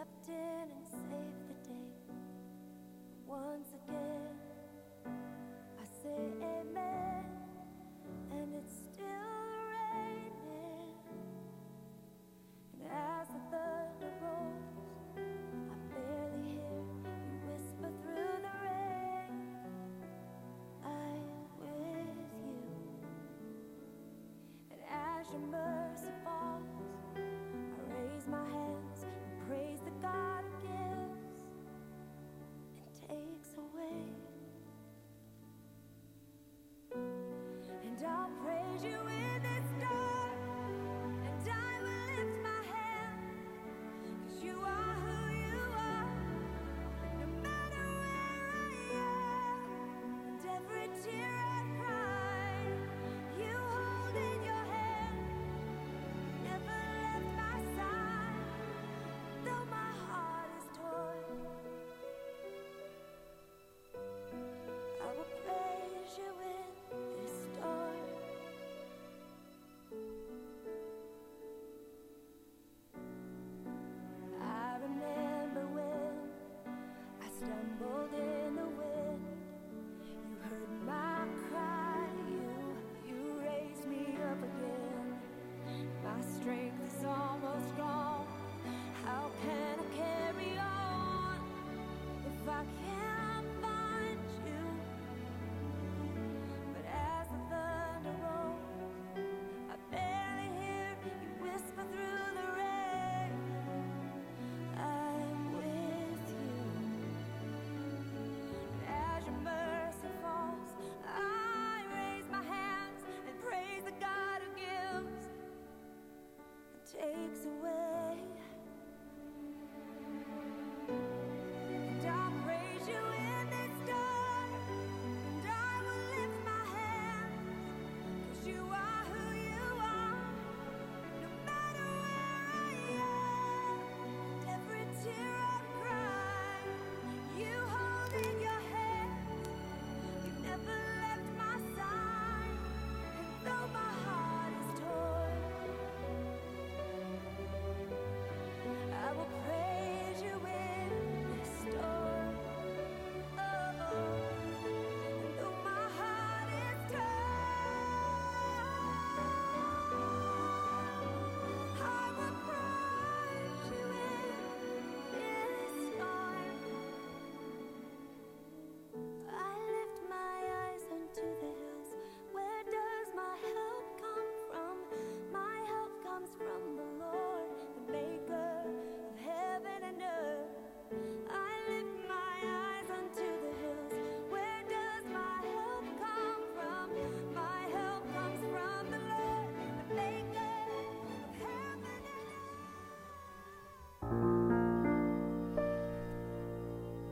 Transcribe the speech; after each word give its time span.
stepped 0.00 0.28
in 0.28 0.66
and 0.76 0.88
saved 0.88 1.44
the 1.48 1.68
day. 1.68 1.90
Once 3.26 3.68
again, 3.84 4.34
I 5.06 5.84
say 6.02 6.32
amen, 6.42 7.19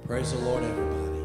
Praise 0.09 0.33
the 0.33 0.39
Lord, 0.39 0.65
everybody. 0.65 1.19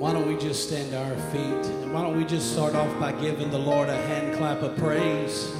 Why 0.00 0.14
don't 0.14 0.26
we 0.26 0.38
just 0.38 0.66
stand 0.66 0.92
to 0.92 0.98
our 0.98 1.14
feet? 1.30 1.42
And 1.42 1.92
why 1.92 2.00
don't 2.00 2.16
we 2.16 2.24
just 2.24 2.54
start 2.54 2.74
off 2.74 2.98
by 2.98 3.12
giving 3.12 3.50
the 3.50 3.58
Lord 3.58 3.90
a 3.90 3.94
hand 3.94 4.34
clap 4.38 4.62
of 4.62 4.74
praise? 4.78 5.52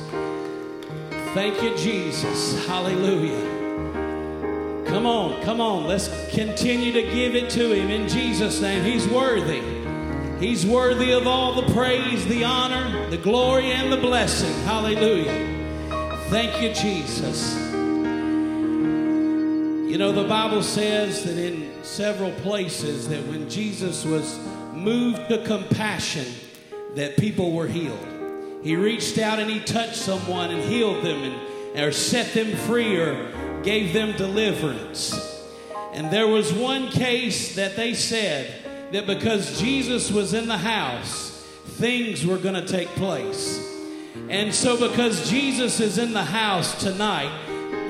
Thank 1.34 1.62
you, 1.62 1.76
Jesus. 1.76 2.66
Hallelujah. 2.66 3.38
Come 4.87 5.04
on, 5.04 5.43
come 5.43 5.60
on. 5.60 5.87
Let's 5.87 6.09
continue 6.31 6.93
to 6.93 7.03
give 7.03 7.34
it 7.34 7.50
to 7.50 7.72
Him 7.72 7.91
in 7.91 8.09
Jesus' 8.09 8.62
name. 8.62 8.82
He's 8.82 9.06
worthy. 9.06 9.60
He's 10.43 10.64
worthy 10.64 11.12
of 11.12 11.26
all 11.26 11.60
the 11.60 11.70
praise, 11.75 12.25
the 12.28 12.44
honor, 12.44 13.10
the 13.10 13.19
glory, 13.19 13.72
and 13.72 13.93
the 13.93 13.98
blessing. 13.98 14.54
Hallelujah. 14.64 15.50
Thank 16.31 16.62
you, 16.62 16.72
Jesus. 16.72 17.63
You 19.94 19.99
know, 19.99 20.10
the 20.10 20.25
Bible 20.25 20.65
says 20.65 21.22
that 21.22 21.38
in 21.38 21.72
several 21.84 22.32
places 22.32 23.06
that 23.10 23.25
when 23.28 23.49
Jesus 23.49 24.05
was 24.05 24.41
moved 24.72 25.28
to 25.28 25.38
compassion, 25.44 26.27
that 26.97 27.16
people 27.16 27.53
were 27.53 27.69
healed. 27.69 28.05
He 28.65 28.75
reached 28.75 29.19
out 29.19 29.38
and 29.38 29.49
he 29.49 29.60
touched 29.60 29.94
someone 29.94 30.50
and 30.50 30.60
healed 30.65 31.05
them 31.05 31.22
and 31.22 31.81
or 31.81 31.93
set 31.93 32.34
them 32.34 32.56
free 32.56 32.97
or 32.97 33.60
gave 33.62 33.93
them 33.93 34.16
deliverance. 34.16 35.15
And 35.93 36.11
there 36.11 36.26
was 36.26 36.53
one 36.53 36.88
case 36.88 37.55
that 37.55 37.76
they 37.76 37.94
said 37.94 38.52
that 38.91 39.06
because 39.06 39.61
Jesus 39.61 40.11
was 40.11 40.35
in 40.35 40.49
the 40.49 40.58
house, 40.58 41.41
things 41.67 42.26
were 42.26 42.38
going 42.38 42.56
to 42.56 42.67
take 42.67 42.88
place. 42.96 43.64
And 44.29 44.52
so, 44.52 44.76
because 44.76 45.31
Jesus 45.31 45.79
is 45.79 45.99
in 45.99 46.12
the 46.12 46.25
house 46.25 46.82
tonight, 46.82 47.31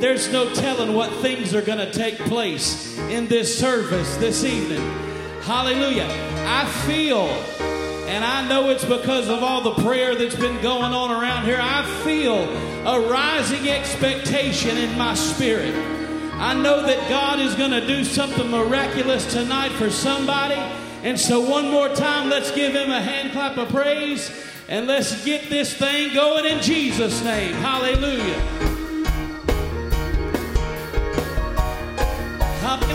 there's 0.00 0.30
no 0.32 0.52
telling 0.54 0.94
what 0.94 1.12
things 1.16 1.54
are 1.54 1.62
going 1.62 1.78
to 1.78 1.90
take 1.90 2.18
place 2.18 2.98
in 2.98 3.26
this 3.28 3.58
service 3.58 4.16
this 4.16 4.44
evening. 4.44 4.82
Hallelujah. 5.42 6.08
I 6.46 6.66
feel, 6.86 7.26
and 8.08 8.24
I 8.24 8.48
know 8.48 8.70
it's 8.70 8.84
because 8.84 9.28
of 9.28 9.42
all 9.42 9.60
the 9.60 9.82
prayer 9.82 10.14
that's 10.14 10.34
been 10.34 10.60
going 10.62 10.92
on 10.92 11.10
around 11.10 11.44
here, 11.44 11.58
I 11.60 11.84
feel 12.02 12.36
a 12.86 13.08
rising 13.08 13.68
expectation 13.68 14.76
in 14.76 14.96
my 14.98 15.14
spirit. 15.14 15.74
I 16.34 16.54
know 16.54 16.82
that 16.82 17.08
God 17.08 17.38
is 17.40 17.54
going 17.54 17.70
to 17.70 17.86
do 17.86 18.04
something 18.04 18.50
miraculous 18.50 19.32
tonight 19.32 19.72
for 19.72 19.90
somebody. 19.90 20.60
And 21.02 21.18
so, 21.18 21.40
one 21.40 21.70
more 21.70 21.88
time, 21.88 22.28
let's 22.28 22.50
give 22.50 22.72
him 22.72 22.90
a 22.90 23.00
hand 23.00 23.32
clap 23.32 23.56
of 23.56 23.68
praise 23.68 24.30
and 24.68 24.86
let's 24.86 25.24
get 25.24 25.48
this 25.50 25.74
thing 25.74 26.14
going 26.14 26.46
in 26.46 26.62
Jesus' 26.62 27.22
name. 27.22 27.54
Hallelujah. 27.54 28.83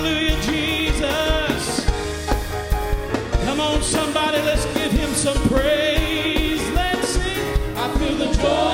Hallelujah, 0.01 0.41
Jesus. 0.43 1.85
Come 3.43 3.59
on, 3.59 3.81
somebody, 3.81 4.37
let's 4.43 4.63
give 4.73 4.93
him 4.93 5.09
some 5.09 5.35
praise. 5.49 6.61
Let's 6.71 7.09
sing. 7.09 7.75
I 7.75 7.93
feel 7.97 8.15
the 8.15 8.31
joy 8.37 8.68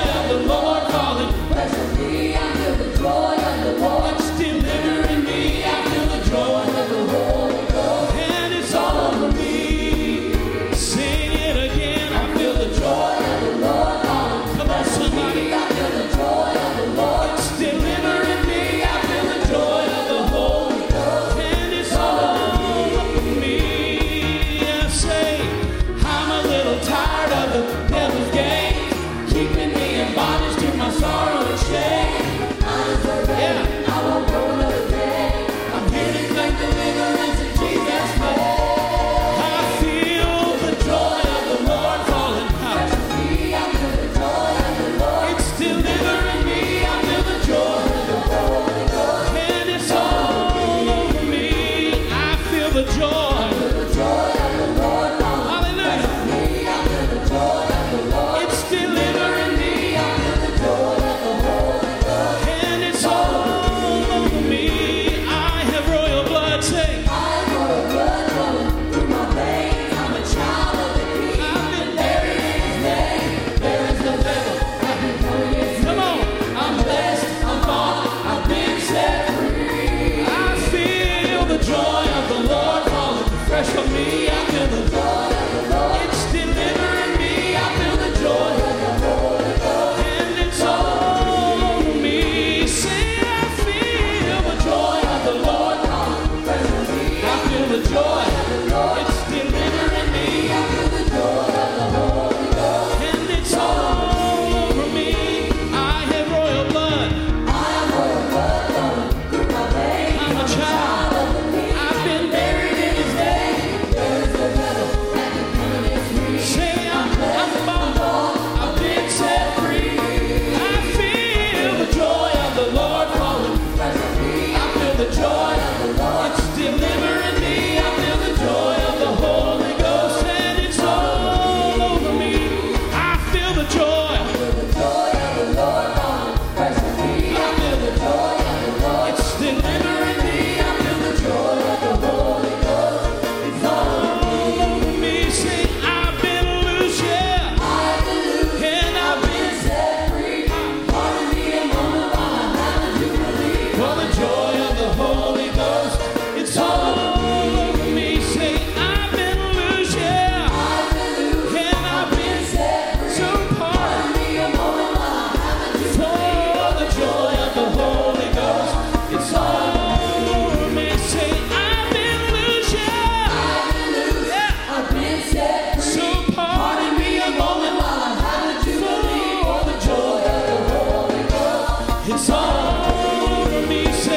he 183.84 183.92
said. 183.92 184.15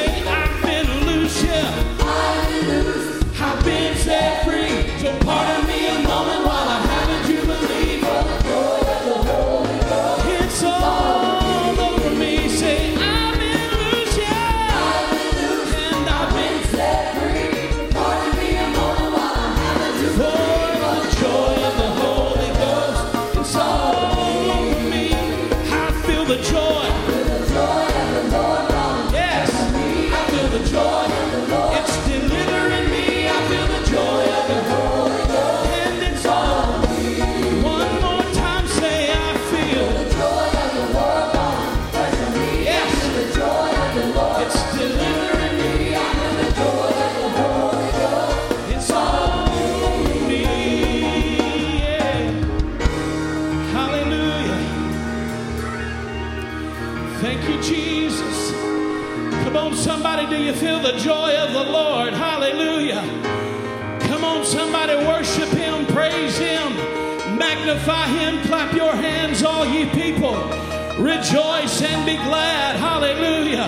rejoice 71.19 71.81
and 71.81 72.05
be 72.05 72.15
glad. 72.15 72.77
Hallelujah. 72.77 73.67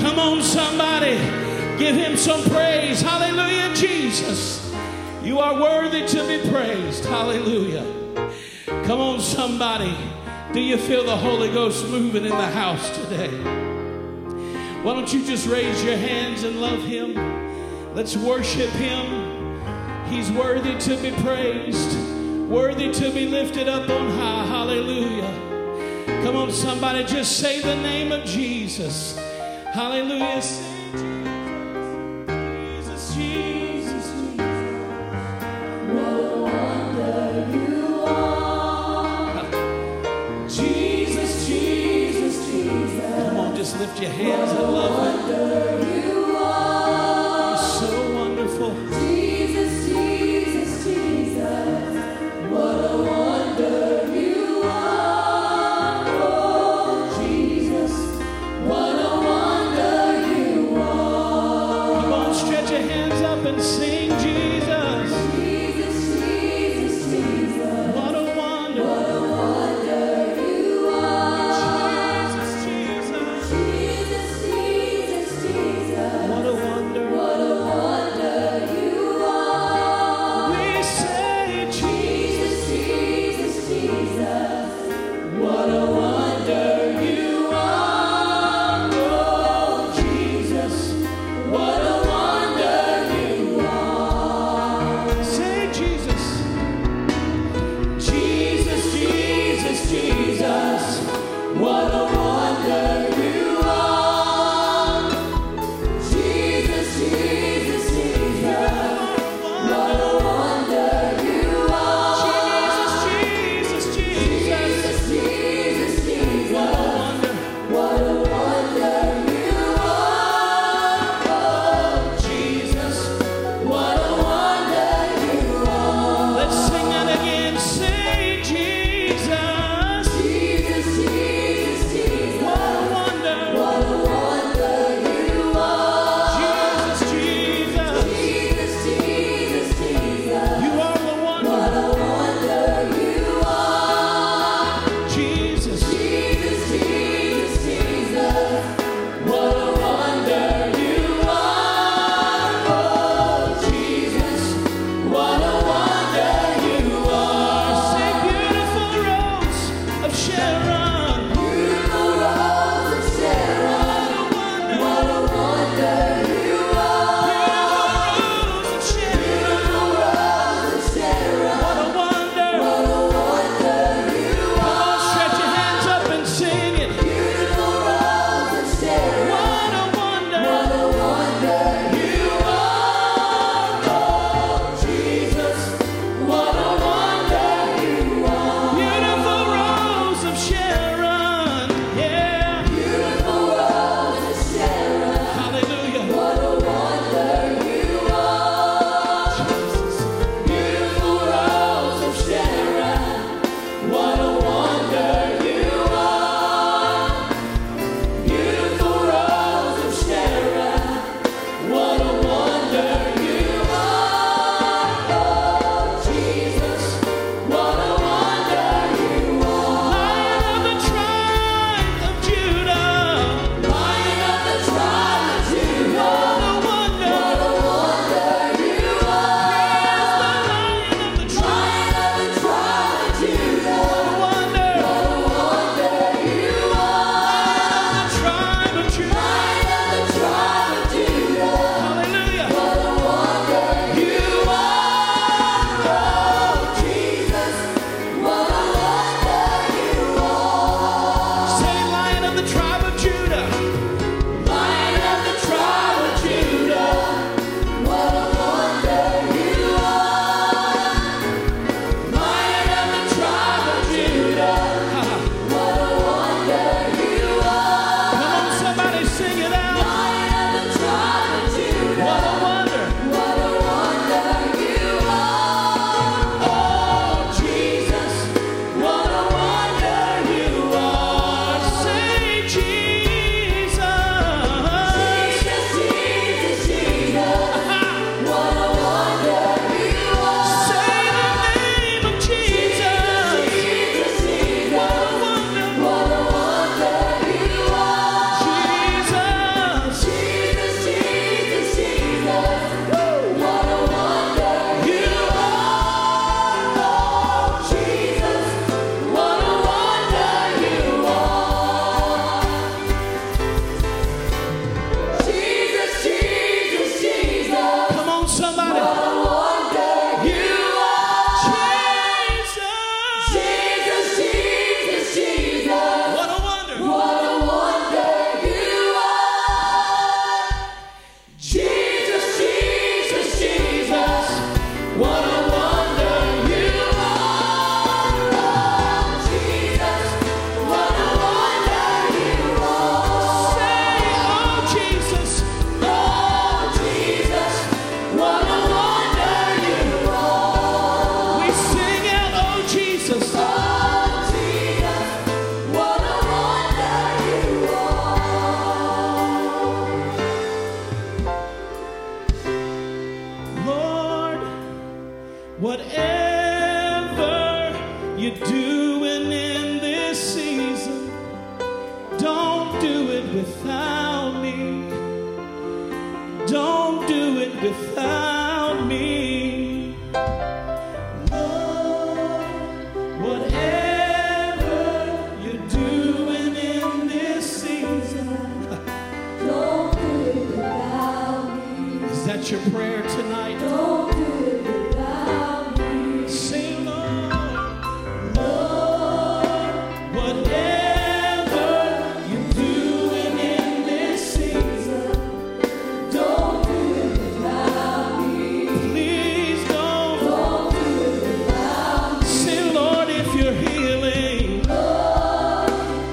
Come 0.00 0.18
on, 0.18 0.42
somebody. 0.42 1.16
Give 1.78 1.94
him 1.94 2.16
some 2.16 2.42
praise. 2.44 3.02
Hallelujah, 3.02 3.74
Jesus. 3.74 4.74
You 5.22 5.38
are 5.38 5.60
worthy 5.60 6.06
to 6.06 6.26
be 6.26 6.50
praised. 6.50 7.04
Hallelujah. 7.04 7.84
Come 8.86 9.00
on, 9.00 9.20
somebody. 9.20 9.94
Do 10.54 10.60
you 10.60 10.78
feel 10.78 11.04
the 11.04 11.16
Holy 11.16 11.52
Ghost 11.52 11.86
moving 11.88 12.24
in 12.24 12.30
the 12.30 12.50
house 12.50 12.88
today? 12.96 13.36
Why 14.82 14.94
don't 14.94 15.12
you 15.12 15.26
just 15.26 15.46
raise 15.46 15.84
your 15.84 15.98
hands 15.98 16.42
and 16.44 16.58
love 16.58 16.82
him? 16.82 17.14
Let's 17.94 18.16
worship 18.16 18.70
him. 18.70 19.60
He's 20.06 20.32
worthy 20.32 20.78
to 20.78 20.96
be 21.02 21.10
praised, 21.22 21.98
worthy 22.48 22.90
to 22.94 23.10
be 23.10 23.28
lifted 23.28 23.68
up 23.68 23.90
on 23.90 24.10
high. 24.12 24.46
Hallelujah. 24.46 25.57
Come 26.22 26.36
on, 26.36 26.50
somebody, 26.52 27.04
just 27.04 27.38
say 27.38 27.60
the 27.60 27.76
name 27.76 28.12
of 28.12 28.24
Jesus. 28.24 29.16
Hallelujah. 29.72 30.42
Jesus, 32.26 33.14
Jesus, 33.14 34.12
Jesus. 34.12 34.38
No 35.88 36.42
wonder 36.42 37.46
you 37.52 38.04
are. 38.04 39.44
Jesus, 40.48 41.46
Jesus, 41.46 42.46
Jesus. 42.50 43.28
Come 43.28 43.36
on, 43.38 43.56
just 43.56 43.78
lift 43.78 44.00
your 44.00 44.10
hands. 44.10 44.52
No 44.52 44.64
I 44.64 45.14
love 45.30 46.04
you. 46.04 46.36
are. 46.36 47.50
You're 47.50 47.58
so 47.58 48.14
wonderful. 48.14 48.97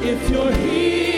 If 0.08 0.30
you're 0.30 0.52
healing, 0.52 1.15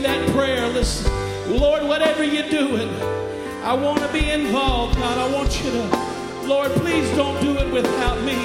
that 0.00 0.28
prayer. 0.30 0.66
Listen, 0.68 1.10
Lord, 1.58 1.82
whatever 1.82 2.24
you're 2.24 2.48
doing, 2.48 2.88
I 3.62 3.74
want 3.74 4.00
to 4.00 4.08
be 4.12 4.30
involved, 4.30 4.96
God. 4.96 5.18
I 5.18 5.34
want 5.34 5.62
you 5.62 5.70
to, 5.70 6.46
Lord, 6.46 6.70
please 6.72 7.08
don't 7.16 7.40
do 7.40 7.56
it 7.58 7.72
without 7.72 8.22
me. 8.22 8.36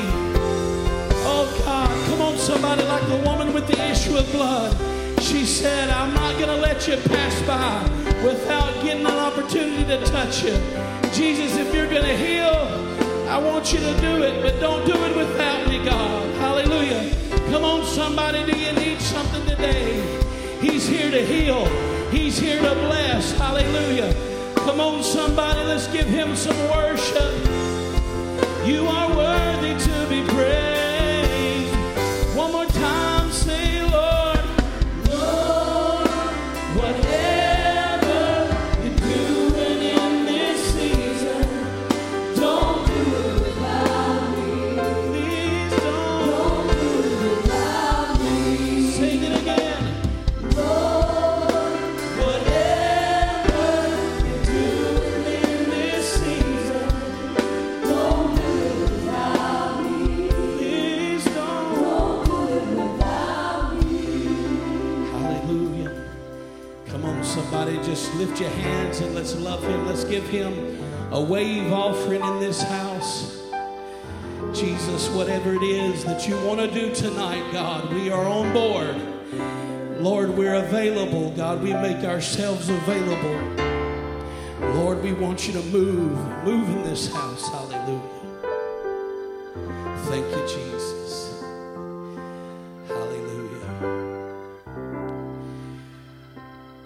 Oh 1.25 1.63
God, 1.65 2.09
come 2.09 2.21
on, 2.21 2.37
somebody, 2.37 2.83
like 2.83 3.07
the 3.07 3.27
woman 3.27 3.53
with 3.53 3.67
the 3.67 3.79
issue 3.89 4.17
of 4.17 4.29
blood. 4.31 4.75
She 5.21 5.45
said, 5.45 5.89
I'm 5.89 6.13
not 6.13 6.37
gonna 6.39 6.57
let 6.57 6.87
you 6.87 6.97
pass 6.97 7.41
by 7.47 7.81
without 8.23 8.73
getting 8.83 9.05
an 9.05 9.17
opportunity 9.17 9.85
to 9.85 10.03
touch 10.05 10.43
you. 10.43 10.57
Jesus, 11.13 11.55
if 11.57 11.73
you're 11.73 11.87
gonna 11.87 12.17
heal, 12.17 12.83
I 13.29 13.37
want 13.37 13.71
you 13.71 13.79
to 13.79 14.01
do 14.01 14.23
it, 14.23 14.41
but 14.41 14.59
don't 14.59 14.85
do 14.85 14.93
it 14.93 15.15
without 15.15 15.67
me, 15.69 15.83
God. 15.83 16.35
Hallelujah. 16.35 17.15
Come 17.51 17.63
on, 17.63 17.85
somebody, 17.85 18.45
do 18.45 18.57
you 18.57 18.73
need 18.73 18.99
something 18.99 19.45
today? 19.45 20.22
He's 20.63 20.87
here 20.87 21.11
to 21.11 21.25
heal. 21.25 21.65
He's 22.09 22.39
here 22.39 22.61
to 22.61 22.73
bless. 22.73 23.37
Hallelujah. 23.37 24.13
Come 24.55 24.79
on, 24.79 25.03
somebody, 25.03 25.59
let's 25.65 25.87
give 25.87 26.07
him 26.07 26.37
some 26.37 26.57
worship. 26.69 27.33
You 28.65 28.87
are 28.87 29.09
worthy 29.13 29.77
to 29.77 30.07
be 30.07 30.25
praised. 30.33 30.82
Him. 70.33 70.77
A 71.11 71.21
wave 71.21 71.71
offering 71.71 72.21
in 72.21 72.39
this 72.39 72.61
house. 72.61 73.39
Jesus, 74.53 75.09
whatever 75.09 75.53
it 75.55 75.63
is 75.63 76.03
that 76.05 76.27
you 76.27 76.35
want 76.45 76.59
to 76.59 76.69
do 76.69 76.93
tonight, 76.93 77.43
God, 77.51 77.91
we 77.93 78.11
are 78.11 78.25
on 78.25 78.51
board. 78.51 78.95
Lord, 80.01 80.31
we're 80.31 80.55
available. 80.55 81.31
God, 81.31 81.63
we 81.63 81.73
make 81.73 82.03
ourselves 82.03 82.69
available. 82.69 83.39
Lord, 84.75 85.01
we 85.03 85.13
want 85.13 85.47
you 85.47 85.53
to 85.53 85.63
move. 85.63 86.17
Move 86.43 86.69
in 86.69 86.83
this 86.83 87.13
house. 87.13 87.47
Hallelujah. 87.49 88.01
Thank 90.05 90.25
you, 90.25 90.41
Jesus. 90.47 91.02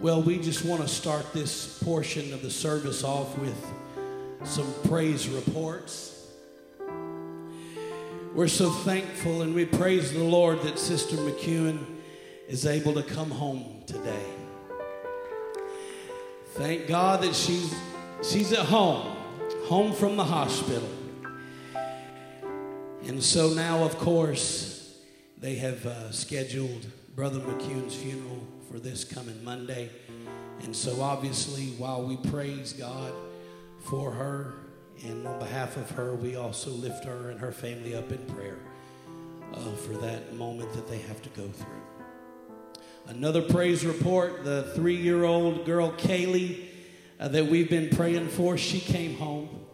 Well, 0.07 0.21
we 0.21 0.39
just 0.39 0.63
want 0.63 0.81
to 0.81 0.87
start 0.87 1.33
this 1.33 1.83
portion 1.83 2.31
of 2.31 2.41
the 2.41 2.49
service 2.49 3.03
off 3.03 3.37
with 3.37 3.61
some 4.45 4.73
praise 4.87 5.27
reports. 5.27 6.29
We're 8.33 8.47
so 8.47 8.69
thankful 8.69 9.41
and 9.41 9.53
we 9.53 9.65
praise 9.65 10.13
the 10.13 10.23
Lord 10.23 10.61
that 10.61 10.79
Sister 10.79 11.17
McCune 11.17 11.83
is 12.47 12.65
able 12.65 12.93
to 12.93 13.03
come 13.03 13.29
home 13.29 13.83
today. 13.85 14.23
Thank 16.51 16.87
God 16.87 17.21
that 17.23 17.35
she's 17.35 17.75
she's 18.23 18.53
at 18.53 18.65
home, 18.65 19.13
home 19.65 19.91
from 19.91 20.15
the 20.15 20.23
hospital. 20.23 20.87
And 23.05 23.21
so 23.21 23.49
now, 23.49 23.83
of 23.83 23.97
course, 23.97 24.76
they 25.39 25.55
have 25.55 25.85
uh, 25.85 26.11
scheduled 26.11 26.85
Brother 27.15 27.39
McCune's 27.39 27.95
funeral 27.95 28.47
for 28.71 28.79
this 28.79 29.03
coming 29.03 29.43
Monday. 29.43 29.89
And 30.63 30.75
so, 30.75 31.01
obviously, 31.01 31.67
while 31.77 32.03
we 32.03 32.17
praise 32.17 32.73
God 32.73 33.13
for 33.79 34.11
her 34.11 34.55
and 35.03 35.27
on 35.27 35.37
behalf 35.39 35.77
of 35.77 35.89
her, 35.91 36.15
we 36.15 36.35
also 36.35 36.71
lift 36.71 37.05
her 37.05 37.29
and 37.29 37.39
her 37.39 37.51
family 37.51 37.95
up 37.95 38.11
in 38.11 38.25
prayer 38.25 38.57
uh, 39.53 39.71
for 39.75 39.93
that 39.93 40.33
moment 40.33 40.73
that 40.73 40.87
they 40.87 40.97
have 40.99 41.21
to 41.21 41.29
go 41.29 41.47
through. 41.47 42.83
Another 43.07 43.41
praise 43.41 43.85
report 43.85 44.43
the 44.43 44.63
three 44.75 44.95
year 44.95 45.23
old 45.23 45.65
girl, 45.65 45.91
Kaylee, 45.91 46.65
uh, 47.19 47.27
that 47.29 47.45
we've 47.45 47.69
been 47.69 47.89
praying 47.89 48.27
for, 48.29 48.57
she 48.57 48.79
came 48.79 49.15
home. 49.15 49.66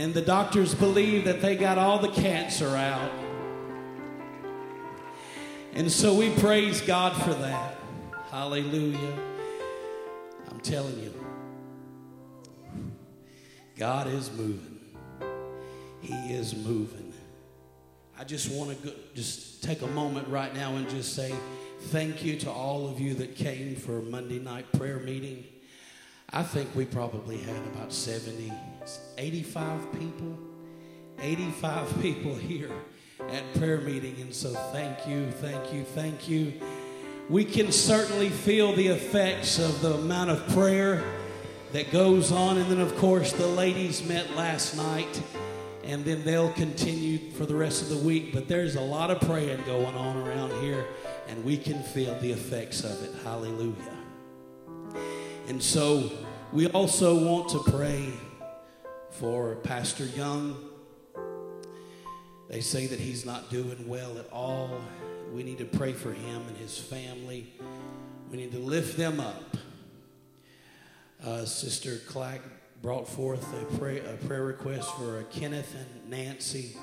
And 0.00 0.14
the 0.14 0.22
doctors 0.22 0.74
believe 0.74 1.26
that 1.26 1.42
they 1.42 1.56
got 1.56 1.76
all 1.76 1.98
the 1.98 2.08
cancer 2.08 2.74
out. 2.74 3.12
And 5.74 5.92
so 5.92 6.14
we 6.14 6.30
praise 6.36 6.80
God 6.80 7.14
for 7.22 7.34
that. 7.34 7.76
Hallelujah. 8.30 9.18
I'm 10.50 10.58
telling 10.60 10.98
you, 11.00 11.12
God 13.76 14.06
is 14.06 14.32
moving. 14.32 14.80
He 16.00 16.14
is 16.32 16.56
moving. 16.56 17.12
I 18.18 18.24
just 18.24 18.50
want 18.52 18.70
to 18.70 18.88
go, 18.88 18.94
just 19.14 19.62
take 19.62 19.82
a 19.82 19.86
moment 19.88 20.28
right 20.28 20.54
now 20.54 20.76
and 20.76 20.88
just 20.88 21.14
say 21.14 21.34
thank 21.88 22.24
you 22.24 22.38
to 22.38 22.50
all 22.50 22.88
of 22.88 23.00
you 23.00 23.12
that 23.16 23.36
came 23.36 23.76
for 23.76 24.00
Monday 24.00 24.38
night 24.38 24.64
prayer 24.72 24.98
meeting. 24.98 25.44
I 26.30 26.42
think 26.42 26.74
we 26.74 26.86
probably 26.86 27.36
had 27.36 27.62
about 27.74 27.92
70, 27.92 28.50
85 29.18 29.92
people, 29.98 30.38
85 31.20 32.02
people 32.02 32.34
here 32.34 32.70
at 33.30 33.54
prayer 33.54 33.80
meeting. 33.80 34.16
And 34.20 34.34
so 34.34 34.50
thank 34.72 35.06
you, 35.06 35.30
thank 35.30 35.72
you, 35.72 35.84
thank 35.84 36.28
you. 36.28 36.54
We 37.28 37.44
can 37.44 37.70
certainly 37.70 38.28
feel 38.28 38.72
the 38.72 38.88
effects 38.88 39.58
of 39.58 39.80
the 39.82 39.94
amount 39.94 40.30
of 40.30 40.48
prayer 40.48 41.04
that 41.72 41.92
goes 41.92 42.32
on. 42.32 42.58
And 42.58 42.70
then, 42.70 42.80
of 42.80 42.96
course, 42.96 43.32
the 43.32 43.46
ladies 43.46 44.06
met 44.06 44.34
last 44.34 44.76
night 44.76 45.22
and 45.84 46.04
then 46.04 46.22
they'll 46.24 46.52
continue 46.52 47.30
for 47.32 47.46
the 47.46 47.54
rest 47.54 47.82
of 47.82 47.88
the 47.88 47.96
week. 47.96 48.32
But 48.32 48.48
there's 48.48 48.76
a 48.76 48.80
lot 48.80 49.10
of 49.10 49.20
praying 49.20 49.62
going 49.64 49.94
on 49.96 50.16
around 50.16 50.52
here, 50.62 50.86
and 51.26 51.44
we 51.44 51.56
can 51.56 51.82
feel 51.82 52.16
the 52.20 52.30
effects 52.30 52.84
of 52.84 53.02
it. 53.02 53.10
Hallelujah. 53.24 53.74
And 55.48 55.60
so 55.62 56.10
We 56.52 56.66
also 56.66 57.16
want 57.24 57.48
to 57.50 57.60
pray 57.70 58.12
for 59.20 59.56
Pastor 59.56 60.06
Young. 60.06 60.56
They 62.48 62.62
say 62.62 62.86
that 62.86 62.98
he's 62.98 63.26
not 63.26 63.50
doing 63.50 63.86
well 63.86 64.16
at 64.16 64.26
all. 64.32 64.80
We 65.30 65.42
need 65.42 65.58
to 65.58 65.66
pray 65.66 65.92
for 65.92 66.10
him 66.10 66.42
and 66.48 66.56
his 66.56 66.78
family. 66.78 67.52
We 68.30 68.38
need 68.38 68.50
to 68.52 68.58
lift 68.58 68.96
them 68.96 69.20
up. 69.20 69.58
Uh, 71.22 71.44
Sister 71.44 71.98
Clack 72.08 72.40
brought 72.80 73.06
forth 73.06 73.46
a, 73.60 73.76
pray, 73.76 73.98
a 74.00 74.14
prayer 74.26 74.44
request 74.44 74.90
for 74.96 75.22
Kenneth 75.24 75.76
and 75.78 76.10
Nancy. 76.10 76.78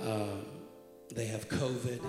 Uh, 0.00 0.38
they 1.14 1.26
have 1.26 1.50
COVID, 1.50 2.00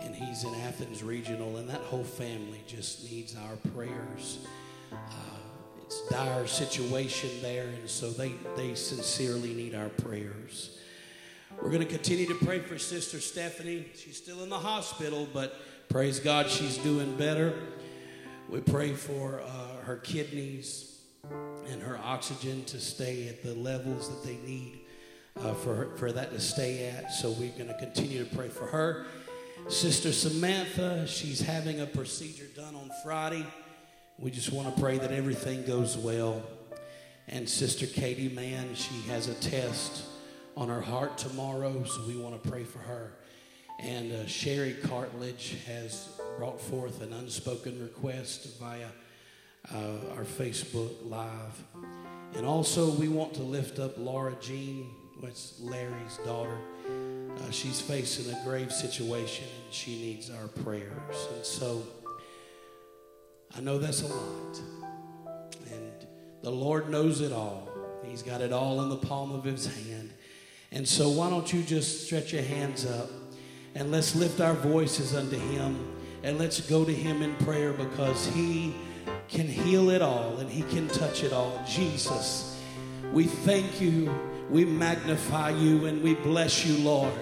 and 0.00 0.14
he's 0.14 0.44
in 0.44 0.54
Athens 0.54 1.02
Regional, 1.02 1.58
and 1.58 1.68
that 1.68 1.82
whole 1.82 2.04
family 2.04 2.62
just 2.66 3.04
needs 3.04 3.36
our 3.36 3.56
prayers. 3.74 4.46
Uh, 4.90 5.29
it's 5.90 6.02
dire 6.02 6.46
situation 6.46 7.28
there, 7.42 7.64
and 7.64 7.90
so 7.90 8.10
they, 8.10 8.32
they 8.56 8.76
sincerely 8.76 9.52
need 9.52 9.74
our 9.74 9.88
prayers. 9.88 10.78
We're 11.60 11.70
going 11.70 11.84
to 11.84 11.92
continue 11.92 12.26
to 12.26 12.44
pray 12.46 12.60
for 12.60 12.78
Sister 12.78 13.18
Stephanie. 13.18 13.86
She's 13.96 14.16
still 14.16 14.44
in 14.44 14.50
the 14.50 14.58
hospital, 14.58 15.26
but 15.34 15.56
praise 15.88 16.20
God, 16.20 16.48
she's 16.48 16.78
doing 16.78 17.16
better. 17.16 17.54
We 18.48 18.60
pray 18.60 18.92
for 18.92 19.40
uh, 19.40 19.84
her 19.84 19.96
kidneys 19.96 21.00
and 21.68 21.82
her 21.82 21.98
oxygen 22.04 22.64
to 22.66 22.78
stay 22.78 23.26
at 23.26 23.42
the 23.42 23.54
levels 23.54 24.08
that 24.10 24.24
they 24.24 24.36
need 24.48 24.82
uh, 25.40 25.54
for, 25.54 25.74
her, 25.74 25.96
for 25.96 26.12
that 26.12 26.30
to 26.30 26.38
stay 26.38 26.86
at. 26.86 27.12
So 27.12 27.32
we're 27.32 27.50
going 27.58 27.66
to 27.66 27.78
continue 27.80 28.24
to 28.24 28.36
pray 28.36 28.48
for 28.48 28.66
her. 28.66 29.06
Sister 29.66 30.12
Samantha, 30.12 31.04
she's 31.08 31.40
having 31.40 31.80
a 31.80 31.86
procedure 31.86 32.46
done 32.54 32.76
on 32.76 32.90
Friday. 33.02 33.44
We 34.20 34.30
just 34.30 34.52
want 34.52 34.74
to 34.74 34.78
pray 34.78 34.98
that 34.98 35.12
everything 35.12 35.64
goes 35.64 35.96
well. 35.96 36.42
And 37.26 37.48
Sister 37.48 37.86
Katie 37.86 38.28
Mann, 38.28 38.74
she 38.74 39.00
has 39.08 39.28
a 39.28 39.34
test 39.34 40.04
on 40.58 40.68
her 40.68 40.82
heart 40.82 41.16
tomorrow, 41.16 41.84
so 41.84 42.02
we 42.06 42.18
want 42.18 42.42
to 42.42 42.50
pray 42.50 42.64
for 42.64 42.80
her. 42.80 43.12
And 43.78 44.12
uh, 44.12 44.26
Sherry 44.26 44.76
Cartledge 44.82 45.64
has 45.64 46.20
brought 46.36 46.60
forth 46.60 47.00
an 47.00 47.14
unspoken 47.14 47.80
request 47.80 48.60
via 48.60 48.88
uh, 49.72 50.14
our 50.14 50.24
Facebook 50.24 50.92
Live. 51.08 51.64
And 52.34 52.44
also, 52.44 52.90
we 52.90 53.08
want 53.08 53.32
to 53.34 53.42
lift 53.42 53.78
up 53.78 53.94
Laura 53.96 54.36
Jean, 54.42 54.90
what's 55.20 55.58
Larry's 55.60 56.18
daughter. 56.26 56.58
Uh, 57.38 57.50
she's 57.50 57.80
facing 57.80 58.34
a 58.34 58.44
grave 58.44 58.70
situation 58.70 59.46
and 59.64 59.72
she 59.72 59.92
needs 59.92 60.28
our 60.28 60.48
prayers. 60.48 61.28
And 61.34 61.42
so, 61.42 61.82
I 63.56 63.60
know 63.60 63.78
that's 63.78 64.02
a 64.02 64.06
lot. 64.06 64.60
And 65.72 66.06
the 66.42 66.50
Lord 66.50 66.88
knows 66.88 67.20
it 67.20 67.32
all. 67.32 67.68
He's 68.04 68.22
got 68.22 68.40
it 68.40 68.52
all 68.52 68.82
in 68.82 68.88
the 68.88 68.96
palm 68.96 69.32
of 69.32 69.44
his 69.44 69.66
hand. 69.66 70.12
And 70.72 70.86
so, 70.86 71.10
why 71.10 71.30
don't 71.30 71.52
you 71.52 71.62
just 71.62 72.06
stretch 72.06 72.32
your 72.32 72.42
hands 72.42 72.86
up 72.86 73.10
and 73.74 73.90
let's 73.90 74.14
lift 74.14 74.40
our 74.40 74.54
voices 74.54 75.14
unto 75.14 75.36
him 75.36 75.96
and 76.22 76.38
let's 76.38 76.60
go 76.68 76.84
to 76.84 76.94
him 76.94 77.22
in 77.22 77.34
prayer 77.36 77.72
because 77.72 78.26
he 78.28 78.74
can 79.28 79.46
heal 79.46 79.90
it 79.90 80.02
all 80.02 80.36
and 80.38 80.50
he 80.50 80.62
can 80.62 80.86
touch 80.88 81.22
it 81.24 81.32
all. 81.32 81.60
Jesus, 81.66 82.60
we 83.12 83.24
thank 83.24 83.80
you, 83.80 84.12
we 84.48 84.64
magnify 84.64 85.50
you, 85.50 85.86
and 85.86 86.02
we 86.02 86.14
bless 86.14 86.64
you, 86.64 86.76
Lord. 86.84 87.12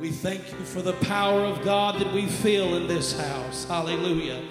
We 0.00 0.10
thank 0.10 0.52
you 0.52 0.64
for 0.64 0.82
the 0.82 0.92
power 0.94 1.40
of 1.40 1.64
God 1.64 2.00
that 2.00 2.12
we 2.12 2.26
feel 2.26 2.76
in 2.76 2.88
this 2.88 3.18
house. 3.18 3.64
Hallelujah. 3.64 4.42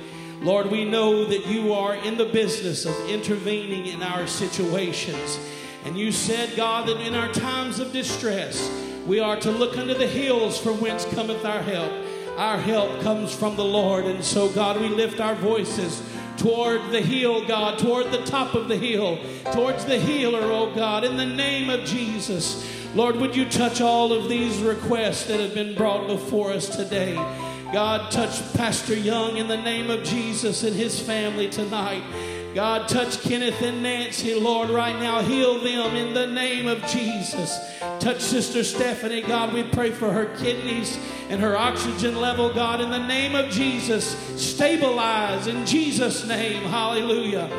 Lord, 0.44 0.70
we 0.70 0.84
know 0.84 1.24
that 1.24 1.48
you 1.48 1.72
are 1.72 1.96
in 1.96 2.18
the 2.18 2.26
business 2.26 2.86
of 2.86 3.10
intervening 3.10 3.86
in 3.86 4.04
our 4.04 4.28
situations. 4.28 5.40
And 5.86 5.98
you 5.98 6.12
said, 6.12 6.58
God, 6.58 6.90
that 6.90 7.00
in 7.00 7.16
our 7.16 7.32
times 7.32 7.80
of 7.80 7.94
distress, 7.94 8.70
we 9.08 9.22
are 9.22 9.40
to 9.40 9.50
look 9.50 9.78
unto 9.78 9.94
the 9.94 10.06
hills 10.06 10.60
from 10.60 10.82
whence 10.82 11.06
cometh 11.06 11.46
our 11.46 11.62
help. 11.62 11.94
Our 12.36 12.58
help 12.58 13.02
comes 13.02 13.34
from 13.34 13.56
the 13.56 13.64
Lord. 13.64 14.04
And 14.04 14.22
so, 14.22 14.50
God, 14.50 14.82
we 14.82 14.90
lift 14.90 15.22
our 15.22 15.36
voices 15.36 16.04
toward 16.36 16.92
the 16.92 17.02
hill, 17.02 17.48
God, 17.48 17.80
toward 17.80 18.12
the 18.12 18.26
top 18.26 18.54
of 18.54 18.68
the 18.68 18.76
hill, 18.76 19.20
towards 19.54 19.86
the 19.86 19.98
healer, 19.98 20.42
oh 20.42 20.76
God, 20.76 21.06
in 21.06 21.16
the 21.16 21.26
name 21.26 21.70
of 21.70 21.86
Jesus. 21.86 22.70
Lord, 22.96 23.16
would 23.16 23.34
you 23.34 23.46
touch 23.46 23.80
all 23.80 24.12
of 24.12 24.28
these 24.28 24.62
requests 24.62 25.26
that 25.28 25.40
have 25.40 25.54
been 25.54 25.74
brought 25.74 26.08
before 26.08 26.52
us 26.52 26.76
today? 26.76 27.16
God, 27.74 28.12
touch 28.12 28.54
Pastor 28.54 28.94
Young 28.94 29.38
in 29.38 29.48
the 29.48 29.58
name 29.58 29.90
of 29.90 30.04
Jesus 30.04 30.62
and 30.62 30.76
his 30.76 31.00
family 31.00 31.50
tonight. 31.50 32.04
God, 32.54 32.88
touch 32.88 33.20
Kenneth 33.24 33.64
and 33.64 33.82
Nancy, 33.82 34.36
Lord, 34.36 34.70
right 34.70 34.96
now. 35.00 35.24
Heal 35.24 35.56
them 35.56 35.96
in 35.96 36.14
the 36.14 36.28
name 36.28 36.68
of 36.68 36.86
Jesus. 36.86 37.58
Touch 38.00 38.22
Sister 38.22 38.64
Stephanie, 38.64 39.24
God. 39.24 39.56
We 39.56 39.64
pray 39.64 39.90
for 39.90 40.12
her 40.12 40.26
kidneys 40.38 41.00
and 41.30 41.42
her 41.42 41.58
oxygen 41.58 42.22
level, 42.22 42.54
God, 42.54 42.80
in 42.80 42.92
the 42.92 43.08
name 43.08 43.34
of 43.34 43.50
Jesus. 43.50 44.16
Stabilize 44.40 45.48
in 45.48 45.66
Jesus' 45.66 46.28
name. 46.28 46.62
Hallelujah. 46.66 47.50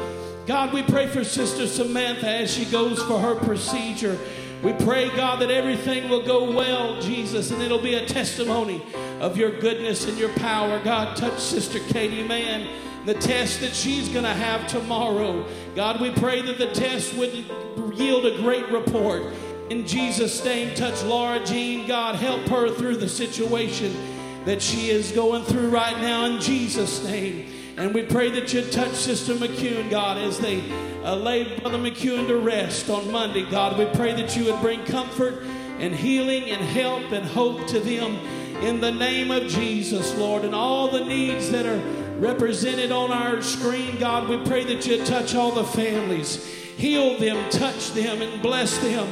God, 0.46 0.72
we 0.72 0.85
pray 0.85 1.09
for 1.09 1.24
Sister 1.24 1.66
Samantha 1.66 2.29
as 2.29 2.55
she 2.55 2.66
goes 2.66 3.03
for 3.03 3.18
her 3.18 3.35
procedure. 3.35 4.16
We 4.64 4.72
pray, 4.72 5.14
God, 5.14 5.42
that 5.42 5.50
everything 5.50 6.09
will 6.09 6.22
go 6.22 6.50
well, 6.50 6.98
Jesus, 7.03 7.50
and 7.50 7.61
it'll 7.62 7.83
be 7.83 7.96
a 7.96 8.07
testimony 8.07 8.83
of 9.20 9.37
your 9.37 9.50
goodness 9.61 10.09
and 10.09 10.16
your 10.16 10.31
power. 10.31 10.81
God, 10.83 11.18
touch 11.18 11.38
Sister 11.38 11.81
Katie 11.81 12.27
Mann. 12.27 12.66
the 13.05 13.12
test 13.12 13.61
that 13.61 13.74
she's 13.74 14.09
going 14.09 14.24
to 14.24 14.33
have 14.33 14.66
tomorrow. 14.66 15.46
God, 15.77 16.00
we 16.00 16.11
pray 16.12 16.40
that 16.40 16.57
the 16.57 16.72
test 16.72 17.12
would 17.14 17.44
yield 17.94 18.24
a 18.24 18.38
great 18.38 18.66
report. 18.70 19.22
In 19.68 19.87
Jesus' 19.87 20.42
name, 20.42 20.74
touch 20.74 21.03
Laura 21.05 21.44
Jean. 21.44 21.87
God, 21.87 22.16
help 22.16 22.40
her 22.48 22.70
through 22.70 22.96
the 22.96 23.09
situation 23.09 23.94
that 24.46 24.62
she 24.62 24.88
is 24.88 25.12
going 25.12 25.44
through 25.44 25.68
right 25.68 25.98
now 25.98 26.24
in 26.24 26.40
Jesus' 26.40 27.05
name. 27.05 27.53
And 27.76 27.92
we 27.92 28.02
pray 28.02 28.30
that 28.30 28.52
you 28.54 28.62
touch 28.62 28.92
Sister 28.92 29.34
McCune, 29.34 29.90
God, 29.90 30.16
as 30.16 30.38
they 30.38 30.62
uh, 31.02 31.16
lay 31.16 31.58
Brother 31.58 31.78
McCune 31.78 32.28
to 32.28 32.38
rest 32.38 32.88
on 32.88 33.10
Monday. 33.10 33.48
God, 33.50 33.76
we 33.76 33.87
pray 33.96 34.12
that 34.14 34.37
you 34.37 34.44
would 34.44 34.60
bring 34.60 34.84
comfort 34.84 35.42
and 35.78 35.92
healing 35.92 36.44
and 36.50 36.60
help 36.60 37.10
and 37.10 37.26
hope 37.26 37.66
to 37.66 37.80
them 37.80 38.16
in 38.62 38.80
the 38.80 38.92
name 38.92 39.32
of 39.32 39.48
Jesus, 39.48 40.14
Lord. 40.14 40.44
And 40.44 40.54
all 40.54 40.88
the 40.88 41.04
needs 41.04 41.50
that 41.50 41.66
are 41.66 41.80
represented 42.18 42.92
on 42.92 43.10
our 43.10 43.42
screen, 43.42 43.98
God, 43.98 44.28
we 44.28 44.38
pray 44.46 44.62
that 44.64 44.87
you 44.87 45.04
touch 45.04 45.34
all 45.34 45.50
the 45.50 45.64
families, 45.64 46.46
heal 46.76 47.18
them, 47.18 47.50
touch 47.50 47.92
them, 47.92 48.22
and 48.22 48.40
bless 48.40 48.78
them 48.78 49.08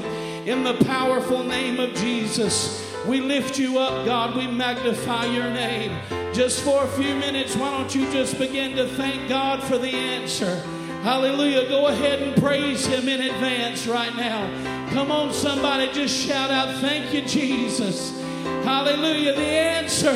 in 0.46 0.62
the 0.62 0.74
powerful 0.84 1.42
name 1.42 1.80
of 1.80 1.94
Jesus. 1.94 2.81
We 3.06 3.20
lift 3.20 3.58
you 3.58 3.78
up, 3.78 4.06
God. 4.06 4.36
We 4.36 4.46
magnify 4.46 5.26
your 5.26 5.50
name. 5.50 5.98
Just 6.32 6.62
for 6.62 6.84
a 6.84 6.88
few 6.88 7.14
minutes, 7.16 7.56
why 7.56 7.76
don't 7.76 7.94
you 7.94 8.10
just 8.12 8.38
begin 8.38 8.76
to 8.76 8.86
thank 8.86 9.28
God 9.28 9.62
for 9.64 9.76
the 9.76 9.90
answer? 9.90 10.56
Hallelujah. 11.02 11.68
Go 11.68 11.88
ahead 11.88 12.22
and 12.22 12.40
praise 12.40 12.86
Him 12.86 13.08
in 13.08 13.20
advance 13.22 13.88
right 13.88 14.14
now. 14.14 14.46
Come 14.90 15.10
on, 15.10 15.32
somebody, 15.32 15.90
just 15.92 16.14
shout 16.16 16.50
out, 16.50 16.80
Thank 16.80 17.12
you, 17.12 17.22
Jesus. 17.22 18.16
Hallelujah. 18.62 19.34
The 19.34 19.40
answer. 19.40 20.14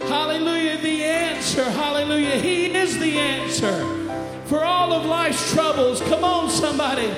Hallelujah. 0.00 0.78
The 0.82 1.04
answer. 1.04 1.64
Hallelujah. 1.64 2.36
He 2.36 2.66
is 2.74 2.98
the 2.98 3.18
answer 3.18 4.08
for 4.44 4.64
all 4.64 4.92
of 4.92 5.06
life's 5.06 5.52
troubles. 5.52 6.02
Come 6.02 6.24
on, 6.24 6.50
somebody. 6.50 7.08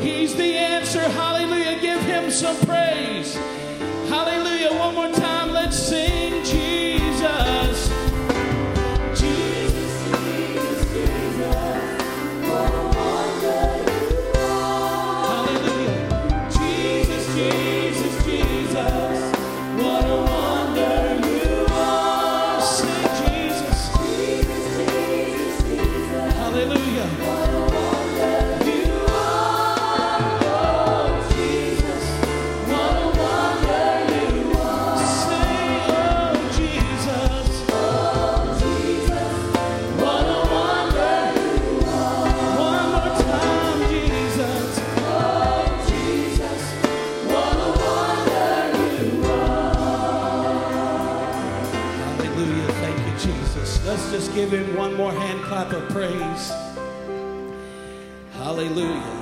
He's 0.00 0.36
the 0.36 0.56
answer. 0.56 1.00
Hallelujah. 1.00 1.80
Give 1.80 2.00
Him 2.02 2.30
some 2.30 2.56
praise. 2.60 3.36
Hallelujah. 4.12 4.78
One 4.78 4.94
more 4.94 5.10
time. 5.10 5.52
Let's 5.52 5.78
sing 5.78 6.44
Jesus. 6.44 7.61
Praise. 55.92 56.48
Hallelujah. 58.32 59.18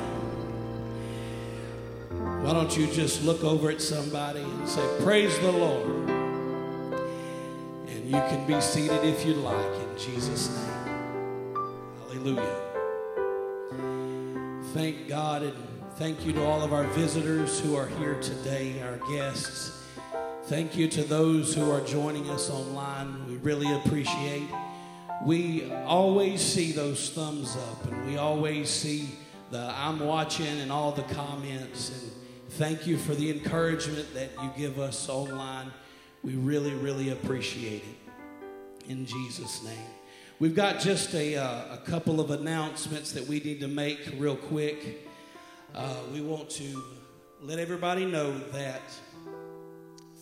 Why 2.43 2.53
don't 2.53 2.77
you 2.77 2.87
just 2.87 3.25
look 3.25 3.43
over 3.43 3.71
at 3.71 3.81
somebody 3.81 4.41
and 4.41 4.69
say, 4.69 4.87
Praise 5.03 5.37
the 5.41 5.51
Lord? 5.51 6.09
And 7.89 8.05
you 8.05 8.13
can 8.13 8.47
be 8.47 8.61
seated 8.61 9.05
if 9.05 9.27
you 9.27 9.35
like 9.35 9.75
in 9.81 9.99
Jesus' 9.99 10.49
name. 10.57 11.55
Hallelujah. 11.99 12.57
Thank 14.73 15.09
God 15.09 15.43
and 15.43 15.57
thank 15.97 16.25
you 16.25 16.33
to 16.35 16.47
all 16.47 16.63
of 16.63 16.73
our 16.73 16.85
visitors 16.85 17.59
who 17.59 17.75
are 17.75 17.89
here 17.99 18.15
today, 18.21 18.81
our 18.83 18.99
guests. 19.13 19.85
Thank 20.45 20.77
you 20.77 20.87
to 20.87 21.03
those 21.03 21.53
who 21.53 21.69
are 21.69 21.81
joining 21.81 22.31
us 22.31 22.49
online. 22.49 23.27
We 23.27 23.39
really 23.39 23.75
appreciate. 23.75 24.49
We 25.25 25.71
always 25.73 26.41
see 26.41 26.73
those 26.73 27.11
thumbs 27.11 27.55
up 27.55 27.85
and 27.93 28.07
we 28.07 28.17
always 28.17 28.71
see 28.71 29.11
the 29.51 29.71
I'm 29.77 30.01
watching 30.01 30.61
and 30.61 30.73
all 30.73 30.93
the 30.93 31.03
comments 31.15 31.91
and 31.91 32.11
thank 32.53 32.87
you 32.87 32.97
for 32.97 33.15
the 33.15 33.31
encouragement 33.31 34.15
that 34.15 34.31
you 34.43 34.51
give 34.57 34.79
us 34.79 35.11
online. 35.11 35.73
We 36.25 36.37
really 36.37 36.73
really 36.73 37.11
appreciate 37.11 37.83
it. 37.83 38.91
In 38.91 39.05
Jesus 39.05 39.63
name. 39.63 39.77
We've 40.39 40.57
got 40.57 40.81
just 40.81 41.15
a, 41.15 41.37
uh, 41.37 41.75
a 41.75 41.79
couple 41.85 42.19
of 42.19 42.31
announcements 42.31 43.13
that 43.13 43.27
we 43.27 43.41
need 43.41 43.61
to 43.61 43.69
make 43.69 44.15
real 44.17 44.37
quick. 44.37 45.07
Uh, 45.75 45.97
we 46.15 46.23
want 46.23 46.49
to 46.51 46.83
let 47.43 47.59
everybody 47.59 48.07
know 48.07 48.39
that 48.53 48.81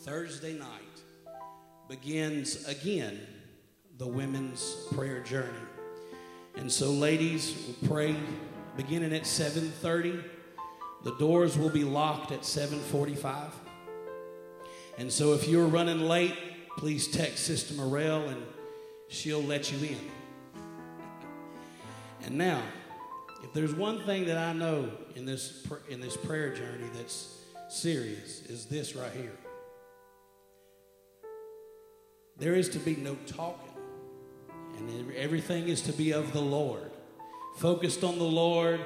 Thursday 0.02 0.58
night 0.58 0.66
begins 1.88 2.66
again 2.66 3.20
the 3.98 4.06
women's 4.06 4.87
prayer 4.94 5.20
journey. 5.20 5.48
And 6.56 6.70
so 6.70 6.90
ladies 6.90 7.54
will 7.66 7.88
pray 7.88 8.16
beginning 8.76 9.12
at 9.12 9.26
7:30. 9.26 10.22
The 11.04 11.14
doors 11.16 11.58
will 11.58 11.70
be 11.70 11.84
locked 11.84 12.32
at 12.32 12.44
7:45. 12.44 13.52
And 14.96 15.12
so 15.12 15.34
if 15.34 15.48
you're 15.48 15.66
running 15.66 16.00
late, 16.00 16.34
please 16.76 17.08
text 17.08 17.44
Sister 17.44 17.74
Morel 17.74 18.28
and 18.28 18.42
she'll 19.08 19.42
let 19.42 19.70
you 19.72 19.88
in. 19.88 20.11
And 22.24 22.37
now, 22.37 22.62
if 23.42 23.52
there's 23.52 23.74
one 23.74 24.04
thing 24.04 24.26
that 24.26 24.38
I 24.38 24.52
know 24.52 24.90
in 25.14 25.24
this 25.24 25.66
in 25.88 26.00
this 26.00 26.16
prayer 26.16 26.54
journey 26.54 26.88
that's 26.94 27.38
serious 27.68 28.42
is 28.46 28.66
this 28.66 28.94
right 28.94 29.12
here. 29.12 29.37
There 32.38 32.54
is 32.54 32.68
to 32.70 32.78
be 32.78 32.94
no 32.94 33.16
talking, 33.26 33.67
and 34.78 35.12
everything 35.14 35.68
is 35.68 35.82
to 35.82 35.92
be 35.92 36.12
of 36.12 36.32
the 36.32 36.40
Lord. 36.40 36.90
Focused 37.56 38.04
on 38.04 38.18
the 38.18 38.24
Lord, 38.24 38.80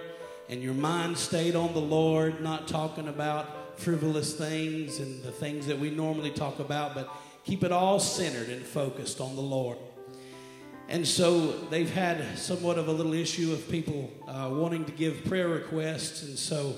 and 0.48 0.62
your 0.62 0.74
mind 0.74 1.18
stayed 1.18 1.54
on 1.54 1.72
the 1.74 1.80
Lord, 1.80 2.40
not 2.40 2.68
talking 2.68 3.08
about 3.08 3.78
frivolous 3.78 4.34
things 4.34 4.98
and 4.98 5.22
the 5.22 5.32
things 5.32 5.66
that 5.66 5.78
we 5.78 5.90
normally 5.90 6.30
talk 6.30 6.58
about, 6.58 6.94
but 6.94 7.08
keep 7.44 7.64
it 7.64 7.72
all 7.72 7.98
centered 7.98 8.48
and 8.48 8.62
focused 8.64 9.20
on 9.20 9.34
the 9.36 9.42
Lord. 9.42 9.78
And 10.88 11.06
so 11.06 11.52
they've 11.70 11.90
had 11.92 12.38
somewhat 12.38 12.78
of 12.78 12.88
a 12.88 12.92
little 12.92 13.14
issue 13.14 13.52
of 13.52 13.68
people 13.70 14.10
uh, 14.28 14.50
wanting 14.52 14.84
to 14.84 14.92
give 14.92 15.24
prayer 15.24 15.48
requests. 15.48 16.22
And 16.22 16.38
so 16.38 16.74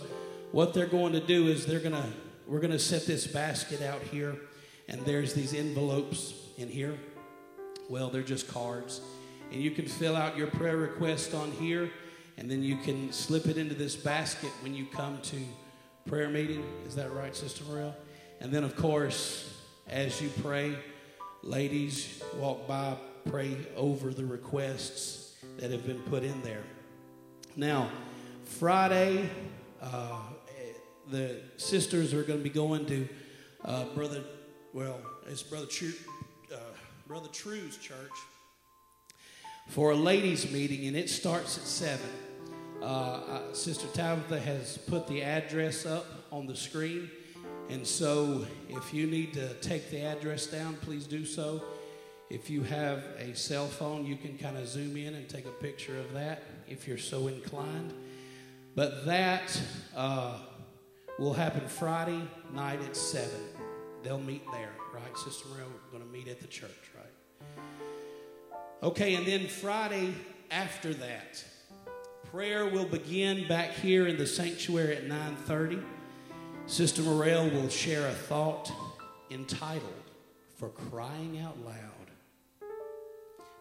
what 0.53 0.73
they're 0.73 0.87
going 0.87 1.13
to 1.15 1.21
do 1.21 1.49
is 1.49 1.67
they're 1.67 1.81
going 1.81 1.95
to, 1.95 2.07
we're 2.47 2.61
going 2.61 2.71
to 2.71 2.79
set 2.79 3.07
this 3.07 3.27
basket 3.27 3.83
out 3.83 4.03
here. 4.03 4.37
And 4.89 5.01
there's 5.01 5.35
these 5.35 5.55
envelopes 5.55 6.35
in 6.59 6.69
here. 6.69 6.97
Well, 7.89 8.09
they're 8.09 8.23
just 8.23 8.49
cards. 8.49 9.01
And 9.53 9.61
you 9.61 9.71
can 9.71 9.87
fill 9.87 10.17
out 10.17 10.37
your 10.37 10.49
prayer 10.49 10.77
request 10.77 11.35
on 11.35 11.51
here. 11.53 11.91
And 12.37 12.51
then 12.51 12.63
you 12.63 12.77
can 12.79 13.13
slip 13.13 13.47
it 13.47 13.57
into 13.57 13.75
this 13.75 13.95
basket 13.95 14.51
when 14.63 14.75
you 14.75 14.87
come 14.87 15.21
to 15.23 15.37
prayer 16.07 16.29
meeting. 16.29 16.65
Is 16.87 16.95
that 16.97 17.13
right, 17.13 17.35
Sister 17.35 17.65
Morel? 17.65 17.95
And 18.41 18.53
then, 18.53 18.65
of 18.65 18.75
course, 18.77 19.55
as 19.89 20.21
you 20.21 20.31
pray, 20.43 20.77
ladies 21.43 22.23
walk 22.37 22.67
by, 22.67 22.97
pray 23.31 23.57
over 23.77 24.13
the 24.13 24.25
requests 24.25 25.37
that 25.59 25.71
have 25.71 25.87
been 25.87 26.01
put 26.03 26.25
in 26.25 26.43
there. 26.43 26.65
Now, 27.57 27.91
Friday, 28.45 29.29
uh, 29.81 30.19
the 31.11 31.41
sisters 31.57 32.13
are 32.13 32.23
going 32.23 32.39
to 32.41 32.45
be 32.45 32.51
going 32.51 32.87
to 32.87 33.09
uh, 33.65 33.85
Brother, 33.95 34.23
well, 34.73 35.01
it's 35.27 35.43
Brother 35.43 35.67
uh, 35.67 35.87
Brother 37.07 37.29
True's 37.29 37.77
church 37.77 37.97
for 39.69 39.91
a 39.91 39.95
ladies' 39.95 40.51
meeting, 40.51 40.87
and 40.87 40.97
it 40.97 41.11
starts 41.11 41.59
at 41.59 41.65
7. 41.65 42.01
Uh, 42.81 42.85
uh, 42.85 43.53
Sister 43.53 43.87
Tabitha 43.89 44.41
has 44.41 44.79
put 44.79 45.07
the 45.07 45.23
address 45.23 45.85
up 45.85 46.07
on 46.33 46.47
the 46.47 46.57
screen. 46.57 47.11
And 47.69 47.87
so, 47.87 48.47
if 48.71 48.95
you 48.95 49.07
need 49.07 49.35
to 49.35 49.53
take 49.55 49.91
the 49.91 50.01
address 50.01 50.47
down, 50.47 50.77
please 50.77 51.07
do 51.07 51.27
so. 51.27 51.63
If 52.31 52.49
you 52.49 52.63
have 52.63 53.05
a 53.19 53.37
cell 53.37 53.67
phone, 53.67 54.07
you 54.07 54.17
can 54.17 54.39
kind 54.39 54.57
of 54.57 54.67
zoom 54.67 54.97
in 54.97 55.15
and 55.15 55.29
take 55.29 55.45
a 55.45 55.51
picture 55.51 55.99
of 55.99 56.11
that 56.15 56.43
if 56.67 56.89
you're 56.89 56.97
so 56.97 57.29
inclined. 57.29 57.93
But 58.75 59.05
that 59.05 59.61
uh, 59.95 60.39
will 61.19 61.35
happen 61.35 61.69
Friday 61.69 62.23
night 62.55 62.81
at 62.81 62.97
7. 62.97 63.29
They'll 64.03 64.19
meet 64.19 64.45
there, 64.53 64.73
right? 64.95 65.19
Sister 65.19 65.49
Morel, 65.49 65.69
we're 65.69 65.99
going 65.99 66.11
to 66.11 66.19
meet 66.19 66.29
at 66.29 66.41
the 66.41 66.47
church? 66.47 66.84
Okay, 68.83 69.15
and 69.15 69.27
then 69.27 69.47
Friday 69.47 70.15
after 70.51 70.93
that, 70.95 71.45
prayer 72.31 72.67
will 72.69 72.85
begin 72.85 73.49
back 73.49 73.71
here 73.71 74.07
in 74.07 74.17
the 74.17 74.27
sanctuary 74.27 74.97
at 74.97 75.07
9:30. 75.07 75.83
Sister 76.67 77.03
Morel 77.03 77.51
will 77.51 77.69
share 77.69 78.09
a 78.09 78.13
thought 78.13 78.71
entitled 79.31 80.11
"For 80.57 80.69
Crying 80.69 81.39
Out 81.39 81.59
Loud." 81.65 82.11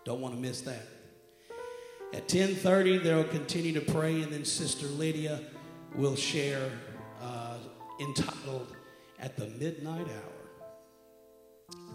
Don't 0.04 0.20
want 0.20 0.36
to 0.36 0.42
miss 0.42 0.62
that. 0.62 0.88
At 2.14 2.28
10:30, 2.28 2.98
they'll 2.98 3.24
continue 3.24 3.74
to 3.74 3.82
pray, 3.82 4.22
and 4.22 4.32
then 4.32 4.46
Sister 4.46 4.88
Lydia 4.88 5.40
will 5.96 6.16
share 6.16 6.70
uh, 7.22 7.58
entitled 8.00 8.76
"At 9.20 9.38
the 9.38 9.48
Midnight 9.48 10.08
Hour." 10.08 10.34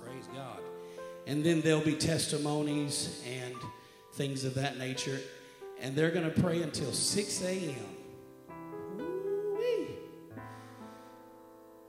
Praise 0.03 0.27
God. 0.35 0.68
And 1.29 1.45
then 1.45 1.61
there'll 1.61 1.83
be 1.83 1.95
testimonies 1.95 3.23
and 3.29 3.55
things 4.15 4.45
of 4.45 4.55
that 4.55 4.79
nature. 4.79 5.21
And 5.79 5.95
they're 5.95 6.11
going 6.11 6.25
to 6.25 6.41
pray 6.41 6.63
until 6.63 6.91
6 6.91 7.43
a.m. 7.43 7.75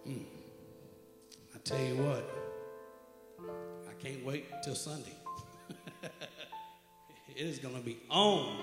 Mm. 0.05 0.23
I 1.55 1.57
tell 1.63 1.79
you 1.79 1.95
what, 1.95 2.29
I 3.89 3.93
can't 3.93 4.25
wait 4.25 4.45
till 4.61 4.75
Sunday. 4.75 5.15
it 6.03 7.37
is 7.37 7.59
going 7.59 7.75
to 7.75 7.81
be 7.81 7.97
on 8.09 8.57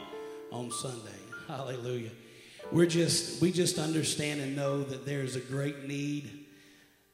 on 0.52 0.70
Sunday. 0.70 1.10
Hallelujah. 1.48 2.10
We're 2.70 2.86
just 2.86 3.40
we 3.40 3.50
just 3.50 3.78
understand 3.78 4.42
and 4.42 4.54
know 4.54 4.82
that 4.82 5.06
there's 5.06 5.36
a 5.36 5.40
great 5.40 5.88
need 5.88 6.46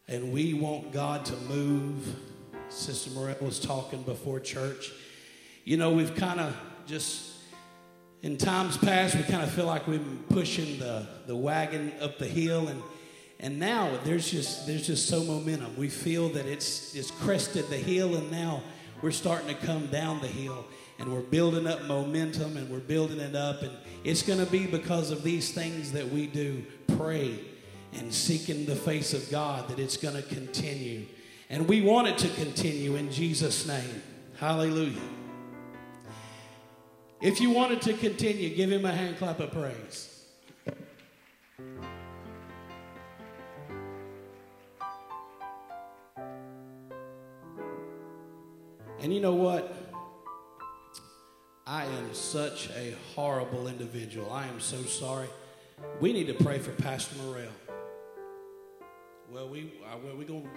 and 0.08 0.32
we 0.32 0.52
want 0.52 0.92
God 0.92 1.24
to 1.26 1.36
move. 1.48 2.31
Sister 2.72 3.10
Morel 3.10 3.36
was 3.40 3.60
talking 3.60 4.02
before 4.02 4.40
church. 4.40 4.92
You 5.64 5.76
know, 5.76 5.92
we've 5.92 6.14
kind 6.14 6.40
of 6.40 6.56
just 6.86 7.32
in 8.22 8.38
times 8.38 8.76
past 8.76 9.14
we 9.14 9.22
kind 9.22 9.42
of 9.42 9.50
feel 9.50 9.66
like 9.66 9.86
we've 9.86 10.02
been 10.02 10.24
pushing 10.36 10.78
the, 10.78 11.06
the 11.26 11.36
wagon 11.36 11.92
up 12.00 12.18
the 12.18 12.26
hill 12.26 12.68
and 12.68 12.82
and 13.40 13.58
now 13.58 13.98
there's 14.04 14.30
just 14.30 14.66
there's 14.66 14.86
just 14.86 15.08
so 15.08 15.22
momentum. 15.24 15.76
We 15.76 15.88
feel 15.88 16.28
that 16.30 16.46
it's 16.46 16.94
it's 16.94 17.10
crested 17.10 17.68
the 17.68 17.76
hill 17.76 18.14
and 18.14 18.30
now 18.30 18.62
we're 19.02 19.10
starting 19.10 19.48
to 19.48 19.66
come 19.66 19.86
down 19.88 20.20
the 20.20 20.28
hill 20.28 20.64
and 20.98 21.12
we're 21.12 21.20
building 21.20 21.66
up 21.66 21.82
momentum 21.84 22.56
and 22.56 22.70
we're 22.70 22.78
building 22.78 23.18
it 23.18 23.34
up 23.34 23.62
and 23.62 23.72
it's 24.04 24.22
going 24.22 24.38
to 24.38 24.50
be 24.50 24.66
because 24.66 25.10
of 25.10 25.24
these 25.24 25.52
things 25.52 25.92
that 25.92 26.08
we 26.08 26.26
do 26.26 26.64
pray 26.96 27.38
and 27.94 28.14
seeking 28.14 28.64
the 28.64 28.76
face 28.76 29.12
of 29.12 29.28
God 29.30 29.68
that 29.68 29.78
it's 29.78 29.96
going 29.96 30.14
to 30.14 30.22
continue. 30.22 31.04
And 31.52 31.68
we 31.68 31.82
want 31.82 32.08
it 32.08 32.16
to 32.18 32.28
continue 32.30 32.96
in 32.96 33.12
Jesus 33.12 33.66
name. 33.66 34.02
Hallelujah. 34.38 35.02
If 37.20 37.42
you 37.42 37.50
want 37.50 37.72
it 37.72 37.82
to 37.82 37.92
continue, 37.92 38.56
give 38.56 38.72
him 38.72 38.86
a 38.86 38.90
hand 38.90 39.18
clap 39.18 39.38
of 39.38 39.52
praise. 39.52 40.08
And 49.00 49.12
you 49.12 49.20
know 49.20 49.34
what? 49.34 49.76
I 51.66 51.84
am 51.84 52.14
such 52.14 52.70
a 52.70 52.94
horrible 53.14 53.68
individual. 53.68 54.32
I 54.32 54.46
am 54.46 54.58
so 54.58 54.80
sorry. 54.84 55.28
We 56.00 56.14
need 56.14 56.28
to 56.28 56.34
pray 56.34 56.58
for 56.60 56.70
Pastor 56.70 57.14
Morel. 57.22 57.50
Well, 59.30 59.50
we 59.50 59.72
uh, 59.84 59.98
well 60.02 60.16
we 60.16 60.24
going 60.24 60.48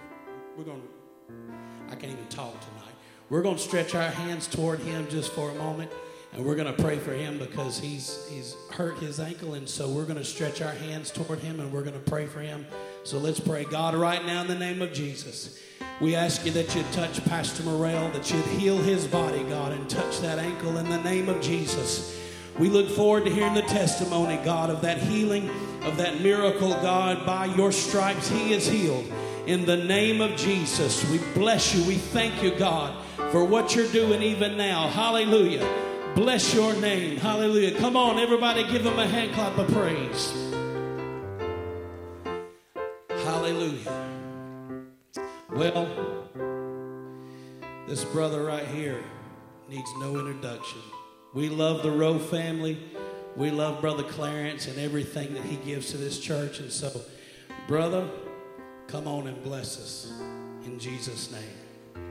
we're 0.56 0.64
going 0.64 0.80
to, 0.80 1.92
I 1.92 1.96
can't 1.96 2.12
even 2.12 2.26
talk 2.28 2.58
tonight. 2.60 2.94
We're 3.28 3.42
going 3.42 3.56
to 3.56 3.62
stretch 3.62 3.94
our 3.94 4.08
hands 4.08 4.46
toward 4.46 4.78
him 4.80 5.06
just 5.08 5.32
for 5.32 5.50
a 5.50 5.54
moment 5.54 5.90
And 6.32 6.44
we're 6.44 6.54
going 6.54 6.74
to 6.74 6.82
pray 6.82 6.98
for 6.98 7.12
him 7.12 7.38
because 7.38 7.78
he's, 7.78 8.26
he's 8.30 8.56
hurt 8.70 8.98
his 8.98 9.20
ankle. 9.20 9.54
And 9.54 9.68
so 9.68 9.88
we're 9.88 10.04
going 10.04 10.18
to 10.18 10.24
stretch 10.24 10.62
our 10.62 10.72
hands 10.72 11.10
toward 11.10 11.40
him 11.40 11.60
and 11.60 11.72
we're 11.72 11.82
going 11.82 11.94
to 11.94 12.10
pray 12.10 12.26
for 12.26 12.40
him. 12.40 12.66
So 13.04 13.18
let's 13.18 13.40
pray. 13.40 13.64
God, 13.64 13.94
right 13.94 14.24
now 14.24 14.42
in 14.42 14.46
the 14.46 14.54
name 14.54 14.80
of 14.80 14.92
Jesus, 14.92 15.60
we 16.00 16.14
ask 16.14 16.44
you 16.44 16.52
that 16.52 16.74
you'd 16.74 16.90
touch 16.92 17.24
Pastor 17.24 17.62
Morrell, 17.62 18.10
that 18.10 18.30
you'd 18.30 18.44
heal 18.46 18.78
his 18.78 19.06
body, 19.06 19.42
God, 19.44 19.72
and 19.72 19.88
touch 19.88 20.20
that 20.20 20.38
ankle 20.38 20.76
in 20.78 20.88
the 20.88 21.02
name 21.02 21.28
of 21.28 21.40
Jesus. 21.40 22.18
We 22.58 22.68
look 22.68 22.88
forward 22.88 23.24
to 23.26 23.30
hearing 23.30 23.54
the 23.54 23.62
testimony, 23.62 24.38
God, 24.44 24.70
of 24.70 24.80
that 24.82 24.98
healing, 24.98 25.50
of 25.82 25.96
that 25.98 26.20
miracle, 26.20 26.70
God. 26.70 27.26
By 27.26 27.46
your 27.46 27.72
stripes, 27.72 28.28
he 28.28 28.52
is 28.52 28.66
healed. 28.66 29.10
In 29.46 29.64
the 29.64 29.76
name 29.76 30.20
of 30.20 30.36
Jesus, 30.36 31.08
we 31.08 31.18
bless 31.32 31.72
you. 31.72 31.84
We 31.84 31.94
thank 31.94 32.42
you, 32.42 32.50
God, 32.50 32.92
for 33.30 33.44
what 33.44 33.76
you're 33.76 33.90
doing 33.92 34.20
even 34.20 34.56
now. 34.56 34.88
Hallelujah. 34.88 35.64
Bless 36.16 36.52
your 36.52 36.74
name. 36.74 37.16
Hallelujah. 37.16 37.78
Come 37.78 37.96
on, 37.96 38.18
everybody, 38.18 38.64
give 38.64 38.84
him 38.84 38.98
a 38.98 39.06
hand 39.06 39.32
clap 39.34 39.56
of 39.56 39.68
praise. 39.68 40.32
Hallelujah. 43.08 43.92
Well, 45.52 45.88
this 47.86 48.04
brother 48.04 48.44
right 48.44 48.66
here 48.66 49.04
needs 49.68 49.90
no 50.00 50.18
introduction. 50.18 50.80
We 51.34 51.50
love 51.50 51.84
the 51.84 51.92
Rowe 51.92 52.18
family. 52.18 52.78
We 53.36 53.52
love 53.52 53.80
Brother 53.80 54.02
Clarence 54.02 54.66
and 54.66 54.78
everything 54.78 55.34
that 55.34 55.44
he 55.44 55.56
gives 55.56 55.92
to 55.92 55.98
this 55.98 56.18
church. 56.18 56.58
And 56.58 56.72
so, 56.72 57.00
brother, 57.68 58.08
come 58.88 59.08
on 59.08 59.26
and 59.26 59.42
bless 59.42 59.78
us 59.78 60.12
in 60.64 60.78
Jesus' 60.78 61.30
name. 61.30 62.02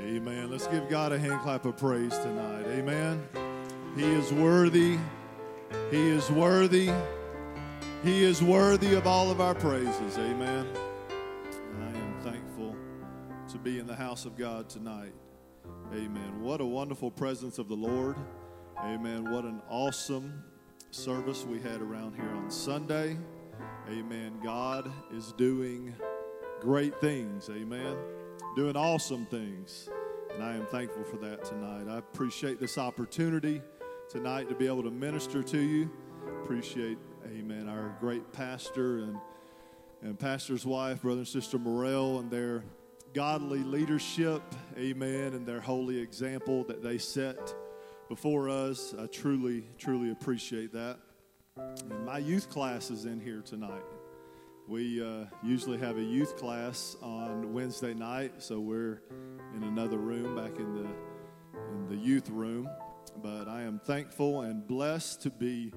Amen. 0.00 0.50
Let's 0.50 0.66
give 0.66 0.88
God 0.88 1.12
a 1.12 1.18
hand 1.18 1.40
clap 1.40 1.64
of 1.64 1.76
praise 1.76 2.16
tonight. 2.18 2.66
Amen. 2.68 3.26
He 3.96 4.04
is 4.04 4.32
worthy. 4.32 4.98
He 5.90 6.08
is 6.08 6.30
worthy. 6.30 6.90
He 8.04 8.22
is 8.22 8.42
worthy 8.42 8.94
of 8.94 9.06
all 9.06 9.30
of 9.30 9.40
our 9.40 9.54
praises. 9.54 10.18
Amen. 10.18 10.66
I 11.80 11.88
am 11.88 12.20
thankful 12.22 12.76
to 13.50 13.58
be 13.58 13.78
in 13.78 13.86
the 13.86 13.96
house 13.96 14.26
of 14.26 14.36
God 14.36 14.68
tonight. 14.68 15.14
Amen. 15.92 16.42
What 16.42 16.60
a 16.60 16.66
wonderful 16.66 17.10
presence 17.10 17.58
of 17.58 17.68
the 17.68 17.74
Lord. 17.74 18.16
Amen. 18.80 19.30
What 19.30 19.44
an 19.44 19.62
awesome 19.70 20.44
service 20.90 21.44
we 21.44 21.60
had 21.60 21.80
around 21.80 22.14
here 22.14 22.30
on 22.36 22.50
Sunday. 22.50 23.16
Amen. 23.90 24.40
God 24.42 24.90
is 25.12 25.32
doing 25.32 25.94
great 26.62 26.98
things. 27.02 27.50
Amen. 27.50 27.94
Doing 28.56 28.76
awesome 28.76 29.26
things. 29.26 29.90
And 30.32 30.42
I 30.42 30.54
am 30.54 30.64
thankful 30.66 31.04
for 31.04 31.18
that 31.18 31.44
tonight. 31.44 31.86
I 31.86 31.98
appreciate 31.98 32.58
this 32.58 32.78
opportunity 32.78 33.60
tonight 34.08 34.48
to 34.48 34.54
be 34.54 34.66
able 34.66 34.84
to 34.84 34.90
minister 34.90 35.42
to 35.42 35.58
you. 35.58 35.90
Appreciate, 36.42 36.96
amen, 37.26 37.68
our 37.68 37.94
great 38.00 38.32
pastor 38.32 39.00
and, 39.00 39.18
and 40.00 40.18
pastor's 40.18 40.64
wife, 40.64 41.02
brother 41.02 41.18
and 41.18 41.28
sister 41.28 41.58
Morrell, 41.58 42.20
and 42.20 42.30
their 42.30 42.64
godly 43.12 43.62
leadership, 43.62 44.42
amen, 44.78 45.34
and 45.34 45.46
their 45.46 45.60
holy 45.60 45.98
example 45.98 46.64
that 46.64 46.82
they 46.82 46.96
set 46.96 47.54
before 48.08 48.48
us. 48.48 48.94
I 48.98 49.06
truly, 49.08 49.66
truly 49.76 50.10
appreciate 50.10 50.72
that. 50.72 50.98
And 51.56 52.04
my 52.04 52.18
youth 52.18 52.50
class 52.50 52.90
is 52.90 53.04
in 53.04 53.20
here 53.20 53.40
tonight. 53.40 53.84
We 54.66 55.00
uh, 55.00 55.26
usually 55.40 55.78
have 55.78 55.98
a 55.98 56.02
youth 56.02 56.36
class 56.36 56.96
on 57.00 57.52
Wednesday 57.52 57.94
night, 57.94 58.42
so 58.42 58.58
we're 58.58 59.02
in 59.54 59.62
another 59.62 59.98
room 59.98 60.34
back 60.34 60.58
in 60.58 60.74
the 60.74 60.88
in 61.70 61.88
the 61.88 61.94
youth 61.94 62.28
room. 62.28 62.68
But 63.22 63.46
I 63.46 63.62
am 63.62 63.78
thankful 63.78 64.40
and 64.40 64.66
blessed 64.66 65.22
to 65.22 65.30
be 65.30 65.72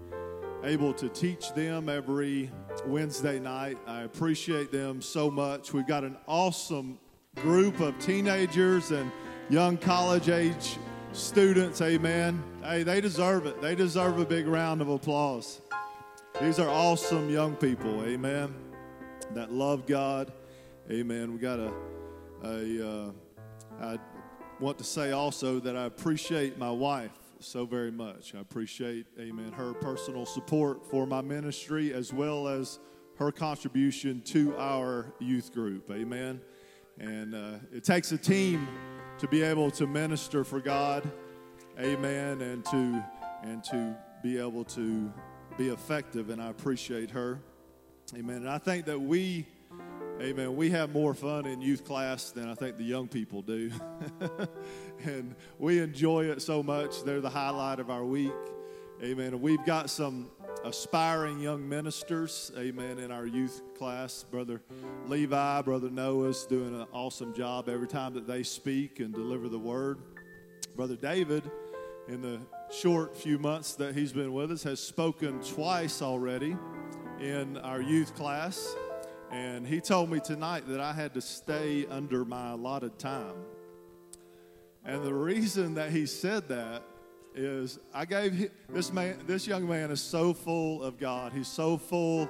able 0.63 0.93
to 0.95 1.09
teach 1.09 1.53
them 1.53 1.89
every 1.89 2.49
Wednesday 2.87 3.37
night. 3.37 3.77
I 3.85 4.01
appreciate 4.01 4.71
them 4.71 4.99
so 4.99 5.29
much. 5.29 5.73
We've 5.73 5.85
got 5.85 6.03
an 6.03 6.17
awesome 6.27 6.97
group 7.35 7.81
of 7.81 7.99
teenagers 7.99 8.89
and 8.89 9.11
young 9.51 9.77
college 9.77 10.29
age 10.29 10.79
students. 11.11 11.81
Amen. 11.81 12.43
Hey, 12.63 12.81
they 12.81 12.99
deserve 12.99 13.45
it. 13.45 13.61
They 13.61 13.75
deserve 13.75 14.17
a 14.17 14.25
big 14.25 14.47
round 14.47 14.81
of 14.81 14.89
applause. 14.89 15.61
These 16.41 16.59
are 16.59 16.69
awesome 16.69 17.29
young 17.29 17.55
people. 17.55 18.03
Amen 18.03 18.53
that 19.33 19.51
love 19.51 19.85
God. 19.85 20.31
Amen. 20.89 21.33
We 21.33 21.39
got 21.39 21.59
a, 21.59 21.71
a 22.43 22.89
uh, 22.89 23.11
I 23.81 23.99
want 24.59 24.77
to 24.77 24.83
say 24.83 25.11
also 25.11 25.59
that 25.59 25.75
I 25.75 25.85
appreciate 25.85 26.57
my 26.57 26.71
wife 26.71 27.11
so 27.39 27.65
very 27.65 27.91
much. 27.91 28.33
I 28.33 28.39
appreciate, 28.39 29.05
amen, 29.19 29.51
her 29.51 29.73
personal 29.73 30.25
support 30.25 30.89
for 30.89 31.05
my 31.05 31.21
ministry 31.21 31.93
as 31.93 32.11
well 32.11 32.47
as 32.47 32.79
her 33.17 33.31
contribution 33.31 34.21
to 34.21 34.55
our 34.57 35.13
youth 35.19 35.53
group. 35.53 35.91
Amen. 35.91 36.41
And 36.99 37.35
uh, 37.35 37.59
it 37.71 37.83
takes 37.83 38.11
a 38.11 38.17
team 38.17 38.67
to 39.19 39.27
be 39.27 39.43
able 39.43 39.69
to 39.71 39.85
minister 39.85 40.43
for 40.43 40.59
God. 40.59 41.09
Amen. 41.79 42.41
And 42.41 42.65
to 42.65 43.03
and 43.43 43.63
to 43.65 43.95
be 44.23 44.39
able 44.39 44.63
to 44.63 45.13
be 45.57 45.69
effective. 45.69 46.29
And 46.29 46.41
I 46.41 46.49
appreciate 46.49 47.11
her. 47.11 47.39
Amen. 48.15 48.37
And 48.37 48.49
I 48.49 48.57
think 48.57 48.85
that 48.85 48.99
we, 48.99 49.45
amen, 50.21 50.55
we 50.55 50.69
have 50.69 50.91
more 50.91 51.13
fun 51.13 51.45
in 51.45 51.61
youth 51.61 51.83
class 51.83 52.31
than 52.31 52.47
I 52.47 52.55
think 52.55 52.77
the 52.77 52.83
young 52.83 53.07
people 53.07 53.41
do. 53.41 53.71
and 55.03 55.35
we 55.59 55.79
enjoy 55.79 56.25
it 56.25 56.41
so 56.41 56.63
much. 56.63 57.03
They're 57.03 57.21
the 57.21 57.29
highlight 57.29 57.79
of 57.79 57.89
our 57.89 58.05
week. 58.05 58.31
Amen. 59.03 59.27
And 59.27 59.41
we've 59.41 59.63
got 59.65 59.89
some 59.89 60.29
aspiring 60.63 61.39
young 61.39 61.67
ministers, 61.67 62.51
amen, 62.57 62.99
in 62.99 63.11
our 63.11 63.25
youth 63.25 63.61
class. 63.77 64.23
Brother 64.23 64.61
Levi, 65.05 65.61
Brother 65.61 65.89
Noah's 65.89 66.45
doing 66.45 66.73
an 66.79 66.87
awesome 66.91 67.33
job 67.33 67.69
every 67.69 67.87
time 67.87 68.13
that 68.13 68.27
they 68.27 68.43
speak 68.43 68.99
and 68.99 69.13
deliver 69.13 69.49
the 69.49 69.59
word. 69.59 69.99
Brother 70.75 70.95
David, 70.95 71.43
in 72.07 72.21
the 72.21 72.39
short 72.71 73.15
few 73.15 73.39
months 73.39 73.75
that 73.75 73.95
he's 73.95 74.11
been 74.11 74.33
with 74.33 74.51
us, 74.51 74.63
has 74.63 74.79
spoken 74.79 75.41
twice 75.41 76.01
already 76.01 76.57
in 77.19 77.57
our 77.57 77.81
youth 77.81 78.13
class, 78.15 78.75
and 79.31 79.65
he 79.65 79.79
told 79.79 80.11
me 80.11 80.19
tonight 80.19 80.67
that 80.67 80.79
I 80.79 80.93
had 80.93 81.13
to 81.13 81.21
stay 81.21 81.85
under 81.87 82.25
my 82.25 82.51
allotted 82.51 82.99
time. 82.99 83.35
And 84.85 85.03
the 85.03 85.13
reason 85.13 85.73
that 85.75 85.91
he 85.91 86.05
said 86.05 86.47
that 86.49 86.83
is 87.35 87.79
I 87.93 88.05
gave 88.05 88.49
this 88.69 88.91
man, 88.91 89.19
this 89.27 89.45
young 89.47 89.67
man 89.67 89.91
is 89.91 90.01
so 90.01 90.33
full 90.33 90.81
of 90.83 90.97
God. 90.97 91.33
He's 91.33 91.47
so 91.47 91.77
full 91.77 92.29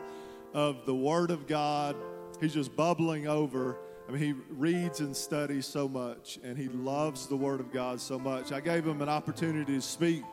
of 0.54 0.86
the 0.86 0.96
Word 0.96 1.32
of 1.32 1.48
God. 1.48 1.96
He's 2.42 2.54
just 2.54 2.76
bubbling 2.76 3.28
over. 3.28 3.78
I 4.08 4.12
mean, 4.12 4.22
he 4.22 4.32
reads 4.50 5.02
and 5.02 5.16
studies 5.16 5.66
so 5.66 5.90
much, 5.90 6.40
and 6.42 6.58
he 6.58 6.70
loves 6.70 7.28
the 7.28 7.36
Word 7.36 7.60
of 7.60 7.74
God 7.74 8.00
so 8.00 8.18
much. 8.18 8.54
I 8.54 8.62
gave 8.62 8.88
him 8.88 9.02
an 9.02 9.10
opportunity 9.10 9.76
to 9.76 9.82
speak, 9.82 10.24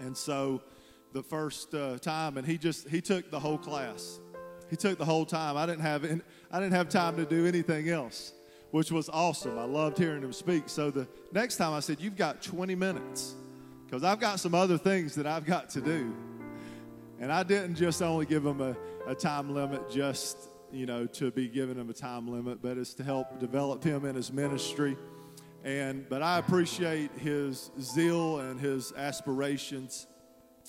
and 0.00 0.16
so 0.16 0.60
the 1.12 1.22
first 1.22 1.72
uh, 1.72 1.98
time, 1.98 2.36
and 2.36 2.44
he 2.44 2.58
just 2.58 2.88
he 2.88 3.00
took 3.00 3.30
the 3.30 3.38
whole 3.38 3.58
class. 3.58 4.18
He 4.68 4.76
took 4.76 4.98
the 4.98 5.04
whole 5.04 5.24
time. 5.24 5.56
I 5.56 5.66
didn't 5.66 5.82
have 5.82 6.04
any, 6.04 6.20
I 6.50 6.58
didn't 6.58 6.74
have 6.74 6.88
time 6.88 7.16
to 7.16 7.24
do 7.24 7.46
anything 7.46 7.88
else, 7.88 8.32
which 8.72 8.90
was 8.90 9.08
awesome. 9.08 9.56
I 9.56 9.64
loved 9.64 9.98
hearing 9.98 10.22
him 10.22 10.32
speak. 10.32 10.68
So 10.68 10.90
the 10.90 11.06
next 11.32 11.58
time 11.58 11.72
I 11.74 11.80
said, 11.80 12.00
"You've 12.00 12.16
got 12.16 12.42
20 12.42 12.74
minutes," 12.74 13.36
because 13.84 14.02
I've 14.02 14.18
got 14.18 14.40
some 14.40 14.54
other 14.54 14.78
things 14.78 15.14
that 15.14 15.26
I've 15.26 15.46
got 15.46 15.70
to 15.70 15.80
do. 15.80 16.12
And 17.20 17.32
I 17.32 17.44
didn't 17.44 17.76
just 17.76 18.02
only 18.02 18.26
give 18.26 18.44
him 18.44 18.60
a, 18.60 18.76
a 19.06 19.14
time 19.14 19.54
limit 19.54 19.88
just 19.90 20.36
you 20.76 20.86
know 20.86 21.06
to 21.06 21.30
be 21.30 21.48
giving 21.48 21.76
him 21.76 21.90
a 21.90 21.94
time 21.94 22.28
limit, 22.28 22.62
but 22.62 22.76
it's 22.78 22.94
to 22.94 23.04
help 23.04 23.38
develop 23.40 23.82
him 23.82 24.04
in 24.04 24.14
his 24.14 24.32
ministry. 24.32 24.96
And 25.64 26.08
but 26.08 26.22
I 26.22 26.38
appreciate 26.38 27.10
his 27.18 27.70
zeal 27.80 28.38
and 28.38 28.60
his 28.60 28.92
aspirations 28.92 30.06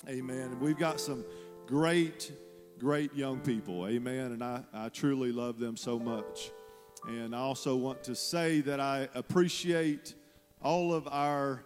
Amen. 0.06 0.58
we've 0.60 0.78
got 0.78 1.00
some 1.00 1.24
great, 1.66 2.30
great 2.78 3.14
young 3.14 3.40
people. 3.40 3.86
Amen. 3.88 4.32
And 4.32 4.44
I, 4.44 4.62
I 4.72 4.88
truly 4.90 5.32
love 5.32 5.58
them 5.58 5.76
so 5.76 5.98
much. 5.98 6.50
And 7.08 7.34
I 7.34 7.38
also 7.38 7.74
want 7.76 8.04
to 8.04 8.14
say 8.14 8.60
that 8.62 8.80
I 8.80 9.08
appreciate 9.14 10.14
all 10.62 10.94
of 10.94 11.08
our 11.08 11.64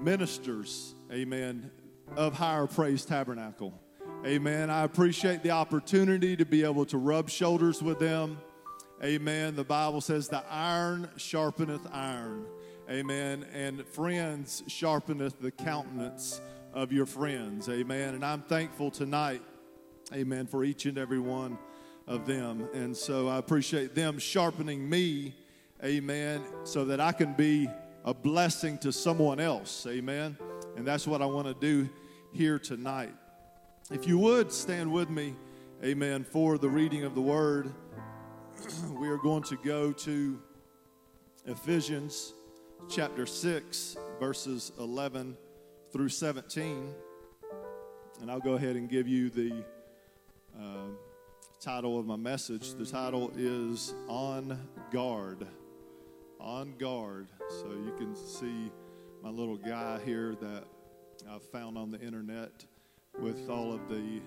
ministers, 0.00 0.94
amen, 1.12 1.70
of 2.16 2.34
Higher 2.34 2.66
Praise 2.66 3.04
Tabernacle. 3.04 3.78
Amen. 4.24 4.70
I 4.70 4.82
appreciate 4.82 5.42
the 5.42 5.50
opportunity 5.50 6.36
to 6.36 6.44
be 6.44 6.64
able 6.64 6.84
to 6.86 6.98
rub 6.98 7.28
shoulders 7.30 7.82
with 7.82 7.98
them. 7.98 8.38
Amen. 9.04 9.54
The 9.54 9.64
Bible 9.64 10.00
says, 10.00 10.28
the 10.28 10.42
iron 10.50 11.08
sharpeneth 11.16 11.88
iron. 11.92 12.46
Amen. 12.90 13.46
And 13.52 13.86
friends 13.86 14.62
sharpeneth 14.68 15.38
the 15.40 15.50
countenance 15.50 16.40
of 16.72 16.92
your 16.92 17.06
friends. 17.06 17.68
Amen. 17.68 18.14
And 18.14 18.24
I'm 18.24 18.42
thankful 18.42 18.90
tonight, 18.90 19.42
amen, 20.12 20.46
for 20.46 20.64
each 20.64 20.86
and 20.86 20.98
every 20.98 21.20
one 21.20 21.58
of 22.06 22.26
them. 22.26 22.68
And 22.74 22.96
so 22.96 23.28
I 23.28 23.38
appreciate 23.38 23.94
them 23.94 24.18
sharpening 24.18 24.88
me, 24.88 25.34
amen, 25.84 26.42
so 26.64 26.84
that 26.86 27.00
I 27.00 27.12
can 27.12 27.32
be 27.34 27.68
a 28.04 28.14
blessing 28.14 28.78
to 28.78 28.92
someone 28.92 29.40
else. 29.40 29.86
Amen. 29.88 30.36
And 30.76 30.86
that's 30.86 31.06
what 31.06 31.22
I 31.22 31.26
want 31.26 31.46
to 31.48 31.54
do 31.54 31.88
here 32.32 32.58
tonight. 32.58 33.14
If 33.88 34.08
you 34.08 34.18
would 34.18 34.50
stand 34.50 34.90
with 34.90 35.10
me, 35.10 35.36
amen, 35.84 36.24
for 36.24 36.58
the 36.58 36.68
reading 36.68 37.04
of 37.04 37.14
the 37.14 37.20
word, 37.20 37.72
we 38.90 39.08
are 39.08 39.16
going 39.16 39.44
to 39.44 39.56
go 39.58 39.92
to 39.92 40.42
Ephesians 41.44 42.34
chapter 42.90 43.26
6, 43.26 43.96
verses 44.18 44.72
11 44.80 45.36
through 45.92 46.08
17. 46.08 46.92
And 48.20 48.28
I'll 48.28 48.40
go 48.40 48.54
ahead 48.54 48.74
and 48.74 48.88
give 48.88 49.06
you 49.06 49.30
the 49.30 49.64
uh, 50.60 50.88
title 51.60 51.96
of 51.96 52.06
my 52.06 52.16
message. 52.16 52.74
The 52.74 52.86
title 52.86 53.30
is 53.36 53.94
On 54.08 54.68
Guard. 54.90 55.46
On 56.40 56.76
Guard. 56.76 57.28
So 57.60 57.68
you 57.68 57.94
can 57.96 58.16
see 58.16 58.72
my 59.22 59.30
little 59.30 59.56
guy 59.56 60.00
here 60.04 60.34
that 60.40 60.64
I 61.30 61.38
found 61.52 61.78
on 61.78 61.92
the 61.92 62.00
internet 62.00 62.66
with 63.18 63.48
all 63.48 63.72
of 63.72 63.88
the 63.88 64.20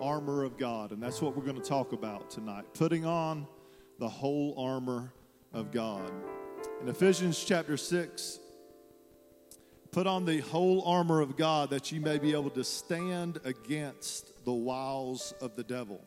armor 0.00 0.44
of 0.44 0.58
God. 0.58 0.92
And 0.92 1.02
that's 1.02 1.22
what 1.22 1.36
we're 1.36 1.44
going 1.44 1.60
to 1.60 1.68
talk 1.68 1.92
about 1.92 2.30
tonight. 2.30 2.64
Putting 2.74 3.04
on 3.04 3.46
the 3.98 4.08
whole 4.08 4.54
armor 4.58 5.12
of 5.52 5.70
God. 5.70 6.10
In 6.80 6.88
Ephesians 6.88 7.42
chapter 7.42 7.76
6, 7.76 8.40
put 9.92 10.06
on 10.06 10.24
the 10.24 10.40
whole 10.40 10.82
armor 10.82 11.20
of 11.20 11.36
God 11.36 11.70
that 11.70 11.92
you 11.92 12.00
may 12.00 12.18
be 12.18 12.32
able 12.32 12.50
to 12.50 12.64
stand 12.64 13.38
against 13.44 14.44
the 14.44 14.52
wiles 14.52 15.32
of 15.40 15.56
the 15.56 15.62
devil. 15.62 16.00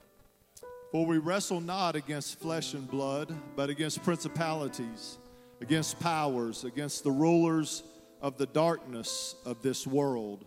For 0.91 1.05
we 1.05 1.17
wrestle 1.17 1.61
not 1.61 1.95
against 1.95 2.39
flesh 2.39 2.73
and 2.73 2.89
blood, 2.89 3.33
but 3.55 3.69
against 3.69 4.03
principalities, 4.03 5.17
against 5.61 5.99
powers, 5.99 6.63
against 6.63 7.03
the 7.03 7.11
rulers 7.11 7.83
of 8.21 8.37
the 8.37 8.45
darkness 8.47 9.35
of 9.45 9.61
this 9.61 9.85
world, 9.85 10.45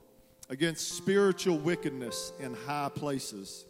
against 0.51 0.97
spiritual 0.97 1.57
wickedness 1.57 2.33
in 2.41 2.53
high 2.53 2.91
places. 2.93 3.65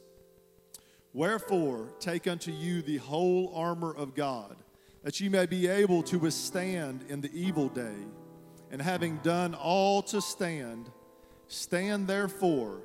Wherefore, 1.13 1.93
take 2.01 2.27
unto 2.27 2.51
you 2.51 2.81
the 2.81 2.97
whole 2.97 3.53
armor 3.55 3.95
of 3.95 4.15
God, 4.15 4.57
that 5.05 5.21
ye 5.21 5.29
may 5.29 5.45
be 5.47 5.69
able 5.69 6.03
to 6.05 6.19
withstand 6.19 7.05
in 7.09 7.21
the 7.21 7.31
evil 7.35 7.69
day. 7.69 7.95
And 8.73 8.81
having 8.81 9.17
done 9.19 9.55
all 9.55 10.01
to 10.05 10.21
stand, 10.21 10.91
stand 11.49 12.07
therefore, 12.07 12.81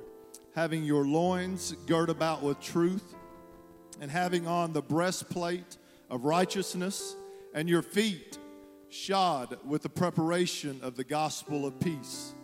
having 0.54 0.84
your 0.84 1.06
loins 1.06 1.74
girt 1.86 2.10
about 2.10 2.42
with 2.42 2.60
truth, 2.60 3.14
and 4.00 4.10
having 4.10 4.46
on 4.46 4.72
the 4.72 4.82
breastplate 4.82 5.78
of 6.10 6.24
righteousness, 6.24 7.16
and 7.54 7.68
your 7.68 7.82
feet 7.82 8.36
shod 8.90 9.56
with 9.64 9.82
the 9.82 9.88
preparation 9.88 10.80
of 10.82 10.96
the 10.96 11.04
gospel 11.04 11.64
of 11.64 11.80
peace. 11.80 12.34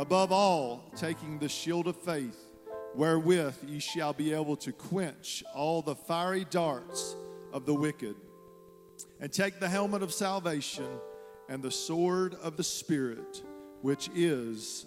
Above 0.00 0.32
all, 0.32 0.82
taking 0.96 1.38
the 1.38 1.48
shield 1.48 1.86
of 1.86 1.94
faith 1.94 2.54
wherewith 2.94 3.54
ye 3.66 3.78
shall 3.78 4.14
be 4.14 4.32
able 4.32 4.56
to 4.56 4.72
quench 4.72 5.44
all 5.54 5.82
the 5.82 5.94
fiery 5.94 6.46
darts 6.48 7.14
of 7.52 7.66
the 7.66 7.74
wicked. 7.74 8.14
And 9.20 9.30
take 9.30 9.60
the 9.60 9.68
helmet 9.68 10.02
of 10.02 10.10
salvation 10.10 10.88
and 11.50 11.62
the 11.62 11.70
sword 11.70 12.34
of 12.42 12.56
the 12.56 12.64
Spirit, 12.64 13.42
which 13.82 14.08
is 14.14 14.86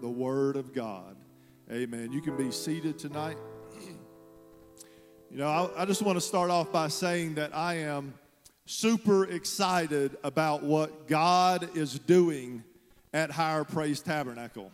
the 0.00 0.08
Word 0.08 0.54
of 0.54 0.72
God. 0.72 1.16
Amen. 1.68 2.12
You 2.12 2.22
can 2.22 2.36
be 2.36 2.52
seated 2.52 3.00
tonight. 3.00 3.38
You 5.28 5.38
know, 5.38 5.48
I, 5.48 5.82
I 5.82 5.84
just 5.86 6.02
want 6.02 6.18
to 6.18 6.20
start 6.20 6.50
off 6.50 6.70
by 6.70 6.88
saying 6.88 7.36
that 7.36 7.56
I 7.56 7.78
am 7.78 8.12
super 8.66 9.24
excited 9.24 10.18
about 10.22 10.62
what 10.62 11.08
God 11.08 11.74
is 11.74 11.98
doing 11.98 12.62
at 13.12 13.30
Higher 13.30 13.64
Praise 13.64 14.00
Tabernacle. 14.00 14.70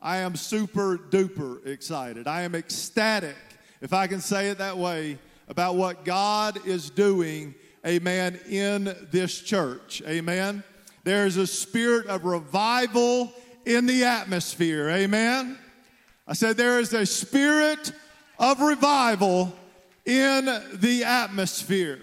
I 0.00 0.18
am 0.18 0.36
super 0.36 0.98
duper 0.98 1.64
excited. 1.66 2.26
I 2.26 2.42
am 2.42 2.54
ecstatic, 2.54 3.36
if 3.80 3.92
I 3.92 4.06
can 4.06 4.20
say 4.20 4.50
it 4.50 4.58
that 4.58 4.78
way, 4.78 5.18
about 5.48 5.76
what 5.76 6.04
God 6.04 6.66
is 6.66 6.90
doing, 6.90 7.54
amen, 7.86 8.38
in 8.48 8.94
this 9.10 9.40
church. 9.40 10.02
Amen. 10.06 10.62
There's 11.04 11.36
a 11.36 11.46
spirit 11.46 12.06
of 12.06 12.24
revival 12.24 13.32
in 13.66 13.86
the 13.86 14.04
atmosphere. 14.04 14.88
Amen. 14.88 15.58
I 16.26 16.34
said 16.34 16.56
there 16.56 16.78
is 16.78 16.92
a 16.92 17.06
spirit 17.06 17.92
of 18.38 18.60
revival 18.60 19.52
in 20.04 20.44
the 20.74 21.04
atmosphere. 21.04 22.00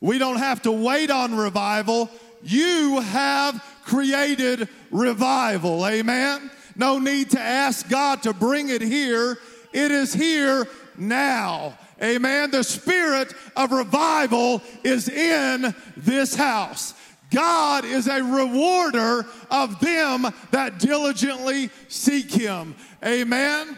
We 0.00 0.18
don't 0.18 0.38
have 0.38 0.62
to 0.62 0.72
wait 0.72 1.10
on 1.10 1.36
revival. 1.36 2.10
You 2.46 3.00
have 3.00 3.60
created 3.84 4.68
revival. 4.92 5.84
Amen. 5.84 6.48
No 6.76 7.00
need 7.00 7.30
to 7.30 7.40
ask 7.40 7.88
God 7.88 8.22
to 8.22 8.32
bring 8.32 8.68
it 8.68 8.82
here. 8.82 9.36
It 9.72 9.90
is 9.90 10.14
here 10.14 10.68
now. 10.96 11.76
Amen. 12.00 12.52
The 12.52 12.62
spirit 12.62 13.34
of 13.56 13.72
revival 13.72 14.62
is 14.84 15.08
in 15.08 15.74
this 15.96 16.36
house. 16.36 16.94
God 17.32 17.84
is 17.84 18.06
a 18.06 18.22
rewarder 18.22 19.26
of 19.50 19.80
them 19.80 20.28
that 20.52 20.78
diligently 20.78 21.70
seek 21.88 22.30
him. 22.30 22.76
Amen. 23.04 23.76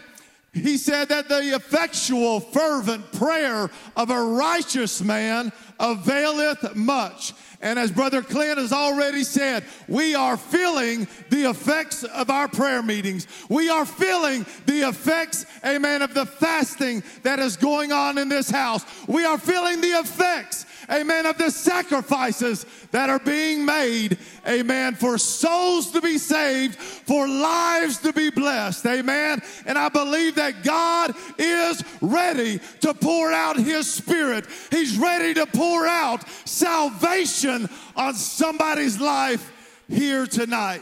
He 0.53 0.77
said 0.77 1.09
that 1.09 1.27
the 1.27 1.55
effectual, 1.55 2.39
fervent 2.39 3.11
prayer 3.13 3.71
of 3.95 4.11
a 4.11 4.21
righteous 4.21 5.01
man 5.01 5.51
availeth 5.79 6.75
much. 6.75 7.33
And 7.61 7.77
as 7.77 7.91
Brother 7.91 8.21
Clint 8.21 8.57
has 8.57 8.71
already 8.71 9.23
said, 9.23 9.65
we 9.89 10.15
are 10.15 10.37
feeling 10.37 11.07
the 11.29 11.49
effects 11.49 12.05
of 12.05 12.29
our 12.29 12.47
prayer 12.47 12.81
meetings. 12.81 13.27
We 13.49 13.69
are 13.69 13.85
feeling 13.85 14.45
the 14.65 14.87
effects, 14.87 15.45
amen, 15.65 16.01
of 16.01 16.13
the 16.13 16.25
fasting 16.25 17.03
that 17.23 17.39
is 17.39 17.57
going 17.57 17.91
on 17.91 18.17
in 18.17 18.29
this 18.29 18.49
house. 18.49 18.85
We 19.07 19.25
are 19.25 19.37
feeling 19.37 19.81
the 19.81 19.89
effects, 19.89 20.65
amen, 20.89 21.25
of 21.25 21.37
the 21.37 21.51
sacrifices 21.51 22.65
that 22.91 23.09
are 23.09 23.19
being 23.19 23.65
made, 23.65 24.17
amen, 24.47 24.95
for 24.95 25.17
souls 25.17 25.91
to 25.91 26.01
be 26.01 26.17
saved, 26.17 26.75
for 26.75 27.27
lives 27.27 27.97
to 27.99 28.13
be 28.13 28.29
blessed, 28.29 28.85
amen. 28.85 29.41
And 29.65 29.77
I 29.77 29.89
believe 29.89 30.35
that 30.35 30.63
God 30.63 31.13
is 31.37 31.83
ready 31.99 32.61
to 32.81 32.93
pour 32.93 33.33
out 33.33 33.57
His 33.57 33.93
Spirit. 33.93 34.45
He's 34.71 34.97
ready 34.97 35.33
to 35.33 35.45
pour 35.45 35.85
out 35.85 36.23
salvation 36.45 37.48
on 37.95 38.13
somebody's 38.13 38.99
life 38.99 39.51
here 39.87 40.25
tonight. 40.25 40.81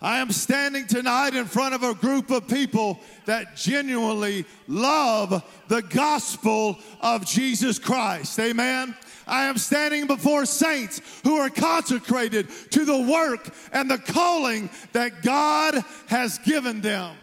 I 0.00 0.18
am 0.18 0.32
standing 0.32 0.88
tonight 0.88 1.36
in 1.36 1.44
front 1.44 1.76
of 1.76 1.84
a 1.84 1.94
group 1.94 2.32
of 2.32 2.48
people 2.48 2.98
that 3.26 3.54
genuinely 3.54 4.44
love 4.66 5.44
the 5.68 5.82
gospel 5.82 6.76
of 7.00 7.24
Jesus 7.24 7.78
Christ. 7.78 8.36
Amen. 8.40 8.96
I 9.28 9.44
am 9.44 9.58
standing 9.58 10.08
before 10.08 10.44
saints 10.44 11.00
who 11.22 11.36
are 11.36 11.50
consecrated 11.50 12.48
to 12.72 12.84
the 12.84 13.00
work 13.00 13.48
and 13.72 13.88
the 13.88 13.98
calling 13.98 14.70
that 14.92 15.22
God 15.22 15.84
has 16.08 16.38
given 16.38 16.80
them. 16.80 17.14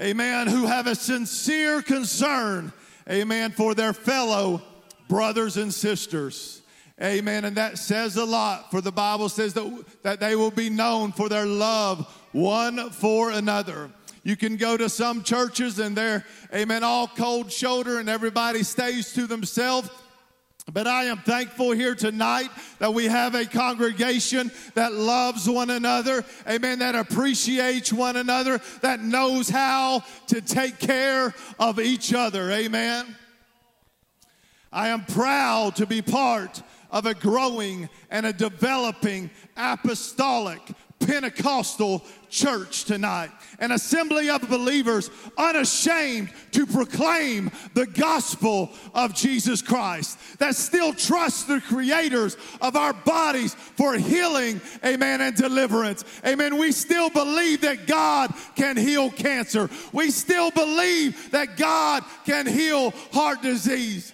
Amen. 0.00 0.46
Who 0.46 0.64
have 0.64 0.86
a 0.86 0.94
sincere 0.94 1.82
concern, 1.82 2.72
amen, 3.10 3.50
for 3.50 3.74
their 3.74 3.92
fellow 3.92 4.62
brothers 5.10 5.58
and 5.58 5.74
sisters. 5.74 6.62
Amen. 7.02 7.44
And 7.44 7.56
that 7.56 7.78
says 7.78 8.16
a 8.16 8.24
lot, 8.24 8.70
for 8.70 8.80
the 8.80 8.92
Bible 8.92 9.28
says 9.28 9.52
that, 9.54 9.84
that 10.04 10.20
they 10.20 10.36
will 10.36 10.50
be 10.50 10.70
known 10.70 11.12
for 11.12 11.28
their 11.28 11.46
love 11.46 12.06
one 12.32 12.90
for 12.90 13.30
another. 13.30 13.90
You 14.22 14.36
can 14.36 14.56
go 14.56 14.76
to 14.76 14.88
some 14.88 15.24
churches 15.24 15.78
and 15.78 15.96
they're, 15.96 16.24
amen, 16.54 16.84
all 16.84 17.08
cold 17.08 17.50
shoulder 17.50 17.98
and 17.98 18.08
everybody 18.08 18.62
stays 18.62 19.12
to 19.14 19.26
themselves. 19.26 19.90
But 20.70 20.86
I 20.86 21.04
am 21.04 21.18
thankful 21.18 21.72
here 21.72 21.94
tonight 21.96 22.50
that 22.78 22.94
we 22.94 23.06
have 23.06 23.34
a 23.34 23.46
congregation 23.46 24.52
that 24.74 24.92
loves 24.92 25.48
one 25.48 25.70
another, 25.70 26.24
amen, 26.48 26.78
that 26.80 26.94
appreciates 26.94 27.92
one 27.92 28.16
another, 28.16 28.60
that 28.82 29.00
knows 29.00 29.48
how 29.48 30.04
to 30.28 30.40
take 30.40 30.78
care 30.78 31.34
of 31.58 31.80
each 31.80 32.14
other, 32.14 32.52
amen. 32.52 33.16
I 34.72 34.88
am 34.88 35.04
proud 35.04 35.76
to 35.76 35.86
be 35.86 36.02
part 36.02 36.62
of 36.90 37.06
a 37.06 37.14
growing 37.14 37.88
and 38.10 38.26
a 38.26 38.32
developing 38.32 39.30
apostolic 39.56 40.60
Pentecostal 41.00 42.04
church 42.28 42.84
tonight, 42.84 43.30
an 43.58 43.72
assembly 43.72 44.28
of 44.28 44.48
believers 44.48 45.10
unashamed 45.38 46.30
to 46.52 46.66
proclaim 46.66 47.50
the 47.74 47.86
gospel 47.86 48.70
of 48.94 49.14
Jesus 49.14 49.62
Christ, 49.62 50.18
that 50.38 50.54
still 50.54 50.92
trust 50.92 51.48
the 51.48 51.60
creators 51.62 52.36
of 52.60 52.76
our 52.76 52.92
bodies 52.92 53.54
for 53.54 53.94
healing, 53.94 54.60
amen, 54.84 55.22
and 55.22 55.34
deliverance. 55.34 56.04
Amen. 56.24 56.58
We 56.58 56.70
still 56.70 57.08
believe 57.08 57.62
that 57.62 57.86
God 57.86 58.32
can 58.54 58.76
heal 58.76 59.10
cancer. 59.10 59.70
We 59.92 60.10
still 60.10 60.50
believe 60.50 61.30
that 61.30 61.56
God 61.56 62.04
can 62.26 62.46
heal 62.46 62.90
heart 63.12 63.40
disease. 63.40 64.12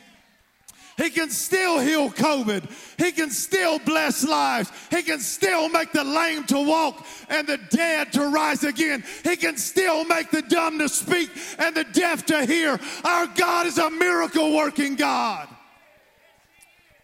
He 0.97 1.11
can 1.11 1.28
still 1.28 1.78
heal 1.78 2.09
COVID. 2.11 2.70
He 2.97 3.12
can 3.12 3.30
still 3.30 3.78
bless 3.78 4.24
lives. 4.24 4.72
He 4.90 5.03
can 5.03 5.20
still 5.20 5.68
make 5.68 5.92
the 5.92 6.05
lame 6.05 6.44
to 6.44 6.66
walk 6.66 7.05
and 7.28 7.47
the 7.47 7.59
dead 7.70 8.12
to 8.14 8.28
rise 8.28 8.64
again. 8.64 9.05
He 9.22 9.36
can 9.36 9.59
still 9.59 10.05
make 10.05 10.30
the 10.30 10.40
dumb 10.42 10.78
to 10.78 10.88
speak 10.88 11.30
and 11.59 11.76
the 11.76 11.84
deaf 11.84 12.24
to 12.26 12.47
hear. 12.47 12.80
Our 13.05 13.26
God 13.26 13.66
is 13.66 13.76
a 13.76 13.90
miracle 13.90 14.57
working 14.57 14.97
God. 14.97 15.49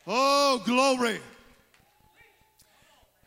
Oh, 0.06 0.62
glory. 0.64 1.20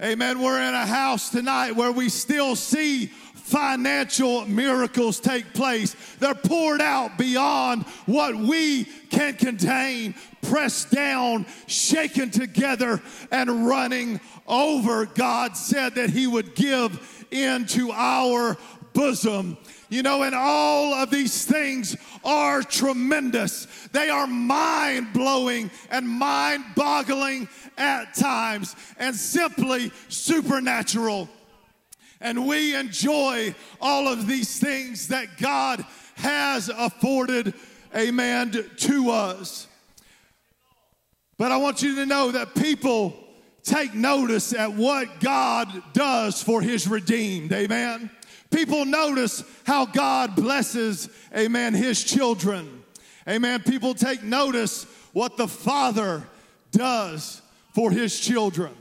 Amen. 0.01 0.41
We're 0.41 0.61
in 0.61 0.74
a 0.74 0.86
house 0.86 1.30
tonight 1.30 1.72
where 1.74 1.91
we 1.91 2.09
still 2.09 2.55
see 2.55 3.05
financial 3.45 4.45
miracles 4.47 5.20
take 5.20 5.53
place. 5.53 5.95
They're 6.20 6.34
poured 6.34 6.82
out 6.82 7.18
beyond 7.18 7.84
what 8.07 8.36
we 8.36 8.86
can 9.09 9.36
contain, 9.36 10.16
pressed 10.50 10.91
down, 10.91 11.46
shaken 11.68 12.30
together, 12.32 13.02
and 13.32 13.68
running 13.68 14.20
over. 14.48 15.06
God 15.06 15.58
said 15.58 15.96
that 15.96 16.10
He 16.10 16.28
would 16.28 16.56
give 16.56 17.26
into 17.32 17.91
our 17.91 18.58
bosom. 18.93 19.58
You 19.89 20.02
know, 20.02 20.24
and 20.24 20.34
all 20.34 20.93
of 20.93 21.12
these 21.12 21.46
things 21.46 21.96
are 22.24 22.64
tremendous. 22.64 23.68
They 23.91 24.10
are 24.10 24.26
mind 24.26 25.14
blowing 25.14 25.70
and 25.91 26.08
mind 26.08 26.64
boggling 26.76 27.48
at 27.78 28.16
times 28.16 28.76
and 28.98 29.16
simply 29.16 29.91
supernatural. 30.10 31.30
And 32.20 32.48
we 32.48 32.76
enjoy 32.76 33.54
all 33.80 34.08
of 34.08 34.26
these 34.28 34.60
things 34.60 35.10
that 35.10 35.38
God 35.38 35.86
has 36.16 36.70
afforded, 36.70 37.54
amen, 37.96 38.52
to 38.78 39.12
us. 39.12 39.68
But 41.38 41.52
I 41.52 41.58
want 41.58 41.82
you 41.82 41.96
to 41.96 42.06
know 42.06 42.32
that 42.32 42.56
people 42.56 43.14
take 43.64 43.94
notice 43.94 44.54
at 44.54 44.74
what 44.74 45.20
God 45.20 45.68
does 45.94 46.42
for 46.42 46.62
his 46.62 46.88
redeemed, 46.88 47.52
amen. 47.52 48.10
People 48.52 48.86
notice 48.86 49.44
how 49.66 49.86
God 49.86 50.36
blesses, 50.36 51.10
amen, 51.36 51.74
his 51.74 52.04
children. 52.04 52.84
Amen. 53.28 53.62
People 53.64 53.96
take 53.96 54.24
notice 54.24 54.86
what 55.14 55.36
the 55.36 55.48
Father 55.48 56.24
does 56.72 57.42
for 57.74 57.90
his 57.90 58.20
children. 58.20 58.74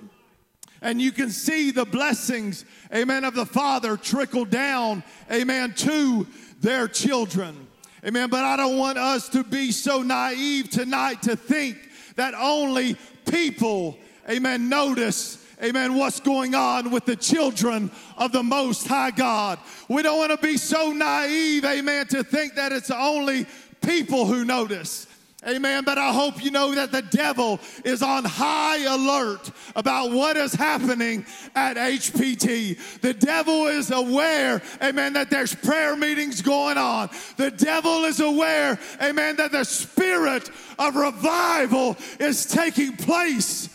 And 0.83 1.01
you 1.01 1.13
can 1.13 1.31
see 1.31 1.71
the 1.71 1.87
blessings, 1.87 2.67
amen, 2.95 3.25
of 3.25 3.35
the 3.35 3.47
Father 3.47 3.97
trickle 3.97 4.45
down, 4.45 5.03
amen, 5.33 5.73
to 5.79 6.27
their 6.61 6.89
children. 6.89 7.67
Amen. 8.07 8.29
But 8.29 8.45
I 8.45 8.57
don't 8.59 8.77
want 8.77 8.99
us 8.99 9.31
to 9.31 9.43
be 9.43 9.73
so 9.73 10.03
naive 10.03 10.69
tonight 10.69 11.23
to 11.23 11.37
think 11.37 11.79
that 12.17 12.35
only 12.35 12.97
people, 13.25 13.97
amen, 14.29 14.69
notice 14.69 15.45
amen, 15.63 15.95
what's 15.95 16.21
going 16.21 16.55
on 16.55 16.91
with 16.91 17.05
the 17.05 17.17
children 17.17 17.91
of 18.17 18.33
the 18.33 18.43
Most 18.43 18.87
High 18.87 19.11
God. 19.11 19.59
We 19.89 20.03
don't 20.03 20.19
want 20.19 20.33
to 20.33 20.47
be 20.47 20.57
so 20.57 20.93
naive, 20.93 21.65
amen, 21.65 22.07
to 22.09 22.23
think 22.25 22.55
that 22.55 22.73
it's 22.73 22.91
only 22.91 23.47
people 23.81 24.27
who 24.27 24.45
notice. 24.45 25.07
Amen. 25.47 25.85
But 25.85 25.99
I 25.99 26.13
hope 26.13 26.43
you 26.43 26.51
know 26.51 26.75
that 26.75 26.91
the 26.91 27.03
devil 27.03 27.61
is 27.85 28.03
on 28.03 28.25
high 28.25 28.85
alert 28.85 29.51
about 29.77 30.11
what 30.11 30.37
is 30.37 30.55
happening 30.55 31.27
at 31.55 31.77
HPT. 31.77 33.01
The 33.01 33.13
devil 33.13 33.67
is 33.67 33.91
aware, 33.91 34.63
amen, 34.83 35.13
that 35.15 35.29
there's 35.29 35.55
prayer 35.55 35.97
meetings 35.97 36.41
going 36.41 36.79
on. 36.79 37.11
The 37.37 37.51
devil 37.51 38.05
is 38.05 38.21
aware, 38.21 38.79
amen, 39.03 39.37
that 39.37 39.53
the 39.53 39.65
spirit 39.65 40.51
of 40.79 40.97
revival 40.97 41.97
is 42.19 42.47
taking 42.47 42.97
place 42.97 43.69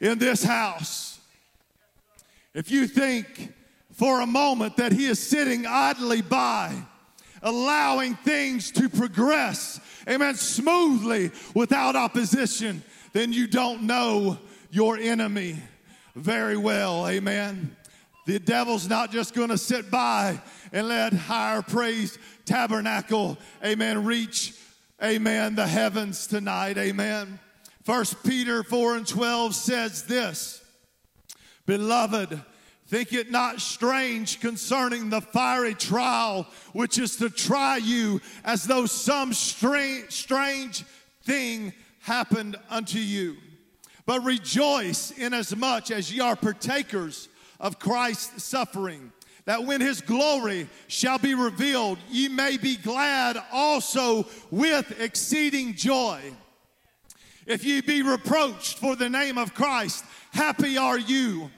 in 0.00 0.18
this 0.18 0.44
house. 0.44 1.18
If 2.54 2.70
you 2.70 2.86
think 2.86 3.52
for 3.92 4.20
a 4.20 4.26
moment 4.26 4.76
that 4.76 4.92
he 4.92 5.06
is 5.06 5.18
sitting 5.18 5.66
idly 5.66 6.22
by, 6.22 6.74
allowing 7.42 8.14
things 8.16 8.70
to 8.72 8.88
progress, 8.88 9.80
amen, 10.08 10.34
smoothly 10.36 11.30
without 11.54 11.96
opposition, 11.96 12.82
then 13.12 13.32
you 13.32 13.46
don't 13.46 13.82
know 13.82 14.38
your 14.70 14.96
enemy 14.96 15.56
very 16.14 16.56
well, 16.56 17.08
amen. 17.08 17.76
The 18.26 18.38
devil's 18.38 18.88
not 18.88 19.10
just 19.10 19.34
going 19.34 19.48
to 19.48 19.58
sit 19.58 19.90
by 19.90 20.40
and 20.72 20.88
let 20.88 21.12
higher 21.12 21.62
praise 21.62 22.18
tabernacle, 22.44 23.38
amen, 23.64 24.04
reach, 24.04 24.54
amen, 25.02 25.54
the 25.54 25.66
heavens 25.66 26.26
tonight, 26.26 26.76
amen. 26.76 27.38
First 27.84 28.22
Peter 28.22 28.62
4 28.62 28.96
and 28.96 29.06
12 29.06 29.54
says 29.54 30.04
this, 30.04 30.62
Beloved, 31.64 32.42
Think 32.88 33.12
it 33.12 33.30
not 33.30 33.60
strange 33.60 34.40
concerning 34.40 35.10
the 35.10 35.20
fiery 35.20 35.74
trial 35.74 36.46
which 36.72 36.96
is 36.98 37.16
to 37.16 37.28
try 37.28 37.76
you 37.76 38.22
as 38.44 38.64
though 38.64 38.86
some 38.86 39.34
strange, 39.34 40.84
thing 41.22 41.74
happened 42.00 42.56
unto 42.70 42.98
you. 42.98 43.36
But 44.06 44.24
rejoice 44.24 45.10
inasmuch 45.10 45.90
as 45.90 46.10
ye 46.10 46.20
are 46.20 46.34
partakers 46.34 47.28
of 47.60 47.78
Christ's 47.78 48.44
suffering, 48.44 49.12
that 49.44 49.64
when 49.64 49.82
his 49.82 50.00
glory 50.00 50.66
shall 50.86 51.18
be 51.18 51.34
revealed, 51.34 51.98
ye 52.08 52.28
may 52.28 52.56
be 52.56 52.76
glad 52.76 53.36
also 53.52 54.26
with 54.50 54.98
exceeding 54.98 55.74
joy. 55.74 56.22
If 57.46 57.64
ye 57.64 57.82
be 57.82 58.00
reproached 58.00 58.78
for 58.78 58.96
the 58.96 59.10
name 59.10 59.36
of 59.36 59.52
Christ, 59.52 60.06
happy 60.32 60.78
are 60.78 60.98
you 60.98 61.50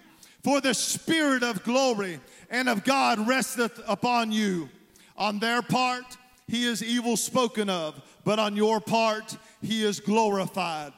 for 0.43 0.61
the 0.61 0.75
Spirit 0.75 1.43
of 1.43 1.63
glory 1.65 2.21
and 2.51 2.69
of 2.69 2.85
God 2.85 3.27
resteth 3.27 3.81
upon 3.87 4.33
you. 4.33 4.69
On 5.17 5.39
their 5.39 5.63
part, 5.63 6.05
he 6.47 6.65
is 6.65 6.83
evil 6.83 7.17
spoken 7.17 7.69
of, 7.69 8.01
but 8.25 8.39
on 8.39 8.57
your 8.57 8.81
part, 8.81 9.37
he 9.63 9.85
is 9.85 10.01
glorified. 10.01 10.93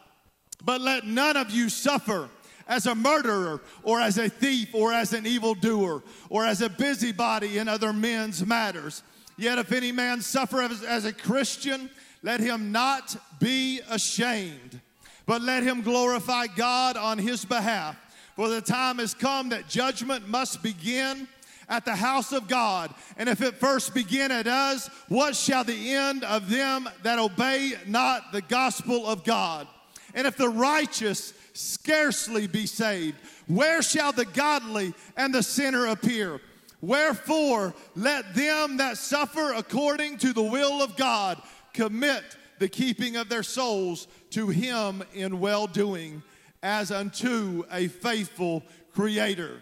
But 0.64 0.80
let 0.80 1.04
none 1.04 1.36
of 1.36 1.50
you 1.50 1.68
suffer 1.68 2.28
as 2.68 2.86
a 2.86 2.94
murderer, 2.94 3.60
or 3.82 4.00
as 4.00 4.18
a 4.18 4.28
thief, 4.28 4.72
or 4.72 4.92
as 4.92 5.12
an 5.12 5.26
evildoer, 5.26 6.02
or 6.30 6.44
as 6.44 6.62
a 6.62 6.70
busybody 6.70 7.58
in 7.58 7.68
other 7.68 7.92
men's 7.92 8.46
matters. 8.46 9.02
Yet 9.36 9.58
if 9.58 9.72
any 9.72 9.92
man 9.92 10.20
suffer 10.20 10.62
as, 10.62 10.82
as 10.82 11.04
a 11.04 11.12
Christian, 11.12 11.90
let 12.22 12.40
him 12.40 12.70
not 12.70 13.16
be 13.40 13.80
ashamed, 13.90 14.80
but 15.26 15.42
let 15.42 15.64
him 15.64 15.82
glorify 15.82 16.46
God 16.46 16.96
on 16.96 17.18
his 17.18 17.44
behalf. 17.44 17.96
For 18.36 18.48
the 18.48 18.60
time 18.60 18.98
has 18.98 19.14
come 19.14 19.50
that 19.50 19.68
judgment 19.68 20.28
must 20.28 20.62
begin 20.62 21.28
at 21.68 21.84
the 21.84 21.96
house 21.96 22.32
of 22.32 22.48
God. 22.48 22.92
And 23.16 23.28
if 23.28 23.40
it 23.40 23.56
first 23.56 23.94
begin 23.94 24.30
at 24.30 24.46
us, 24.46 24.88
what 25.08 25.36
shall 25.36 25.64
the 25.64 25.94
end 25.94 26.24
of 26.24 26.50
them 26.50 26.88
that 27.02 27.18
obey 27.18 27.74
not 27.86 28.32
the 28.32 28.42
gospel 28.42 29.06
of 29.06 29.24
God? 29.24 29.66
And 30.14 30.26
if 30.26 30.36
the 30.36 30.48
righteous 30.48 31.32
scarcely 31.54 32.46
be 32.46 32.66
saved, 32.66 33.16
where 33.46 33.82
shall 33.82 34.12
the 34.12 34.24
godly 34.24 34.94
and 35.16 35.34
the 35.34 35.42
sinner 35.42 35.86
appear? 35.86 36.40
Wherefore, 36.80 37.74
let 37.94 38.34
them 38.34 38.78
that 38.78 38.98
suffer 38.98 39.52
according 39.52 40.18
to 40.18 40.32
the 40.32 40.42
will 40.42 40.82
of 40.82 40.96
God 40.96 41.40
commit 41.72 42.24
the 42.58 42.68
keeping 42.68 43.16
of 43.16 43.28
their 43.28 43.42
souls 43.42 44.08
to 44.30 44.48
Him 44.48 45.02
in 45.14 45.40
well 45.40 45.66
doing 45.66 46.22
as 46.62 46.90
unto 46.90 47.64
a 47.70 47.88
faithful 47.88 48.62
creator. 48.94 49.58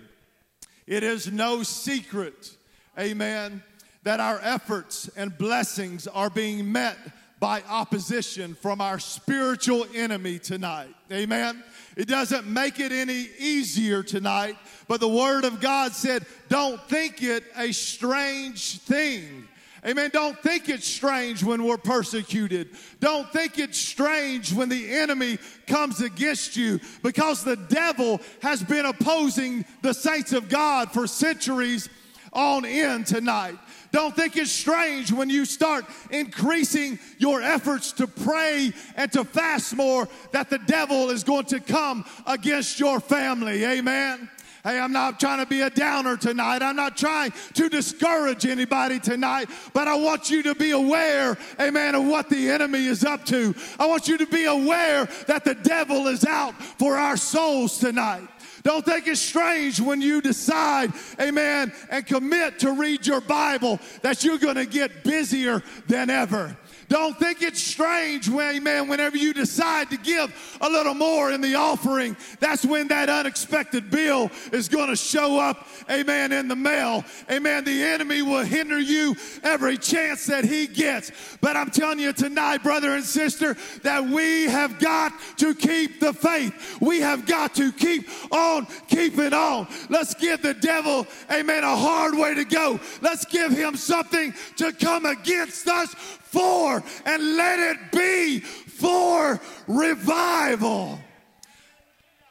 It 0.86 1.02
is 1.02 1.30
no 1.30 1.62
secret, 1.62 2.56
amen, 2.98 3.62
that 4.02 4.20
our 4.20 4.40
efforts 4.42 5.08
and 5.16 5.36
blessings 5.36 6.06
are 6.06 6.30
being 6.30 6.70
met 6.72 6.96
by 7.38 7.62
opposition 7.68 8.54
from 8.54 8.80
our 8.80 8.98
spiritual 8.98 9.86
enemy 9.94 10.38
tonight. 10.38 10.94
Amen. 11.10 11.64
It 11.96 12.06
doesn't 12.06 12.46
make 12.46 12.78
it 12.80 12.92
any 12.92 13.28
easier 13.38 14.02
tonight, 14.02 14.56
but 14.88 15.00
the 15.00 15.08
Word 15.08 15.44
of 15.44 15.60
God 15.60 15.92
said, 15.92 16.26
don't 16.48 16.80
think 16.88 17.22
it 17.22 17.44
a 17.56 17.72
strange 17.72 18.80
thing 18.80 19.39
Amen. 19.86 20.10
Don't 20.12 20.38
think 20.38 20.68
it's 20.68 20.86
strange 20.86 21.42
when 21.42 21.64
we're 21.64 21.78
persecuted. 21.78 22.68
Don't 23.00 23.30
think 23.32 23.58
it's 23.58 23.78
strange 23.78 24.52
when 24.52 24.68
the 24.68 24.92
enemy 24.92 25.38
comes 25.66 26.02
against 26.02 26.54
you 26.54 26.80
because 27.02 27.44
the 27.44 27.56
devil 27.56 28.20
has 28.42 28.62
been 28.62 28.84
opposing 28.84 29.64
the 29.80 29.94
saints 29.94 30.32
of 30.32 30.50
God 30.50 30.92
for 30.92 31.06
centuries 31.06 31.88
on 32.32 32.64
end 32.64 33.06
tonight. 33.06 33.58
Don't 33.92 34.14
think 34.14 34.36
it's 34.36 34.52
strange 34.52 35.10
when 35.10 35.30
you 35.30 35.44
start 35.44 35.84
increasing 36.10 36.98
your 37.18 37.42
efforts 37.42 37.92
to 37.92 38.06
pray 38.06 38.72
and 38.96 39.10
to 39.12 39.24
fast 39.24 39.74
more 39.74 40.08
that 40.32 40.48
the 40.48 40.58
devil 40.58 41.10
is 41.10 41.24
going 41.24 41.46
to 41.46 41.58
come 41.58 42.04
against 42.26 42.78
your 42.78 43.00
family. 43.00 43.64
Amen. 43.64 44.28
Hey, 44.62 44.78
I'm 44.78 44.92
not 44.92 45.18
trying 45.18 45.38
to 45.38 45.46
be 45.46 45.62
a 45.62 45.70
downer 45.70 46.16
tonight. 46.16 46.62
I'm 46.62 46.76
not 46.76 46.96
trying 46.96 47.32
to 47.54 47.68
discourage 47.68 48.44
anybody 48.44 49.00
tonight, 49.00 49.48
but 49.72 49.88
I 49.88 49.94
want 49.94 50.30
you 50.30 50.42
to 50.44 50.54
be 50.54 50.72
aware, 50.72 51.38
amen, 51.58 51.94
of 51.94 52.04
what 52.04 52.28
the 52.28 52.50
enemy 52.50 52.84
is 52.86 53.04
up 53.04 53.24
to. 53.26 53.54
I 53.78 53.86
want 53.86 54.06
you 54.06 54.18
to 54.18 54.26
be 54.26 54.44
aware 54.44 55.08
that 55.26 55.44
the 55.44 55.54
devil 55.54 56.08
is 56.08 56.26
out 56.26 56.54
for 56.78 56.96
our 56.96 57.16
souls 57.16 57.78
tonight. 57.78 58.28
Don't 58.62 58.84
think 58.84 59.06
it's 59.06 59.20
strange 59.20 59.80
when 59.80 60.02
you 60.02 60.20
decide, 60.20 60.92
amen, 61.18 61.72
and 61.90 62.06
commit 62.06 62.58
to 62.58 62.72
read 62.72 63.06
your 63.06 63.22
Bible 63.22 63.80
that 64.02 64.22
you're 64.22 64.38
going 64.38 64.56
to 64.56 64.66
get 64.66 65.02
busier 65.02 65.62
than 65.86 66.10
ever. 66.10 66.54
Don't 66.90 67.16
think 67.16 67.40
it's 67.40 67.62
strange, 67.62 68.28
amen, 68.28 68.88
whenever 68.88 69.16
you 69.16 69.32
decide 69.32 69.90
to 69.90 69.96
give 69.96 70.58
a 70.60 70.68
little 70.68 70.92
more 70.92 71.30
in 71.30 71.40
the 71.40 71.54
offering. 71.54 72.16
That's 72.40 72.66
when 72.66 72.88
that 72.88 73.08
unexpected 73.08 73.92
bill 73.92 74.28
is 74.52 74.68
going 74.68 74.88
to 74.88 74.96
show 74.96 75.38
up, 75.38 75.68
amen, 75.88 76.32
in 76.32 76.48
the 76.48 76.56
mail. 76.56 77.04
Amen. 77.30 77.62
The 77.62 77.84
enemy 77.84 78.22
will 78.22 78.42
hinder 78.42 78.80
you 78.80 79.14
every 79.44 79.78
chance 79.78 80.26
that 80.26 80.44
he 80.44 80.66
gets. 80.66 81.12
But 81.40 81.56
I'm 81.56 81.70
telling 81.70 82.00
you 82.00 82.12
tonight, 82.12 82.64
brother 82.64 82.96
and 82.96 83.04
sister, 83.04 83.56
that 83.84 84.04
we 84.04 84.46
have 84.46 84.80
got 84.80 85.12
to 85.36 85.54
keep 85.54 86.00
the 86.00 86.12
faith. 86.12 86.80
We 86.80 86.98
have 87.00 87.24
got 87.24 87.54
to 87.54 87.70
keep 87.70 88.08
on 88.32 88.66
keeping 88.88 89.32
on. 89.32 89.68
Let's 89.90 90.14
give 90.14 90.42
the 90.42 90.54
devil, 90.54 91.06
amen, 91.30 91.62
a 91.62 91.76
hard 91.76 92.16
way 92.16 92.34
to 92.34 92.44
go. 92.44 92.80
Let's 93.00 93.24
give 93.26 93.52
him 93.52 93.76
something 93.76 94.34
to 94.56 94.72
come 94.72 95.06
against 95.06 95.68
us 95.68 95.94
for, 96.32 96.82
and 97.04 97.36
let 97.36 97.58
it 97.58 97.92
be 97.92 98.40
for 98.40 99.40
revival. 99.66 100.98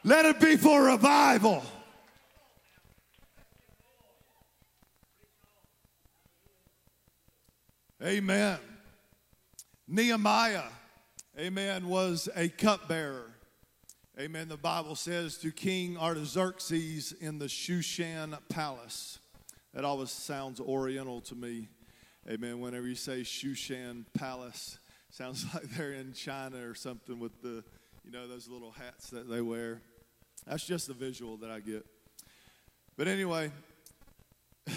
Let 0.04 0.24
it 0.26 0.40
be 0.40 0.56
for 0.56 0.84
revival. 0.84 1.62
Amen. 8.02 8.58
Nehemiah, 9.86 10.62
amen, 11.38 11.86
was 11.86 12.28
a 12.34 12.48
cupbearer. 12.48 13.30
Amen. 14.18 14.48
The 14.48 14.56
Bible 14.56 14.96
says 14.96 15.36
to 15.38 15.50
King 15.50 15.96
Artaxerxes 15.96 17.12
in 17.20 17.38
the 17.38 17.46
Shushan 17.46 18.38
palace. 18.48 19.18
That 19.74 19.84
always 19.84 20.10
sounds 20.10 20.60
oriental 20.60 21.20
to 21.22 21.34
me. 21.34 21.68
Amen. 22.28 22.60
Whenever 22.60 22.86
you 22.86 22.94
say 22.94 23.22
Shushan 23.22 24.04
Palace, 24.12 24.78
sounds 25.10 25.46
like 25.54 25.62
they're 25.70 25.92
in 25.92 26.12
China 26.12 26.68
or 26.68 26.74
something 26.74 27.18
with 27.18 27.40
the, 27.40 27.64
you 28.04 28.12
know, 28.12 28.28
those 28.28 28.46
little 28.46 28.72
hats 28.72 29.08
that 29.10 29.28
they 29.28 29.40
wear. 29.40 29.80
That's 30.46 30.66
just 30.66 30.86
the 30.86 30.94
visual 30.94 31.38
that 31.38 31.50
I 31.50 31.60
get. 31.60 31.86
But 32.98 33.08
anyway, 33.08 33.50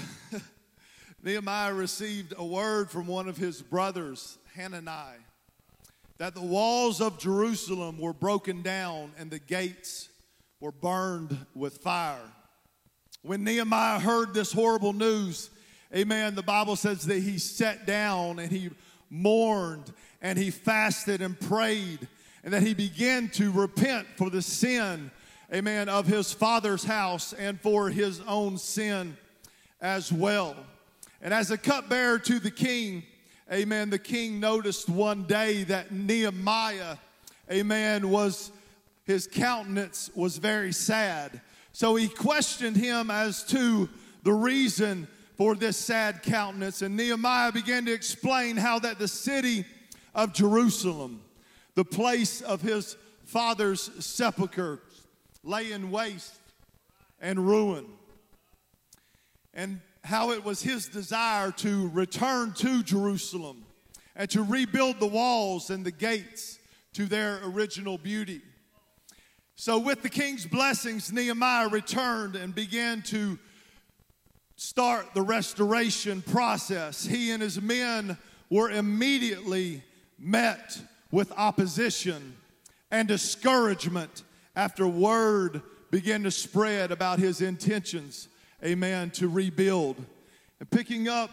Nehemiah 1.23 1.73
received 1.73 2.33
a 2.37 2.45
word 2.45 2.89
from 2.89 3.07
one 3.07 3.27
of 3.27 3.35
his 3.35 3.61
brothers, 3.61 4.37
Hanani, 4.55 5.19
that 6.19 6.35
the 6.35 6.41
walls 6.41 7.01
of 7.01 7.19
Jerusalem 7.19 7.97
were 7.97 8.13
broken 8.13 8.61
down 8.61 9.11
and 9.19 9.29
the 9.29 9.39
gates 9.39 10.07
were 10.61 10.71
burned 10.71 11.45
with 11.53 11.79
fire. 11.79 12.31
When 13.21 13.43
Nehemiah 13.43 13.99
heard 13.99 14.33
this 14.33 14.53
horrible 14.53 14.93
news, 14.93 15.49
Amen. 15.95 16.33
The 16.33 16.41
Bible 16.41 16.75
says 16.75 17.05
that 17.05 17.19
he 17.19 17.37
sat 17.37 17.85
down 17.85 18.39
and 18.39 18.51
he 18.51 18.71
mourned 19.11 19.93
and 20.23 20.39
he 20.39 20.49
fasted 20.49 21.21
and 21.21 21.39
prayed 21.39 22.07
and 22.43 22.51
that 22.51 22.63
he 22.63 22.73
began 22.73 23.29
to 23.29 23.51
repent 23.51 24.07
for 24.17 24.31
the 24.31 24.41
sin, 24.41 25.11
amen, 25.53 25.89
of 25.89 26.07
his 26.07 26.33
father's 26.33 26.83
house 26.83 27.33
and 27.33 27.61
for 27.61 27.89
his 27.89 28.21
own 28.21 28.57
sin 28.57 29.15
as 29.81 30.11
well. 30.11 30.55
And 31.21 31.31
as 31.31 31.51
a 31.51 31.57
cupbearer 31.57 32.17
to 32.19 32.39
the 32.39 32.51
king, 32.51 33.03
amen, 33.51 33.91
the 33.91 33.99
king 33.99 34.39
noticed 34.39 34.89
one 34.89 35.23
day 35.23 35.63
that 35.65 35.91
Nehemiah, 35.91 36.97
amen, 37.51 38.09
was 38.09 38.51
his 39.05 39.27
countenance 39.27 40.09
was 40.15 40.37
very 40.37 40.73
sad. 40.73 41.39
So 41.71 41.95
he 41.95 42.07
questioned 42.07 42.77
him 42.77 43.11
as 43.11 43.43
to 43.45 43.89
the 44.23 44.33
reason 44.33 45.07
for 45.37 45.55
this 45.55 45.77
sad 45.77 46.23
countenance. 46.23 46.81
And 46.81 46.95
Nehemiah 46.95 47.51
began 47.51 47.85
to 47.85 47.93
explain 47.93 48.57
how 48.57 48.79
that 48.79 48.99
the 48.99 49.07
city 49.07 49.65
of 50.13 50.33
Jerusalem, 50.33 51.21
the 51.75 51.85
place 51.85 52.41
of 52.41 52.61
his 52.61 52.97
father's 53.25 53.89
sepulchre, 54.05 54.79
lay 55.43 55.71
in 55.71 55.91
waste 55.91 56.39
and 57.19 57.39
ruin. 57.39 57.85
And 59.53 59.81
how 60.03 60.31
it 60.31 60.43
was 60.43 60.61
his 60.61 60.87
desire 60.87 61.51
to 61.51 61.89
return 61.89 62.53
to 62.53 62.83
Jerusalem 62.83 63.63
and 64.15 64.29
to 64.31 64.43
rebuild 64.43 64.99
the 64.99 65.07
walls 65.07 65.69
and 65.69 65.85
the 65.85 65.91
gates 65.91 66.59
to 66.93 67.05
their 67.05 67.39
original 67.43 67.97
beauty. 67.97 68.41
So, 69.55 69.77
with 69.77 70.01
the 70.01 70.09
king's 70.09 70.45
blessings, 70.45 71.11
Nehemiah 71.11 71.69
returned 71.69 72.35
and 72.35 72.53
began 72.53 73.01
to 73.03 73.37
start 74.55 75.13
the 75.13 75.21
restoration 75.21 76.21
process. 76.21 77.05
He 77.05 77.31
and 77.31 77.41
his 77.41 77.61
men 77.61 78.17
were 78.49 78.69
immediately 78.69 79.83
met 80.19 80.79
with 81.11 81.31
opposition 81.33 82.35
and 82.91 83.07
discouragement 83.07 84.23
after 84.55 84.87
word 84.87 85.61
began 85.91 86.23
to 86.23 86.31
spread 86.31 86.91
about 86.91 87.19
his 87.19 87.41
intentions, 87.41 88.27
amen, 88.63 89.11
to 89.11 89.27
rebuild. 89.27 89.95
And 90.59 90.69
picking 90.69 91.07
up 91.07 91.29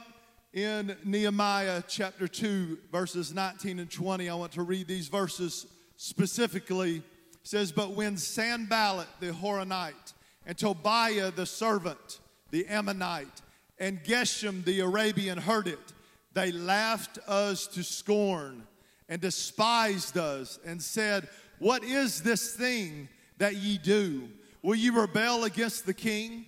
in 0.52 0.96
Nehemiah 1.04 1.82
chapter 1.86 2.26
2, 2.26 2.78
verses 2.90 3.32
19 3.32 3.78
and 3.78 3.90
20, 3.90 4.28
I 4.28 4.34
want 4.34 4.52
to 4.52 4.62
read 4.62 4.88
these 4.88 5.08
verses 5.08 5.66
specifically. 5.96 6.96
It 6.96 7.02
says, 7.42 7.72
But 7.72 7.92
when 7.92 8.16
Sanballat 8.16 9.08
the 9.20 9.28
Horonite 9.28 10.12
and 10.44 10.58
Tobiah 10.58 11.30
the 11.30 11.46
servant, 11.46 12.20
the 12.50 12.66
Ammonite, 12.66 13.42
and 13.78 14.02
Geshem 14.04 14.64
the 14.64 14.80
Arabian 14.80 15.38
heard 15.38 15.66
it, 15.66 15.92
they 16.32 16.52
laughed 16.52 17.18
us 17.26 17.66
to 17.68 17.82
scorn 17.82 18.62
and 19.08 19.20
despised 19.20 20.16
us 20.16 20.58
and 20.64 20.80
said, 20.80 21.28
What 21.58 21.82
is 21.82 22.22
this 22.22 22.54
thing 22.54 23.08
that 23.38 23.56
ye 23.56 23.78
do? 23.78 24.28
Will 24.62 24.76
ye 24.76 24.90
rebel 24.90 25.44
against 25.44 25.86
the 25.86 25.94
king? 25.94 26.46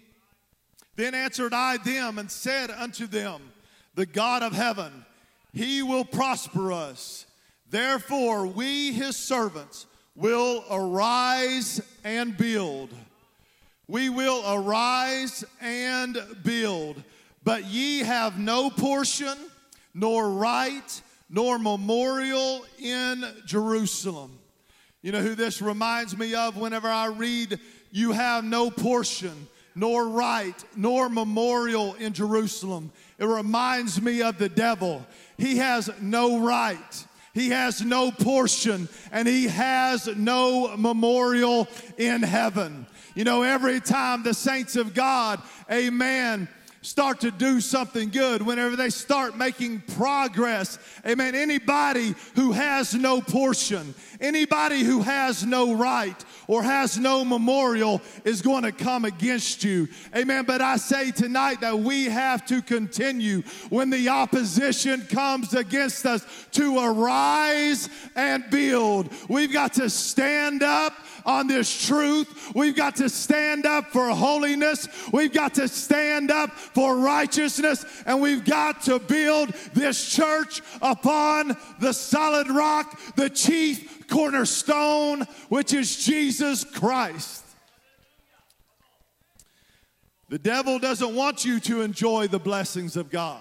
Then 0.94 1.14
answered 1.14 1.54
I 1.54 1.78
them 1.78 2.18
and 2.18 2.30
said 2.30 2.70
unto 2.70 3.06
them, 3.06 3.40
The 3.94 4.06
God 4.06 4.42
of 4.42 4.52
heaven, 4.52 5.04
he 5.52 5.82
will 5.82 6.04
prosper 6.04 6.72
us. 6.72 7.26
Therefore, 7.70 8.46
we, 8.46 8.92
his 8.92 9.16
servants, 9.16 9.86
will 10.14 10.62
arise 10.70 11.80
and 12.04 12.36
build 12.36 12.90
we 13.92 14.08
will 14.08 14.42
arise 14.50 15.44
and 15.60 16.16
build. 16.42 17.02
But 17.44 17.66
ye 17.66 17.98
have 17.98 18.38
no 18.38 18.70
portion, 18.70 19.36
nor 19.92 20.30
right, 20.30 21.02
nor 21.28 21.58
memorial 21.58 22.64
in 22.78 23.22
Jerusalem. 23.44 24.38
You 25.02 25.12
know 25.12 25.20
who 25.20 25.34
this 25.34 25.60
reminds 25.60 26.16
me 26.16 26.34
of 26.34 26.56
whenever 26.56 26.88
I 26.88 27.08
read, 27.08 27.60
You 27.90 28.12
have 28.12 28.44
no 28.44 28.70
portion, 28.70 29.46
nor 29.74 30.08
right, 30.08 30.64
nor 30.74 31.10
memorial 31.10 31.92
in 31.94 32.14
Jerusalem. 32.14 32.92
It 33.18 33.26
reminds 33.26 34.00
me 34.00 34.22
of 34.22 34.38
the 34.38 34.48
devil. 34.48 35.06
He 35.36 35.58
has 35.58 35.90
no 36.00 36.40
right. 36.40 37.06
He 37.34 37.48
has 37.50 37.80
no 37.82 38.10
portion 38.10 38.88
and 39.10 39.26
he 39.26 39.46
has 39.48 40.06
no 40.06 40.76
memorial 40.76 41.66
in 41.96 42.22
heaven. 42.22 42.86
You 43.14 43.24
know, 43.24 43.42
every 43.42 43.80
time 43.80 44.22
the 44.22 44.34
saints 44.34 44.76
of 44.76 44.94
God, 44.94 45.40
amen, 45.70 46.48
start 46.82 47.20
to 47.20 47.30
do 47.30 47.60
something 47.60 48.10
good, 48.10 48.42
whenever 48.42 48.76
they 48.76 48.90
start 48.90 49.36
making 49.36 49.80
progress, 49.94 50.78
amen, 51.06 51.34
anybody 51.34 52.14
who 52.34 52.52
has 52.52 52.92
no 52.94 53.20
portion, 53.20 53.94
anybody 54.20 54.82
who 54.82 55.00
has 55.00 55.46
no 55.46 55.74
right 55.74 56.24
or 56.48 56.62
has 56.62 56.98
no 56.98 57.24
memorial 57.24 58.02
is 58.24 58.42
going 58.42 58.64
to 58.64 58.72
come 58.72 59.04
against 59.04 59.64
you. 59.64 59.88
Amen. 60.14 60.44
But 60.44 60.60
I 60.60 60.76
say 60.76 61.12
tonight 61.12 61.60
that 61.60 61.78
we 61.78 62.04
have 62.06 62.44
to 62.46 62.60
continue 62.60 63.42
when 63.70 63.90
the 63.90 64.08
opposition 64.08 65.02
comes 65.02 65.54
against 65.54 66.04
us 66.04 66.26
to 66.52 66.78
arise 66.78 67.88
and 68.16 68.44
build. 68.50 69.08
We've 69.28 69.52
got 69.52 69.74
to 69.74 69.88
stand 69.88 70.62
up 70.62 70.94
on 71.24 71.46
this 71.46 71.86
truth. 71.86 72.52
We've 72.54 72.76
got 72.76 72.96
to 72.96 73.08
stand 73.08 73.66
up 73.66 73.86
for 73.86 74.08
holiness. 74.10 74.88
We've 75.12 75.32
got 75.32 75.54
to 75.54 75.68
stand 75.68 76.30
up 76.30 76.50
for 76.52 76.96
righteousness. 76.96 77.84
And 78.06 78.20
we've 78.20 78.44
got 78.44 78.82
to 78.82 78.98
build 78.98 79.50
this 79.74 80.10
church 80.10 80.62
upon 80.80 81.56
the 81.80 81.92
solid 81.92 82.48
rock, 82.48 82.98
the 83.16 83.30
chief 83.30 84.06
cornerstone, 84.08 85.22
which 85.48 85.72
is 85.72 86.04
Jesus 86.04 86.64
Christ. 86.64 87.44
The 90.28 90.38
devil 90.38 90.78
doesn't 90.78 91.14
want 91.14 91.44
you 91.44 91.60
to 91.60 91.82
enjoy 91.82 92.26
the 92.26 92.38
blessings 92.38 92.96
of 92.96 93.10
God. 93.10 93.40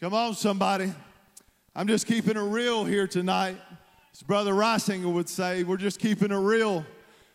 Come 0.00 0.14
on, 0.14 0.34
somebody. 0.34 0.92
I'm 1.74 1.88
just 1.88 2.06
keeping 2.06 2.36
it 2.36 2.40
real 2.40 2.84
here 2.84 3.06
tonight. 3.06 3.56
As 4.12 4.22
Brother 4.22 4.52
Reisinger 4.52 5.10
would 5.12 5.28
say, 5.28 5.62
we're 5.62 5.78
just 5.78 5.98
keeping 5.98 6.30
it 6.30 6.36
real. 6.36 6.84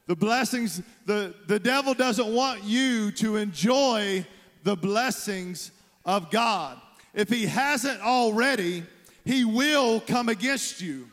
The 0.05 0.15
blessings, 0.15 0.82
the, 1.05 1.34
the 1.47 1.59
devil 1.59 1.93
doesn't 1.93 2.34
want 2.34 2.63
you 2.63 3.11
to 3.13 3.38
enjoy 3.38 4.25
the 4.63 4.75
blessings 4.75 5.71
of 6.05 6.30
God. 6.30 6.80
If 7.13 7.30
he 7.30 7.45
hasn't 7.47 7.99
already, 8.01 8.84
he 9.25 9.43
will 9.43 9.99
come 10.01 10.30
against 10.30 10.82
you. 10.82 11.09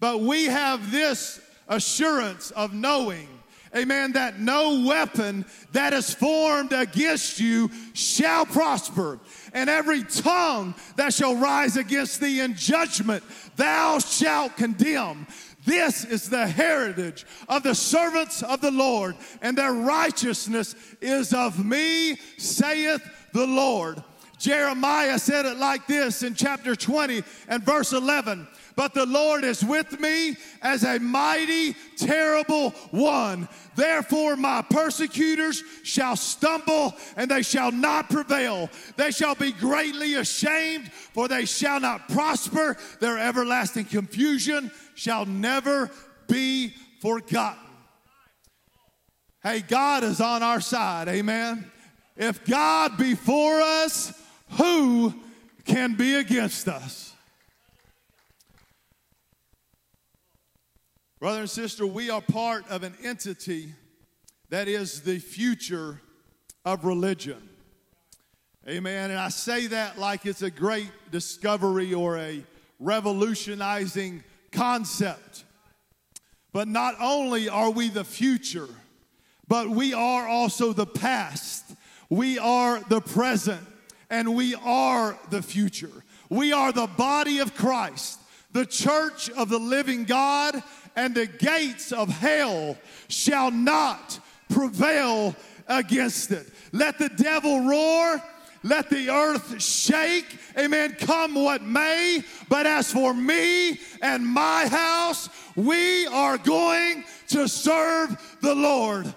But 0.00 0.20
we 0.20 0.44
have 0.44 0.90
this 0.90 1.40
assurance 1.66 2.50
of 2.50 2.74
knowing, 2.74 3.26
amen, 3.74 4.12
that 4.12 4.38
no 4.38 4.84
weapon 4.86 5.46
that 5.72 5.94
is 5.94 6.12
formed 6.12 6.72
against 6.72 7.40
you 7.40 7.70
shall 7.94 8.44
prosper. 8.44 9.18
And 9.56 9.70
every 9.70 10.04
tongue 10.04 10.74
that 10.96 11.14
shall 11.14 11.34
rise 11.34 11.78
against 11.78 12.20
thee 12.20 12.40
in 12.40 12.54
judgment, 12.56 13.24
thou 13.56 13.98
shalt 14.00 14.54
condemn. 14.54 15.26
This 15.64 16.04
is 16.04 16.28
the 16.28 16.46
heritage 16.46 17.24
of 17.48 17.62
the 17.62 17.74
servants 17.74 18.42
of 18.42 18.60
the 18.60 18.70
Lord, 18.70 19.16
and 19.40 19.56
their 19.56 19.72
righteousness 19.72 20.74
is 21.00 21.32
of 21.32 21.64
me, 21.64 22.18
saith 22.36 23.00
the 23.32 23.46
Lord. 23.46 24.04
Jeremiah 24.38 25.18
said 25.18 25.46
it 25.46 25.56
like 25.56 25.86
this 25.86 26.22
in 26.22 26.34
chapter 26.34 26.76
20 26.76 27.22
and 27.48 27.62
verse 27.62 27.94
11 27.94 28.46
But 28.76 28.92
the 28.92 29.06
Lord 29.06 29.42
is 29.42 29.64
with 29.64 29.98
me 29.98 30.36
as 30.60 30.84
a 30.84 31.00
mighty, 31.00 31.74
terrible 31.96 32.70
one. 32.90 33.48
Therefore, 33.74 34.36
my 34.36 34.62
persecutors 34.68 35.62
shall 35.82 36.14
stumble 36.14 36.94
and 37.16 37.30
they 37.30 37.42
shall 37.42 37.72
not 37.72 38.10
prevail. 38.10 38.68
They 38.96 39.10
shall 39.10 39.34
be 39.34 39.52
greatly 39.52 40.14
ashamed, 40.14 40.92
for 40.92 41.26
they 41.26 41.46
shall 41.46 41.80
not 41.80 42.08
prosper. 42.10 42.76
Their 43.00 43.18
everlasting 43.18 43.86
confusion 43.86 44.70
shall 44.94 45.24
never 45.24 45.90
be 46.28 46.74
forgotten. 47.00 47.62
Hey, 49.42 49.60
God 49.60 50.04
is 50.04 50.20
on 50.20 50.42
our 50.42 50.60
side. 50.60 51.08
Amen. 51.08 51.70
If 52.16 52.44
God 52.44 52.98
be 52.98 53.14
for 53.14 53.60
us, 53.60 54.12
who 54.58 55.14
can 55.64 55.94
be 55.94 56.16
against 56.16 56.68
us? 56.68 57.05
Brother 61.18 61.40
and 61.40 61.50
sister, 61.50 61.86
we 61.86 62.10
are 62.10 62.20
part 62.20 62.68
of 62.68 62.82
an 62.82 62.94
entity 63.02 63.72
that 64.50 64.68
is 64.68 65.00
the 65.00 65.18
future 65.18 66.02
of 66.66 66.84
religion. 66.84 67.48
Amen. 68.68 69.10
And 69.10 69.18
I 69.18 69.30
say 69.30 69.66
that 69.68 69.98
like 69.98 70.26
it's 70.26 70.42
a 70.42 70.50
great 70.50 70.90
discovery 71.10 71.94
or 71.94 72.18
a 72.18 72.44
revolutionizing 72.78 74.24
concept. 74.52 75.44
But 76.52 76.68
not 76.68 76.96
only 77.00 77.48
are 77.48 77.70
we 77.70 77.88
the 77.88 78.04
future, 78.04 78.68
but 79.48 79.70
we 79.70 79.94
are 79.94 80.28
also 80.28 80.74
the 80.74 80.86
past. 80.86 81.64
We 82.10 82.38
are 82.38 82.80
the 82.80 83.00
present 83.00 83.66
and 84.10 84.36
we 84.36 84.54
are 84.54 85.18
the 85.30 85.40
future. 85.40 86.04
We 86.28 86.52
are 86.52 86.72
the 86.72 86.88
body 86.88 87.38
of 87.38 87.54
Christ, 87.54 88.20
the 88.52 88.66
church 88.66 89.30
of 89.30 89.48
the 89.48 89.58
living 89.58 90.04
God, 90.04 90.62
and 90.96 91.14
the 91.14 91.26
gates 91.26 91.92
of 91.92 92.08
hell 92.08 92.76
shall 93.08 93.50
not 93.50 94.18
prevail 94.48 95.36
against 95.68 96.32
it. 96.32 96.46
Let 96.72 96.98
the 96.98 97.10
devil 97.10 97.68
roar. 97.68 98.22
Let 98.62 98.90
the 98.90 99.10
earth 99.10 99.62
shake. 99.62 100.38
Amen. 100.58 100.96
Come 100.98 101.34
what 101.34 101.62
may. 101.62 102.24
But 102.48 102.66
as 102.66 102.90
for 102.90 103.14
me 103.14 103.78
and 104.02 104.26
my 104.26 104.66
house, 104.66 105.28
we 105.54 106.06
are 106.08 106.38
going 106.38 107.04
to 107.28 107.46
serve 107.46 108.38
the 108.40 108.54
Lord. 108.54 109.14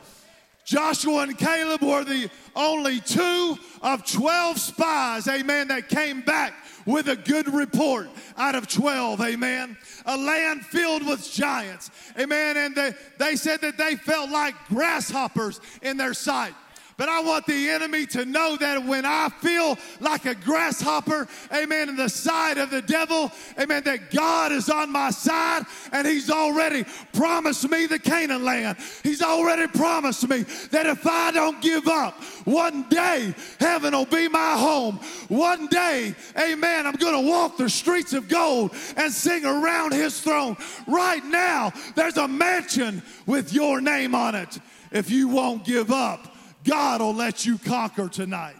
Joshua 0.65 1.23
and 1.23 1.36
Caleb 1.36 1.82
were 1.82 2.03
the 2.03 2.30
only 2.55 2.99
two 2.99 3.57
of 3.82 4.05
12 4.05 4.59
spies, 4.59 5.27
amen, 5.27 5.69
that 5.69 5.89
came 5.89 6.21
back 6.21 6.53
with 6.89 7.07
a 7.07 7.15
good 7.15 7.47
report 7.53 8.09
out 8.37 8.55
of 8.55 8.67
12, 8.67 9.21
amen. 9.21 9.77
A 10.05 10.17
land 10.17 10.65
filled 10.65 11.05
with 11.05 11.29
giants, 11.31 11.91
amen. 12.19 12.57
And 12.57 12.75
they, 12.75 12.93
they 13.17 13.35
said 13.35 13.61
that 13.61 13.77
they 13.77 13.95
felt 13.95 14.29
like 14.29 14.55
grasshoppers 14.67 15.61
in 15.81 15.97
their 15.97 16.13
sight. 16.13 16.53
But 16.99 17.07
I 17.07 17.21
want 17.21 17.45
the 17.45 17.69
enemy 17.69 18.05
to 18.07 18.25
know 18.25 18.57
that 18.57 18.83
when 18.83 19.05
I 19.05 19.29
feel 19.29 19.77
like 20.01 20.25
a 20.25 20.35
grasshopper, 20.35 21.29
amen, 21.49 21.87
in 21.87 21.95
the 21.95 22.09
side 22.09 22.57
of 22.57 22.71
the 22.71 22.81
devil, 22.81 23.31
amen, 23.57 23.83
that 23.85 24.11
God 24.11 24.51
is 24.51 24.69
on 24.69 24.91
my 24.91 25.09
side 25.09 25.63
and 25.93 26.05
he's 26.05 26.29
already 26.29 26.83
promised 27.13 27.69
me 27.69 27.85
the 27.85 27.99
Canaan 27.99 28.43
land. 28.43 28.79
He's 29.01 29.21
already 29.21 29.67
promised 29.67 30.27
me 30.27 30.41
that 30.71 30.87
if 30.87 31.07
I 31.07 31.31
don't 31.31 31.61
give 31.61 31.87
up, 31.87 32.21
one 32.43 32.83
day 32.89 33.33
heaven 33.61 33.93
will 33.93 34.03
be 34.03 34.27
my 34.27 34.57
home. 34.57 34.99
One 35.29 35.67
day, 35.67 36.13
amen, 36.37 36.85
I'm 36.85 36.95
going 36.95 37.23
to 37.23 37.31
walk 37.31 37.55
the 37.55 37.69
streets 37.69 38.11
of 38.11 38.27
gold 38.27 38.73
and 38.97 39.13
sing 39.13 39.45
around 39.45 39.93
his 39.93 40.19
throne. 40.19 40.57
Right 40.85 41.23
now, 41.23 41.71
there's 41.95 42.17
a 42.17 42.27
mansion 42.27 43.01
with 43.25 43.53
your 43.53 43.79
name 43.79 44.13
on 44.13 44.35
it 44.35 44.59
if 44.91 45.09
you 45.09 45.29
won't 45.29 45.63
give 45.63 45.91
up. 45.91 46.28
God 46.70 47.01
will 47.01 47.15
let 47.15 47.47
you 47.47 47.57
conquer 47.57 48.07
tonight. 48.07 48.55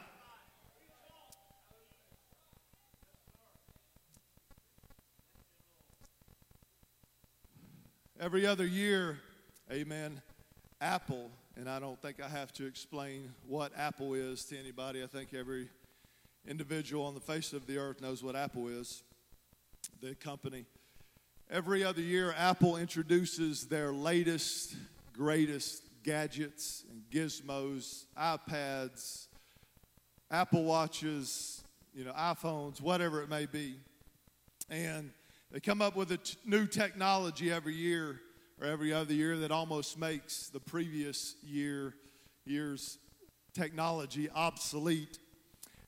Every 8.20 8.47
other 8.47 8.66
year, 8.66 9.20
amen, 9.72 10.24
Apple, 10.82 11.30
and 11.55 11.70
I 11.70 11.80
don't 11.80 12.01
think 12.01 12.20
I 12.20 12.28
have 12.28 12.51
to 12.53 12.66
explain 12.66 13.32
what 13.47 13.74
Apple 13.78 14.16
is 14.16 14.43
to 14.45 14.57
anybody. 14.57 15.03
I 15.03 15.07
think 15.07 15.36
every 15.36 15.70
individual 16.47 17.05
on 17.05 17.14
the 17.14 17.20
face 17.20 17.53
of 17.53 17.68
the 17.68 17.78
earth 17.78 18.01
knows 18.01 18.24
what 18.24 18.36
Apple 18.36 18.70
is, 18.70 19.03
the 20.01 20.16
company. 20.16 20.66
Every 21.51 21.84
other 21.84 22.01
year, 22.01 22.34
Apple 22.36 22.76
introduces 22.76 23.68
their 23.68 23.91
latest, 23.91 24.76
greatest 25.14 25.84
gadgets 26.03 26.86
gizmos, 27.12 28.05
iPads, 28.18 29.28
Apple 30.32 30.64
Watches, 30.64 31.64
you 31.93 32.03
know, 32.03 32.14
iPhones, 32.14 32.82
whatever 32.82 33.22
it 33.22 33.30
may 33.30 33.45
be. 33.45 33.76
And 34.70 35.12
they 35.51 35.60
come 35.60 35.82
up 35.82 35.95
with 35.95 36.12
a 36.12 36.18
t- 36.18 36.38
new 36.45 36.68
technology 36.68 37.51
every 37.51 37.74
year 37.74 38.22
or 38.62 38.68
every 38.68 38.93
other 38.93 39.14
year 39.14 39.38
that 39.38 39.51
almost 39.51 39.97
makes 39.97 40.49
the 40.49 40.60
previous 40.60 41.36
year 41.43 41.95
year's 42.45 42.97
technology 43.53 44.30
obsolete. 44.30 45.20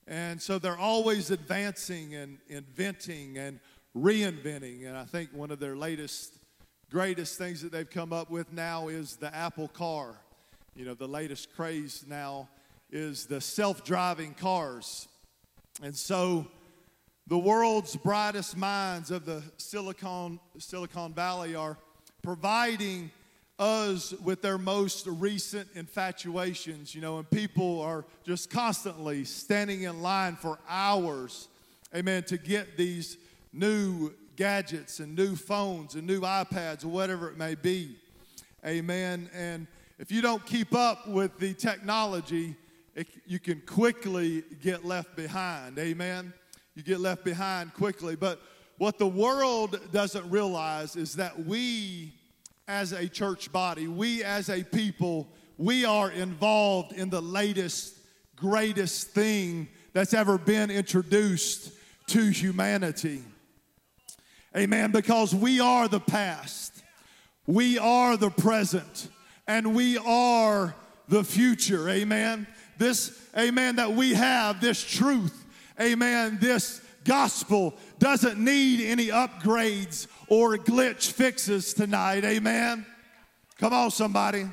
And 0.06 0.40
so 0.40 0.58
they're 0.58 0.78
always 0.78 1.30
advancing 1.30 2.14
and 2.14 2.38
inventing 2.48 3.38
and 3.38 3.60
reinventing. 3.96 4.86
And 4.86 4.96
I 4.96 5.04
think 5.04 5.30
one 5.32 5.50
of 5.50 5.60
their 5.60 5.76
latest 5.76 6.38
greatest 6.90 7.38
things 7.38 7.62
that 7.62 7.72
they've 7.72 7.88
come 7.88 8.12
up 8.12 8.30
with 8.30 8.52
now 8.52 8.88
is 8.88 9.16
the 9.16 9.34
Apple 9.34 9.68
car. 9.68 10.14
You 10.74 10.86
know, 10.86 10.94
the 10.94 11.06
latest 11.06 11.54
craze 11.54 12.02
now 12.08 12.48
is 12.90 13.26
the 13.26 13.42
self 13.42 13.84
driving 13.84 14.32
cars. 14.32 15.06
And 15.82 15.94
so 15.94 16.46
the 17.26 17.36
world's 17.36 17.94
brightest 17.94 18.56
minds 18.56 19.10
of 19.10 19.26
the 19.26 19.42
Silicon, 19.58 20.40
Silicon 20.58 21.12
Valley 21.12 21.54
are 21.54 21.76
providing 22.22 23.10
us 23.58 24.12
with 24.24 24.40
their 24.40 24.56
most 24.56 25.06
recent 25.06 25.68
infatuations, 25.74 26.94
you 26.94 27.02
know, 27.02 27.18
and 27.18 27.30
people 27.30 27.82
are 27.82 28.06
just 28.24 28.48
constantly 28.48 29.24
standing 29.24 29.82
in 29.82 30.00
line 30.00 30.36
for 30.36 30.58
hours, 30.66 31.48
amen, 31.94 32.22
to 32.22 32.38
get 32.38 32.78
these 32.78 33.18
new 33.52 34.10
gadgets 34.36 35.00
and 35.00 35.14
new 35.14 35.36
phones 35.36 35.96
and 35.96 36.06
new 36.06 36.22
iPads 36.22 36.82
or 36.82 36.88
whatever 36.88 37.28
it 37.28 37.36
may 37.36 37.54
be. 37.54 37.94
Amen. 38.64 39.28
And 39.34 39.66
if 40.02 40.10
you 40.10 40.20
don't 40.20 40.44
keep 40.44 40.74
up 40.74 41.06
with 41.06 41.38
the 41.38 41.54
technology, 41.54 42.56
it, 42.96 43.06
you 43.24 43.38
can 43.38 43.62
quickly 43.64 44.42
get 44.60 44.84
left 44.84 45.14
behind. 45.14 45.78
Amen. 45.78 46.32
You 46.74 46.82
get 46.82 46.98
left 46.98 47.22
behind 47.22 47.72
quickly. 47.72 48.16
But 48.16 48.42
what 48.78 48.98
the 48.98 49.06
world 49.06 49.78
doesn't 49.92 50.28
realize 50.28 50.96
is 50.96 51.14
that 51.14 51.46
we, 51.46 52.14
as 52.66 52.90
a 52.90 53.06
church 53.06 53.52
body, 53.52 53.86
we 53.86 54.24
as 54.24 54.48
a 54.48 54.64
people, 54.64 55.28
we 55.56 55.84
are 55.84 56.10
involved 56.10 56.90
in 56.94 57.08
the 57.08 57.22
latest, 57.22 57.96
greatest 58.34 59.10
thing 59.10 59.68
that's 59.92 60.14
ever 60.14 60.36
been 60.36 60.68
introduced 60.68 61.70
to 62.08 62.28
humanity. 62.28 63.22
Amen. 64.56 64.90
Because 64.90 65.32
we 65.32 65.60
are 65.60 65.86
the 65.86 66.00
past, 66.00 66.82
we 67.46 67.78
are 67.78 68.16
the 68.16 68.30
present, 68.30 69.08
and 69.46 69.74
we 69.74 69.98
are 69.98 70.74
the 71.08 71.24
future. 71.24 71.88
Amen. 71.88 72.46
this, 72.78 73.28
amen, 73.36 73.76
that 73.76 73.92
we 73.92 74.14
have, 74.14 74.60
this 74.60 74.82
truth, 74.82 75.44
amen, 75.80 76.38
this 76.40 76.80
gospel 77.04 77.74
doesn't 77.98 78.38
need 78.38 78.84
any 78.84 79.08
upgrades 79.08 80.06
or 80.28 80.56
glitch 80.56 81.12
fixes 81.12 81.74
tonight, 81.74 82.24
amen. 82.24 82.86
Come 83.58 83.72
on, 83.72 83.90
somebody. 83.90 84.46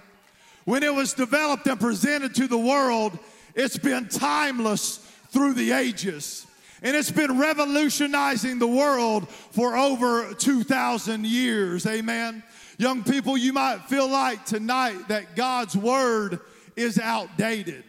When 0.65 0.83
it 0.83 0.93
was 0.93 1.13
developed 1.13 1.65
and 1.67 1.79
presented 1.79 2.35
to 2.35 2.47
the 2.47 2.57
world, 2.57 3.17
it's 3.55 3.77
been 3.77 4.07
timeless 4.07 4.97
through 5.29 5.53
the 5.53 5.71
ages. 5.71 6.45
And 6.81 6.95
it's 6.95 7.11
been 7.11 7.39
revolutionizing 7.39 8.59
the 8.59 8.67
world 8.67 9.27
for 9.29 9.75
over 9.75 10.33
2,000 10.33 11.25
years. 11.25 11.85
Amen. 11.85 12.43
Young 12.79 13.03
people, 13.03 13.35
you 13.35 13.51
might 13.51 13.81
feel 13.89 14.09
like 14.09 14.45
tonight 14.45 15.09
that 15.09 15.35
God's 15.35 15.75
word 15.75 16.39
is 16.77 16.97
outdated. 16.97 17.83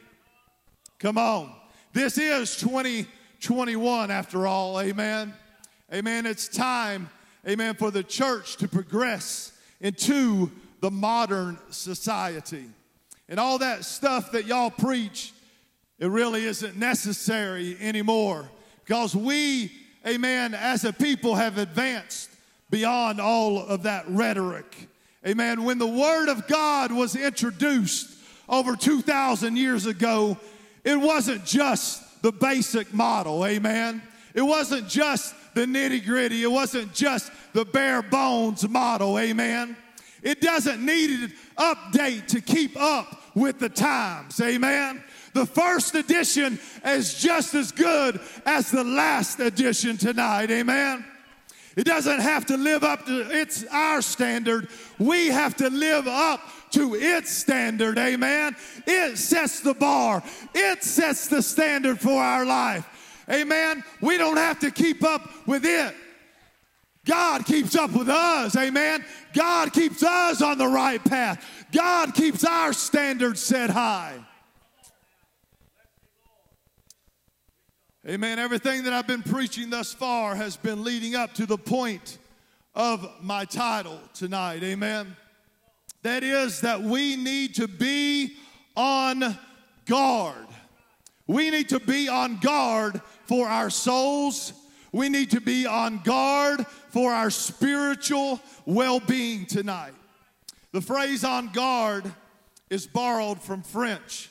Come 0.98 1.16
on. 1.16 1.52
This 1.92 2.18
is 2.18 2.56
2021 2.56 4.10
after 4.10 4.48
all. 4.48 4.80
Amen. 4.80 5.32
Amen. 5.94 6.26
It's 6.26 6.48
time, 6.48 7.08
amen, 7.48 7.76
for 7.76 7.92
the 7.92 8.02
church 8.02 8.56
to 8.56 8.66
progress 8.66 9.52
into 9.80 10.50
the 10.80 10.90
modern 10.90 11.56
society. 11.70 12.64
And 13.28 13.38
all 13.38 13.58
that 13.58 13.84
stuff 13.84 14.32
that 14.32 14.46
y'all 14.46 14.72
preach, 14.72 15.32
it 16.00 16.08
really 16.08 16.44
isn't 16.46 16.76
necessary 16.76 17.76
anymore 17.80 18.50
because 18.84 19.14
we, 19.14 19.70
amen, 20.04 20.52
as 20.52 20.84
a 20.84 20.92
people 20.92 21.36
have 21.36 21.58
advanced 21.58 22.29
beyond 22.70 23.20
all 23.20 23.58
of 23.58 23.82
that 23.82 24.04
rhetoric. 24.08 24.88
Amen. 25.26 25.64
When 25.64 25.78
the 25.78 25.86
Word 25.86 26.28
of 26.28 26.46
God 26.46 26.92
was 26.92 27.14
introduced 27.14 28.16
over 28.48 28.76
2,000 28.76 29.56
years 29.56 29.86
ago, 29.86 30.38
it 30.84 30.98
wasn't 30.98 31.44
just 31.44 32.22
the 32.22 32.32
basic 32.32 32.94
model. 32.94 33.44
Amen. 33.44 34.02
It 34.34 34.42
wasn't 34.42 34.88
just 34.88 35.34
the 35.54 35.66
nitty 35.66 36.04
gritty. 36.04 36.42
It 36.42 36.50
wasn't 36.50 36.94
just 36.94 37.30
the 37.52 37.64
bare 37.64 38.02
bones 38.02 38.66
model. 38.68 39.18
Amen. 39.18 39.76
It 40.22 40.40
doesn't 40.40 40.84
need 40.84 41.10
an 41.10 41.32
update 41.58 42.28
to 42.28 42.40
keep 42.40 42.80
up 42.80 43.22
with 43.34 43.58
the 43.58 43.68
times. 43.68 44.40
Amen. 44.40 45.02
The 45.32 45.46
first 45.46 45.94
edition 45.94 46.58
is 46.84 47.14
just 47.14 47.54
as 47.54 47.72
good 47.72 48.20
as 48.44 48.70
the 48.70 48.84
last 48.84 49.40
edition 49.40 49.96
tonight. 49.96 50.50
Amen. 50.50 51.04
It 51.76 51.84
doesn't 51.84 52.20
have 52.20 52.46
to 52.46 52.56
live 52.56 52.82
up 52.82 53.06
to 53.06 53.30
it's 53.30 53.64
our 53.70 54.02
standard. 54.02 54.68
We 54.98 55.28
have 55.28 55.56
to 55.56 55.70
live 55.70 56.08
up 56.08 56.40
to 56.72 56.94
its 56.94 57.30
standard. 57.30 57.98
Amen. 57.98 58.56
It 58.86 59.18
sets 59.18 59.60
the 59.60 59.74
bar. 59.74 60.22
It 60.54 60.82
sets 60.82 61.28
the 61.28 61.42
standard 61.42 62.00
for 62.00 62.20
our 62.20 62.44
life. 62.44 62.86
Amen. 63.30 63.84
We 64.00 64.18
don't 64.18 64.36
have 64.36 64.58
to 64.60 64.70
keep 64.70 65.04
up 65.04 65.28
with 65.46 65.64
it. 65.64 65.94
God 67.06 67.46
keeps 67.46 67.76
up 67.76 67.92
with 67.92 68.08
us. 68.08 68.56
Amen. 68.56 69.04
God 69.32 69.72
keeps 69.72 70.02
us 70.02 70.42
on 70.42 70.58
the 70.58 70.66
right 70.66 71.02
path. 71.02 71.44
God 71.72 72.14
keeps 72.14 72.44
our 72.44 72.72
standards 72.72 73.40
set 73.40 73.70
high. 73.70 74.18
Amen. 78.10 78.40
Everything 78.40 78.82
that 78.82 78.92
I've 78.92 79.06
been 79.06 79.22
preaching 79.22 79.70
thus 79.70 79.94
far 79.94 80.34
has 80.34 80.56
been 80.56 80.82
leading 80.82 81.14
up 81.14 81.32
to 81.34 81.46
the 81.46 81.56
point 81.56 82.18
of 82.74 83.08
my 83.22 83.44
title 83.44 84.00
tonight. 84.14 84.64
Amen. 84.64 85.16
That 86.02 86.24
is 86.24 86.62
that 86.62 86.82
we 86.82 87.14
need 87.14 87.54
to 87.54 87.68
be 87.68 88.34
on 88.76 89.38
guard. 89.86 90.48
We 91.28 91.50
need 91.50 91.68
to 91.68 91.78
be 91.78 92.08
on 92.08 92.38
guard 92.38 93.00
for 93.26 93.46
our 93.46 93.70
souls. 93.70 94.54
We 94.90 95.08
need 95.08 95.30
to 95.30 95.40
be 95.40 95.68
on 95.68 95.98
guard 95.98 96.66
for 96.88 97.12
our 97.12 97.30
spiritual 97.30 98.40
well 98.66 98.98
being 98.98 99.46
tonight. 99.46 99.94
The 100.72 100.80
phrase 100.80 101.22
on 101.22 101.52
guard 101.52 102.12
is 102.70 102.88
borrowed 102.88 103.40
from 103.40 103.62
French, 103.62 104.30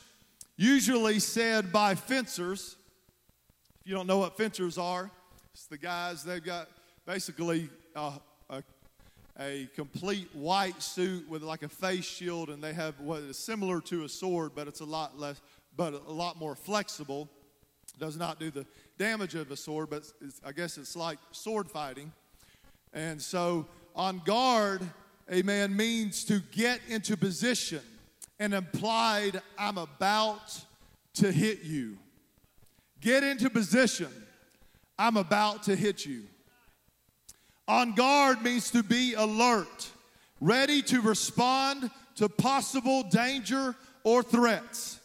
usually 0.58 1.18
said 1.18 1.72
by 1.72 1.94
fencers. 1.94 2.76
You 3.90 3.96
don't 3.96 4.06
know 4.06 4.18
what 4.18 4.36
fencers 4.36 4.78
are, 4.78 5.10
it's 5.52 5.66
the 5.66 5.76
guys, 5.76 6.22
they've 6.22 6.44
got 6.44 6.68
basically 7.06 7.68
a, 7.96 8.12
a, 8.48 8.62
a 9.40 9.68
complete 9.74 10.28
white 10.32 10.80
suit 10.80 11.28
with 11.28 11.42
like 11.42 11.64
a 11.64 11.68
face 11.68 12.04
shield, 12.04 12.50
and 12.50 12.62
they 12.62 12.72
have 12.72 13.00
what 13.00 13.18
is 13.22 13.36
similar 13.36 13.80
to 13.80 14.04
a 14.04 14.08
sword, 14.08 14.52
but 14.54 14.68
it's 14.68 14.78
a 14.78 14.84
lot 14.84 15.18
less, 15.18 15.40
but 15.76 15.92
a 15.92 16.12
lot 16.12 16.38
more 16.38 16.54
flexible. 16.54 17.28
Does 17.98 18.16
not 18.16 18.38
do 18.38 18.52
the 18.52 18.64
damage 18.96 19.34
of 19.34 19.50
a 19.50 19.56
sword, 19.56 19.90
but 19.90 20.04
I 20.46 20.52
guess 20.52 20.78
it's 20.78 20.94
like 20.94 21.18
sword 21.32 21.68
fighting. 21.68 22.12
And 22.92 23.20
so, 23.20 23.66
on 23.96 24.22
guard 24.24 24.82
amen, 25.32 25.74
means 25.74 26.24
to 26.26 26.38
get 26.52 26.80
into 26.88 27.16
position 27.16 27.82
and 28.38 28.54
implied, 28.54 29.42
I'm 29.58 29.78
about 29.78 30.60
to 31.14 31.32
hit 31.32 31.64
you. 31.64 31.98
Get 33.00 33.22
into 33.22 33.48
position. 33.50 34.08
I'm 34.98 35.16
about 35.16 35.64
to 35.64 35.76
hit 35.76 36.04
you. 36.04 36.24
On 37.66 37.94
guard 37.94 38.42
means 38.42 38.70
to 38.72 38.82
be 38.82 39.14
alert, 39.14 39.90
ready 40.40 40.82
to 40.82 41.00
respond 41.00 41.90
to 42.16 42.28
possible 42.28 43.04
danger 43.04 43.74
or 44.04 44.22
threats. 44.22 44.98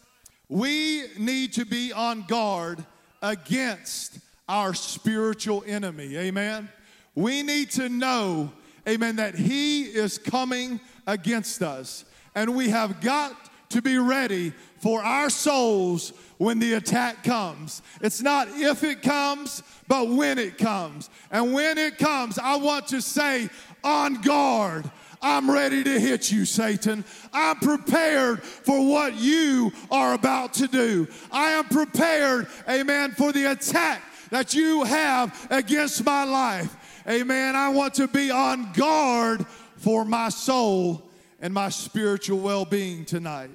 We 0.48 1.04
need 1.18 1.54
to 1.54 1.64
be 1.64 1.92
on 1.92 2.22
guard 2.22 2.84
against 3.22 4.18
our 4.48 4.74
spiritual 4.74 5.64
enemy. 5.66 6.16
Amen. 6.16 6.68
We 7.14 7.42
need 7.42 7.70
to 7.72 7.88
know 7.88 8.52
amen, 8.88 9.16
that 9.16 9.34
He 9.34 9.82
is 9.82 10.18
coming 10.18 10.80
against 11.06 11.62
us. 11.62 12.04
And 12.34 12.54
we 12.54 12.68
have 12.70 13.00
got 13.00 13.34
to 13.70 13.82
be 13.82 13.98
ready 13.98 14.52
for 14.78 15.02
our 15.02 15.30
souls 15.30 16.12
when 16.38 16.58
the 16.58 16.74
attack 16.74 17.24
comes. 17.24 17.82
It's 18.00 18.22
not 18.22 18.48
if 18.50 18.84
it 18.84 19.02
comes, 19.02 19.62
but 19.88 20.08
when 20.08 20.38
it 20.38 20.58
comes. 20.58 21.10
And 21.30 21.52
when 21.52 21.78
it 21.78 21.98
comes, 21.98 22.38
I 22.38 22.56
want 22.56 22.88
to 22.88 23.00
say, 23.00 23.48
on 23.82 24.20
guard. 24.22 24.90
I'm 25.22 25.50
ready 25.50 25.82
to 25.82 25.98
hit 25.98 26.30
you, 26.30 26.44
Satan. 26.44 27.04
I'm 27.32 27.56
prepared 27.56 28.42
for 28.42 28.86
what 28.86 29.14
you 29.14 29.72
are 29.90 30.14
about 30.14 30.54
to 30.54 30.68
do. 30.68 31.08
I 31.32 31.50
am 31.50 31.64
prepared, 31.64 32.48
amen, 32.68 33.12
for 33.12 33.32
the 33.32 33.50
attack 33.50 34.02
that 34.30 34.54
you 34.54 34.84
have 34.84 35.46
against 35.50 36.04
my 36.04 36.24
life. 36.24 36.76
Amen. 37.08 37.56
I 37.56 37.68
want 37.70 37.94
to 37.94 38.08
be 38.08 38.30
on 38.30 38.72
guard 38.72 39.46
for 39.76 40.04
my 40.04 40.28
soul 40.28 41.08
and 41.40 41.54
my 41.54 41.68
spiritual 41.68 42.40
well 42.40 42.64
being 42.64 43.04
tonight. 43.04 43.50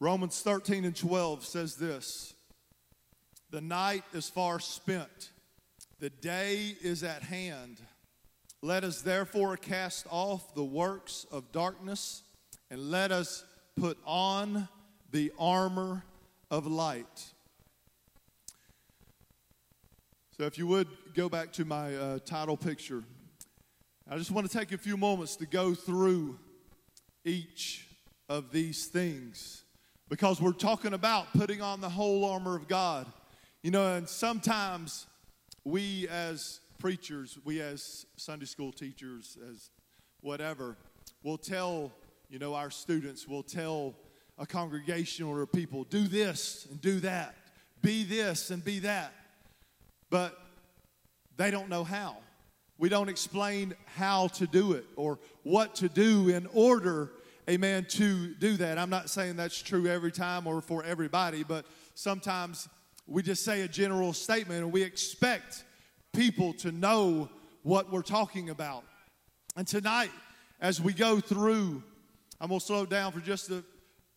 Romans 0.00 0.40
13 0.42 0.84
and 0.84 0.94
12 0.94 1.44
says 1.44 1.74
this 1.74 2.34
The 3.50 3.60
night 3.60 4.04
is 4.12 4.28
far 4.28 4.60
spent, 4.60 5.30
the 5.98 6.10
day 6.10 6.76
is 6.80 7.02
at 7.02 7.22
hand. 7.22 7.80
Let 8.60 8.82
us 8.82 9.02
therefore 9.02 9.56
cast 9.56 10.06
off 10.10 10.54
the 10.54 10.64
works 10.64 11.26
of 11.30 11.52
darkness 11.52 12.22
and 12.70 12.90
let 12.90 13.12
us 13.12 13.44
put 13.76 13.98
on 14.04 14.68
the 15.12 15.32
armor 15.38 16.02
of 16.50 16.66
light. 16.66 17.26
So, 20.36 20.44
if 20.44 20.58
you 20.58 20.66
would 20.68 20.88
go 21.14 21.28
back 21.28 21.52
to 21.54 21.64
my 21.64 21.94
uh, 21.94 22.18
title 22.24 22.56
picture, 22.56 23.02
I 24.10 24.16
just 24.16 24.30
want 24.30 24.48
to 24.50 24.58
take 24.58 24.72
a 24.72 24.78
few 24.78 24.96
moments 24.96 25.36
to 25.36 25.46
go 25.46 25.74
through 25.74 26.38
each 27.24 27.86
of 28.28 28.52
these 28.52 28.86
things 28.86 29.64
because 30.08 30.40
we're 30.40 30.52
talking 30.52 30.94
about 30.94 31.32
putting 31.32 31.60
on 31.60 31.80
the 31.80 31.88
whole 31.88 32.24
armor 32.24 32.56
of 32.56 32.68
God. 32.68 33.06
You 33.62 33.70
know, 33.70 33.94
and 33.94 34.08
sometimes 34.08 35.06
we 35.64 36.08
as 36.08 36.60
preachers, 36.78 37.38
we 37.44 37.60
as 37.60 38.06
Sunday 38.16 38.46
school 38.46 38.72
teachers, 38.72 39.36
as 39.50 39.70
whatever, 40.20 40.76
will 41.22 41.38
tell, 41.38 41.92
you 42.30 42.38
know, 42.38 42.54
our 42.54 42.70
students, 42.70 43.26
will 43.26 43.42
tell 43.42 43.94
a 44.38 44.46
congregation 44.46 45.26
or 45.26 45.42
a 45.42 45.46
people 45.46 45.84
do 45.84 46.06
this 46.06 46.66
and 46.70 46.80
do 46.80 47.00
that, 47.00 47.34
be 47.82 48.04
this 48.04 48.50
and 48.50 48.64
be 48.64 48.78
that. 48.80 49.12
But 50.10 50.38
they 51.36 51.50
don't 51.50 51.68
know 51.68 51.84
how. 51.84 52.16
We 52.78 52.88
don't 52.88 53.08
explain 53.08 53.74
how 53.96 54.28
to 54.28 54.46
do 54.46 54.72
it 54.72 54.86
or 54.94 55.18
what 55.42 55.74
to 55.76 55.88
do 55.88 56.28
in 56.28 56.46
order, 56.52 57.10
amen, 57.48 57.86
to 57.88 58.34
do 58.34 58.56
that. 58.58 58.78
I'm 58.78 58.90
not 58.90 59.08
saying 59.08 59.36
that's 59.36 59.60
true 59.60 59.86
every 59.86 60.12
time 60.12 60.46
or 60.46 60.60
for 60.60 60.84
everybody, 60.84 61.42
but 61.42 61.64
sometimes 61.94 62.68
we 63.06 63.22
just 63.22 63.42
say 63.42 63.62
a 63.62 63.68
general 63.68 64.12
statement 64.12 64.62
and 64.62 64.72
we 64.72 64.82
expect 64.82 65.64
people 66.12 66.52
to 66.54 66.70
know 66.70 67.30
what 67.62 67.90
we're 67.90 68.02
talking 68.02 68.50
about. 68.50 68.84
And 69.56 69.66
tonight, 69.66 70.10
as 70.60 70.80
we 70.80 70.92
go 70.92 71.20
through, 71.20 71.82
I'm 72.40 72.48
going 72.48 72.60
to 72.60 72.66
slow 72.66 72.84
down 72.84 73.12
for 73.12 73.20
just 73.20 73.50
a, 73.50 73.64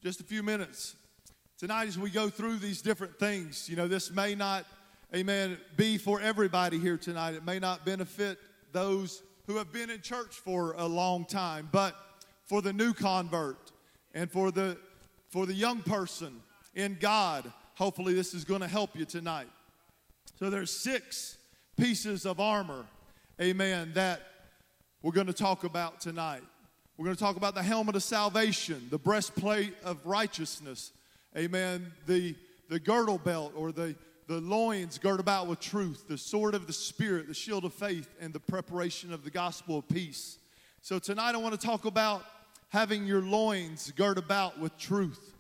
just 0.04 0.20
a 0.20 0.24
few 0.24 0.44
minutes. 0.44 0.96
Tonight, 1.58 1.88
as 1.88 1.98
we 1.98 2.10
go 2.10 2.30
through 2.30 2.58
these 2.58 2.82
different 2.82 3.18
things, 3.18 3.70
you 3.70 3.76
know, 3.76 3.88
this 3.88 4.12
may 4.12 4.36
not, 4.36 4.66
amen, 5.16 5.58
be 5.78 5.98
for 5.98 6.20
everybody 6.20 6.80
here 6.80 6.98
tonight. 6.98 7.36
It 7.36 7.46
may 7.46 7.60
not 7.60 7.86
benefit 7.86 8.40
those 8.74 9.24
who 9.48 9.58
have 9.58 9.72
been 9.72 9.90
in 9.90 10.02
church 10.02 10.36
for 10.36 10.74
a 10.78 10.86
long 10.86 11.26
time, 11.26 11.70
but 11.72 11.96
for 12.46 12.62
the 12.62 12.74
new 12.74 12.94
convert 12.94 13.72
and 14.14 14.30
for 14.30 14.52
the, 14.52 14.78
for 15.30 15.46
the 15.46 15.54
young 15.54 15.82
person 15.82 16.42
in 16.76 16.98
God, 17.00 17.52
hopefully 17.76 18.14
this 18.14 18.34
is 18.34 18.44
going 18.44 18.62
to 18.62 18.68
help 18.68 18.96
you 18.96 19.06
tonight. 19.06 19.48
So 20.40 20.50
there's 20.50 20.72
six 20.72 21.38
pieces 21.78 22.26
of 22.26 22.40
armor, 22.40 22.86
amen, 23.40 23.92
that 23.96 24.22
we're 25.02 25.12
going 25.12 25.28
to 25.28 25.34
talk 25.34 25.64
about 25.64 26.02
tonight. 26.02 26.44
We're 26.98 27.06
going 27.06 27.16
to 27.16 27.24
talk 27.24 27.38
about 27.38 27.56
the 27.56 27.64
helmet 27.64 27.96
of 27.96 28.04
salvation, 28.04 28.88
the 28.92 29.00
breastplate 29.00 29.74
of 29.84 29.98
righteousness, 30.06 30.92
amen, 31.36 31.92
the, 32.06 32.36
the 32.70 32.80
girdle 32.80 33.18
belt 33.18 33.54
or 33.56 33.72
the, 33.72 33.96
the 34.28 34.40
loins 34.40 34.98
girt 34.98 35.20
about 35.20 35.48
with 35.48 35.60
truth, 35.60 36.06
the 36.08 36.18
sword 36.18 36.54
of 36.54 36.68
the 36.68 36.74
Spirit, 36.74 37.28
the 37.28 37.34
shield 37.34 37.66
of 37.66 37.74
faith, 37.74 38.08
and 38.20 38.34
the 38.34 38.40
preparation 38.40 39.12
of 39.12 39.24
the 39.24 39.32
gospel 39.32 39.80
of 39.80 39.88
peace. 39.88 40.38
So 40.84 40.98
tonight 40.98 41.36
I 41.36 41.38
want 41.38 41.54
to 41.54 41.64
talk 41.64 41.86
about 41.86 42.26
having 42.70 43.06
your 43.06 43.22
loins 43.22 43.94
girt 43.96 44.18
about 44.18 44.60
with 44.60 44.76
truth. 44.80 45.36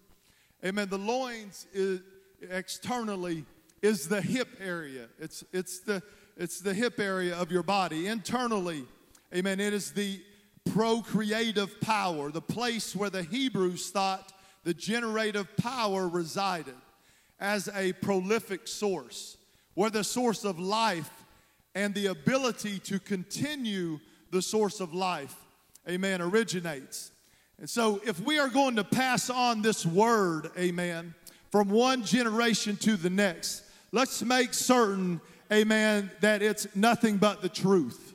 Amen. 0.64 0.88
The 0.88 1.00
loins 1.00 1.66
is, 1.74 2.02
externally 2.48 3.46
is 3.82 4.08
the 4.08 4.22
hip 4.22 4.50
area. 4.64 5.08
It's, 5.18 5.44
it's, 5.52 5.80
the, 5.80 6.04
it's 6.38 6.60
the 6.60 6.76
hip 6.76 7.00
area 7.00 7.36
of 7.36 7.52
your 7.52 7.64
body. 7.64 8.06
Internally, 8.06 8.86
amen, 9.34 9.60
it 9.60 9.74
is 9.74 9.94
the 9.94 10.22
procreative 10.72 11.82
power, 11.82 12.30
the 12.30 12.40
place 12.40 12.96
where 12.96 13.10
the 13.10 13.24
Hebrews 13.24 13.90
thought 13.90 14.32
the 14.64 14.76
generative 14.76 15.58
power 15.58 16.08
resided 16.08 16.76
as 17.40 17.68
a 17.74 17.94
prolific 17.94 18.68
source, 18.68 19.38
where 19.74 19.90
the 19.90 20.04
source 20.04 20.46
of 20.46 20.60
life 20.60 21.26
and 21.74 21.96
the 21.96 22.06
ability 22.06 22.78
to 22.78 23.00
continue 23.00 24.00
the 24.32 24.42
source 24.42 24.80
of 24.80 24.94
life, 24.94 25.36
amen, 25.88 26.22
originates. 26.22 27.12
And 27.60 27.70
so, 27.70 28.02
if 28.06 28.20
we 28.20 28.40
are 28.40 28.50
going 28.50 28.78
to 28.78 28.84
pass 28.84 29.30
on 29.30 29.62
this 29.62 29.86
word, 29.86 30.50
amen, 30.58 31.14
from 31.52 31.70
one 31.70 32.04
generation 32.04 32.76
to 32.78 32.96
the 32.96 33.10
next, 33.10 33.64
let's 33.92 34.24
make 34.24 34.54
certain, 34.54 35.22
amen, 35.52 36.10
that 36.22 36.42
it's 36.42 36.68
nothing 36.76 37.18
but 37.18 37.42
the 37.42 37.50
truth. 37.50 38.14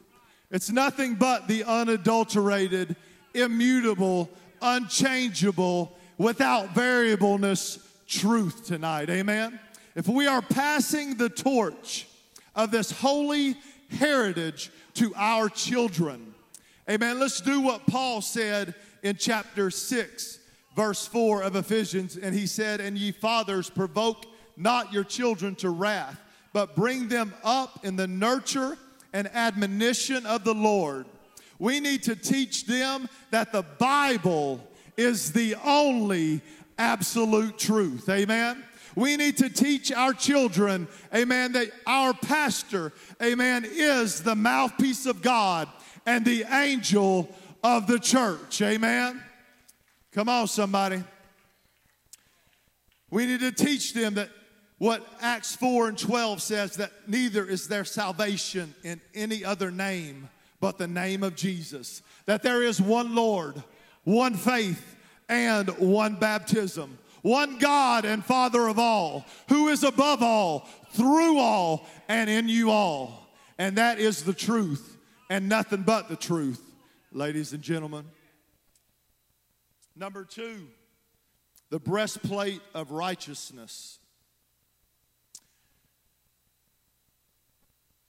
It's 0.51 0.71
nothing 0.71 1.15
but 1.15 1.49
the 1.49 1.65
unadulterated, 1.65 2.97
immutable, 3.35 4.31
unchangeable, 4.63 5.97
without 6.19 6.75
variableness 6.75 7.79
truth 8.07 8.67
tonight. 8.67 9.11
Amen. 9.11 9.61
If 9.95 10.09
we 10.09 10.27
are 10.27 10.43
passing 10.43 11.17
the 11.17 11.29
torch 11.29 12.07
of 12.55 12.71
this 12.71 12.91
holy 12.91 13.57
heritage 13.91 14.71
to 14.97 15.13
our 15.17 15.49
children, 15.49 16.35
amen, 16.89 17.21
let's 17.21 17.41
do 17.41 17.61
what 17.61 17.87
Paul 17.87 18.21
said 18.21 18.75
in 19.03 19.17
chapter 19.17 19.71
6, 19.71 20.39
verse 20.75 21.07
4 21.07 21.43
of 21.43 21.57
Ephesians. 21.57 22.17
And 22.17 22.35
he 22.35 22.47
said, 22.47 22.81
And 22.81 22.99
ye 22.99 23.13
fathers, 23.13 23.71
provoke 23.71 24.27
not 24.57 24.93
your 24.93 25.05
children 25.05 25.55
to 25.57 25.71
wrath, 25.71 26.21
but 26.53 26.75
bring 26.75 27.09
them 27.09 27.35
up 27.45 27.85
in 27.85 27.97
the 27.97 28.07
nurture 28.07 28.77
and 29.13 29.29
admonition 29.35 30.27
of 30.27 30.45
the 30.45 30.55
Lord. 30.55 31.07
We 31.59 31.81
need 31.81 32.03
to 32.05 32.17
teach 32.17 32.67
them 32.67 33.09
that 33.31 33.53
the 33.53 33.63
Bible 33.63 34.61
is 34.97 35.33
the 35.33 35.57
only 35.65 36.41
absolute 36.79 37.59
truth. 37.59 38.09
Amen. 38.09 38.63
We 38.97 39.17
need 39.19 39.37
to 39.39 39.51
teach 39.51 39.93
our 39.93 40.15
children, 40.15 40.89
amen, 41.15 41.53
that 41.53 41.71
our 41.87 42.15
pastor, 42.15 42.93
amen, 43.23 43.67
is 43.71 44.23
the 44.23 44.35
mouthpiece 44.35 45.05
of 45.05 45.21
God 45.21 45.69
and 46.07 46.25
the 46.25 46.45
angel 46.51 47.29
of 47.63 47.87
the 47.87 47.99
church. 47.99 48.63
Amen. 48.63 49.23
Come 50.13 50.31
on, 50.31 50.49
somebody. 50.49 51.05
We 53.11 53.27
need 53.27 53.41
to 53.41 53.53
teach 53.53 53.93
them 53.93 54.15
that 54.15 54.31
what 54.79 55.07
Acts 55.21 55.55
4 55.57 55.89
and 55.89 55.99
12 55.99 56.41
says 56.41 56.77
that 56.77 56.93
neither 57.07 57.45
is 57.45 57.69
there 57.69 57.85
salvation 57.85 58.75
in 58.83 59.01
any 59.15 59.45
other 59.45 59.71
name 59.71 60.29
but 60.59 60.79
the 60.79 60.87
name 60.87 61.23
of 61.23 61.37
Jesus. 61.37 62.03
That 62.25 62.43
there 62.43 62.63
is 62.63 62.81
one 62.81 63.15
Lord, 63.15 63.63
one 64.05 64.35
faith, 64.35 64.97
and 65.29 65.69
one 65.79 66.15
baptism. 66.15 66.99
One 67.23 67.59
God 67.59 68.05
and 68.05 68.25
Father 68.25 68.69
of 68.69 68.79
all, 68.79 69.27
who 69.49 69.69
is 69.69 69.83
above 69.83 70.23
all, 70.23 70.69
through 70.93 71.39
all, 71.39 71.87
and 72.09 72.31
in 72.31 72.49
you 72.49 72.71
all. 72.71 73.29
And 73.59 73.79
that 73.79 73.99
is 73.99 74.25
the 74.25 74.35
truth 74.35 74.97
and 75.31 75.49
nothing 75.49 75.83
but 75.83 76.09
the 76.09 76.17
truth, 76.17 76.63
ladies 77.13 77.53
and 77.53 77.63
gentlemen. 77.63 78.05
Number 79.95 80.25
two, 80.25 80.69
the 81.71 81.81
breastplate 81.81 82.61
of 82.75 82.91
righteousness. 82.91 83.99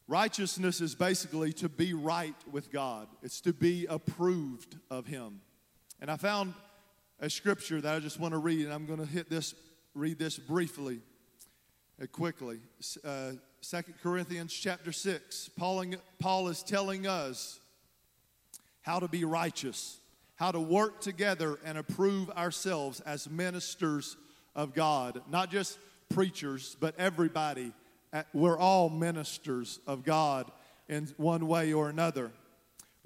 Righteousness 0.07 0.79
is 0.79 0.95
basically 0.95 1.51
to 1.53 1.67
be 1.67 1.93
right 1.93 2.35
with 2.49 2.71
God, 2.71 3.07
it's 3.23 3.41
to 3.41 3.53
be 3.53 3.85
approved 3.87 4.77
of 4.89 5.07
Him. 5.07 5.41
And 5.99 6.11
I 6.11 6.17
found 6.17 6.53
a 7.19 7.29
scripture 7.29 7.81
that 7.81 7.95
I 7.95 7.99
just 7.99 8.19
want 8.19 8.33
to 8.33 8.37
read, 8.37 8.65
and 8.65 8.73
I'm 8.73 8.85
going 8.85 8.99
to 8.99 9.05
hit 9.05 9.29
this, 9.29 9.55
read 9.95 10.19
this 10.19 10.37
briefly, 10.37 10.99
uh, 12.01 12.05
quickly. 12.07 12.59
Uh, 13.03 13.31
2 13.61 13.77
Corinthians 14.03 14.53
chapter 14.53 14.91
6. 14.91 15.49
Paul, 15.57 15.83
Paul 16.19 16.47
is 16.47 16.61
telling 16.61 17.07
us 17.07 17.59
how 18.81 18.99
to 18.99 19.07
be 19.07 19.25
righteous, 19.25 19.97
how 20.35 20.51
to 20.51 20.59
work 20.59 21.01
together 21.01 21.57
and 21.65 21.77
approve 21.77 22.29
ourselves 22.31 22.99
as 23.01 23.29
ministers 23.29 24.15
of 24.55 24.75
God. 24.75 25.21
Not 25.29 25.49
just 25.49 25.79
preachers, 26.09 26.77
but 26.79 26.93
everybody. 26.99 27.73
Uh, 28.13 28.23
we're 28.33 28.57
all 28.57 28.89
ministers 28.89 29.79
of 29.87 30.05
God 30.05 30.51
in 30.87 31.07
one 31.17 31.47
way 31.47 31.73
or 31.73 31.89
another. 31.89 32.31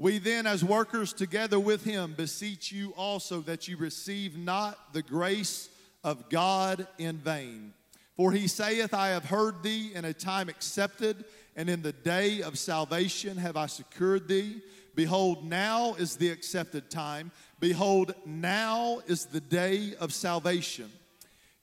We 0.01 0.17
then, 0.17 0.47
as 0.47 0.63
workers 0.65 1.13
together 1.13 1.59
with 1.59 1.83
him, 1.83 2.15
beseech 2.17 2.71
you 2.71 2.91
also 2.97 3.41
that 3.41 3.67
you 3.67 3.77
receive 3.77 4.35
not 4.35 4.93
the 4.93 5.03
grace 5.03 5.69
of 6.03 6.27
God 6.27 6.87
in 6.97 7.17
vain. 7.17 7.75
For 8.17 8.31
he 8.31 8.47
saith, 8.47 8.95
I 8.95 9.09
have 9.09 9.25
heard 9.25 9.61
thee 9.61 9.91
in 9.93 10.05
a 10.05 10.11
time 10.11 10.49
accepted, 10.49 11.23
and 11.55 11.69
in 11.69 11.83
the 11.83 11.91
day 11.91 12.41
of 12.41 12.57
salvation 12.57 13.37
have 13.37 13.55
I 13.55 13.67
secured 13.67 14.27
thee. 14.27 14.63
Behold, 14.95 15.45
now 15.45 15.93
is 15.93 16.15
the 16.15 16.31
accepted 16.31 16.89
time. 16.89 17.31
Behold, 17.59 18.15
now 18.25 19.03
is 19.05 19.27
the 19.27 19.39
day 19.39 19.93
of 19.99 20.15
salvation. 20.15 20.91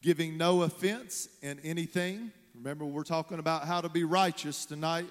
Giving 0.01 0.39
no 0.39 0.62
offense 0.62 1.26
in 1.43 1.59
anything. 1.64 2.30
Remember, 2.55 2.84
we're 2.84 3.03
talking 3.03 3.41
about 3.41 3.66
how 3.66 3.80
to 3.80 3.89
be 3.89 4.05
righteous 4.05 4.64
tonight. 4.64 5.11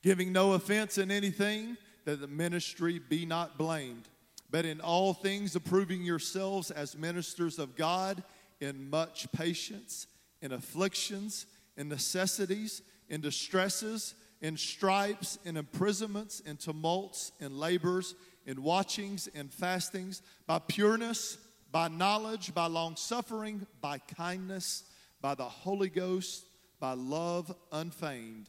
Giving 0.00 0.32
no 0.32 0.52
offense 0.52 0.96
in 0.96 1.10
anything 1.10 1.76
that 2.04 2.20
the 2.20 2.26
ministry 2.26 2.98
be 2.98 3.26
not 3.26 3.58
blamed, 3.58 4.08
but 4.50 4.64
in 4.64 4.80
all 4.80 5.14
things 5.14 5.56
approving 5.56 6.02
yourselves 6.02 6.70
as 6.70 6.96
ministers 6.96 7.58
of 7.58 7.76
God 7.76 8.22
in 8.60 8.90
much 8.90 9.30
patience, 9.32 10.06
in 10.40 10.52
afflictions, 10.52 11.46
in 11.76 11.88
necessities, 11.88 12.82
in 13.08 13.20
distresses, 13.20 14.14
in 14.40 14.56
stripes, 14.56 15.38
in 15.44 15.56
imprisonments, 15.56 16.40
in 16.40 16.56
tumults, 16.56 17.32
in 17.40 17.58
labors, 17.58 18.14
in 18.46 18.62
watchings, 18.62 19.26
in 19.28 19.48
fastings, 19.48 20.22
by 20.46 20.58
pureness, 20.58 21.38
by 21.72 21.88
knowledge, 21.88 22.54
by 22.54 22.66
long 22.66 22.94
suffering, 22.96 23.66
by 23.80 23.98
kindness, 23.98 24.84
by 25.20 25.34
the 25.34 25.44
Holy 25.44 25.88
Ghost, 25.88 26.44
by 26.78 26.92
love 26.92 27.54
unfeigned 27.72 28.48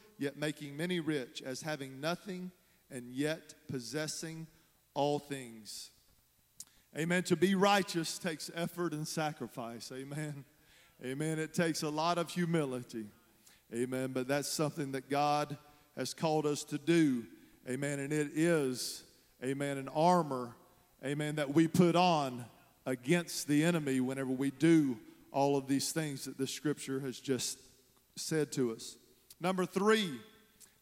yet 0.21 0.37
making 0.37 0.77
many 0.77 0.99
rich, 0.99 1.41
as 1.41 1.63
having 1.63 1.99
nothing 1.99 2.51
and 2.91 3.11
yet 3.11 3.55
possessing 3.69 4.45
all 4.93 5.17
things. 5.17 5.89
Amen. 6.95 7.23
To 7.23 7.35
be 7.35 7.55
righteous 7.55 8.19
takes 8.19 8.51
effort 8.53 8.93
and 8.93 9.07
sacrifice. 9.07 9.91
Amen. 9.91 10.45
Amen. 11.03 11.39
It 11.39 11.53
takes 11.53 11.81
a 11.81 11.89
lot 11.89 12.17
of 12.17 12.29
humility. 12.29 13.05
Amen. 13.73 14.11
But 14.13 14.27
that's 14.27 14.49
something 14.49 14.91
that 14.91 15.09
God 15.09 15.57
has 15.97 16.13
called 16.13 16.45
us 16.45 16.63
to 16.65 16.77
do. 16.77 17.23
Amen. 17.67 17.99
And 17.99 18.13
it 18.13 18.31
is, 18.35 19.03
amen, 19.43 19.77
an 19.77 19.87
armor, 19.89 20.55
amen, 21.03 21.35
that 21.37 21.53
we 21.53 21.67
put 21.67 21.95
on 21.95 22.45
against 22.85 23.47
the 23.47 23.63
enemy 23.63 23.99
whenever 23.99 24.31
we 24.31 24.51
do 24.51 24.97
all 25.31 25.57
of 25.57 25.67
these 25.67 25.91
things 25.91 26.25
that 26.25 26.37
the 26.37 26.47
scripture 26.47 26.99
has 26.99 27.19
just 27.19 27.57
said 28.17 28.51
to 28.51 28.71
us. 28.71 28.97
Number 29.41 29.65
three, 29.65 30.19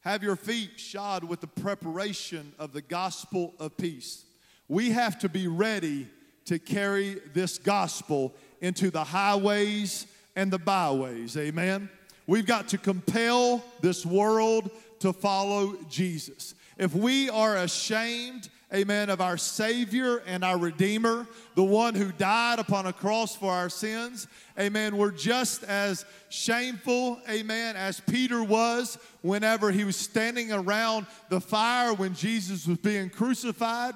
have 0.01 0.21
your 0.21 0.35
feet 0.35 0.71
shod 0.77 1.23
with 1.23 1.39
the 1.39 1.47
preparation 1.47 2.51
of 2.59 2.73
the 2.73 2.81
gospel 2.81 3.53
of 3.57 3.77
peace. 3.77 4.25
We 4.67 4.89
have 4.91 5.17
to 5.19 5.29
be 5.29 5.47
ready 5.47 6.09
to 6.45 6.59
carry 6.59 7.21
this 7.33 7.57
gospel 7.57 8.35
into 8.59 8.91
the 8.91 9.05
highways 9.05 10.07
and 10.35 10.51
the 10.51 10.59
byways. 10.59 11.37
Amen. 11.37 11.89
We've 12.27 12.45
got 12.45 12.67
to 12.69 12.77
compel 12.77 13.63
this 13.79 14.05
world 14.05 14.69
to 14.99 15.13
follow 15.13 15.77
Jesus. 15.89 16.53
If 16.77 16.93
we 16.93 17.29
are 17.29 17.55
ashamed, 17.55 18.49
amen, 18.73 19.09
of 19.09 19.21
our 19.21 19.37
Savior 19.37 20.21
and 20.27 20.43
our 20.43 20.57
Redeemer, 20.57 21.27
the 21.55 21.63
one 21.63 21.95
who 21.95 22.11
died 22.11 22.59
upon 22.59 22.85
a 22.85 22.93
cross 22.93 23.35
for 23.35 23.51
our 23.51 23.69
sins, 23.69 24.27
amen, 24.59 24.95
we're 24.95 25.11
just 25.11 25.63
as 25.63 26.05
shameful, 26.29 27.19
amen, 27.29 27.75
as 27.75 27.99
Peter 27.99 28.43
was 28.43 28.97
whenever 29.21 29.71
he 29.71 29.83
was 29.83 29.95
standing 29.95 30.51
around 30.51 31.07
the 31.29 31.41
fire 31.41 31.93
when 31.93 32.13
Jesus 32.13 32.67
was 32.67 32.77
being 32.77 33.09
crucified. 33.09 33.93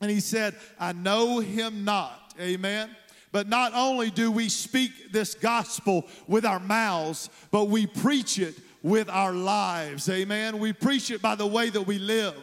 And 0.00 0.10
he 0.10 0.20
said, 0.20 0.54
I 0.78 0.92
know 0.92 1.40
him 1.40 1.84
not, 1.84 2.34
amen. 2.40 2.90
But 3.32 3.48
not 3.48 3.72
only 3.74 4.10
do 4.10 4.30
we 4.30 4.48
speak 4.48 5.12
this 5.12 5.34
gospel 5.34 6.06
with 6.26 6.46
our 6.46 6.60
mouths, 6.60 7.28
but 7.50 7.64
we 7.64 7.86
preach 7.86 8.38
it 8.38 8.54
with 8.82 9.10
our 9.10 9.32
lives. 9.32 10.08
Amen. 10.08 10.58
We 10.58 10.72
preach 10.72 11.10
it 11.10 11.20
by 11.20 11.34
the 11.34 11.46
way 11.46 11.68
that 11.70 11.82
we 11.82 11.98
live. 11.98 12.34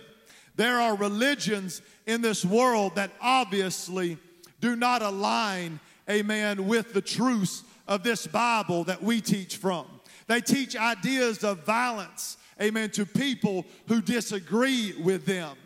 There 0.55 0.79
are 0.79 0.95
religions 0.95 1.81
in 2.05 2.21
this 2.21 2.45
world 2.45 2.95
that 2.95 3.11
obviously 3.21 4.17
do 4.61 4.75
not 4.75 5.01
align, 5.01 5.79
amen, 6.09 6.67
with 6.67 6.93
the 6.93 7.01
truths 7.01 7.63
of 7.87 8.03
this 8.03 8.27
Bible 8.27 8.83
that 8.85 9.01
we 9.01 9.19
teach 9.21 9.57
from. 9.57 9.85
They 10.27 10.41
teach 10.41 10.75
ideas 10.75 11.43
of 11.43 11.65
violence, 11.65 12.37
amen, 12.61 12.91
to 12.91 13.05
people 13.05 13.65
who 13.87 14.01
disagree 14.01 14.93
with 15.01 15.25
them. 15.25 15.57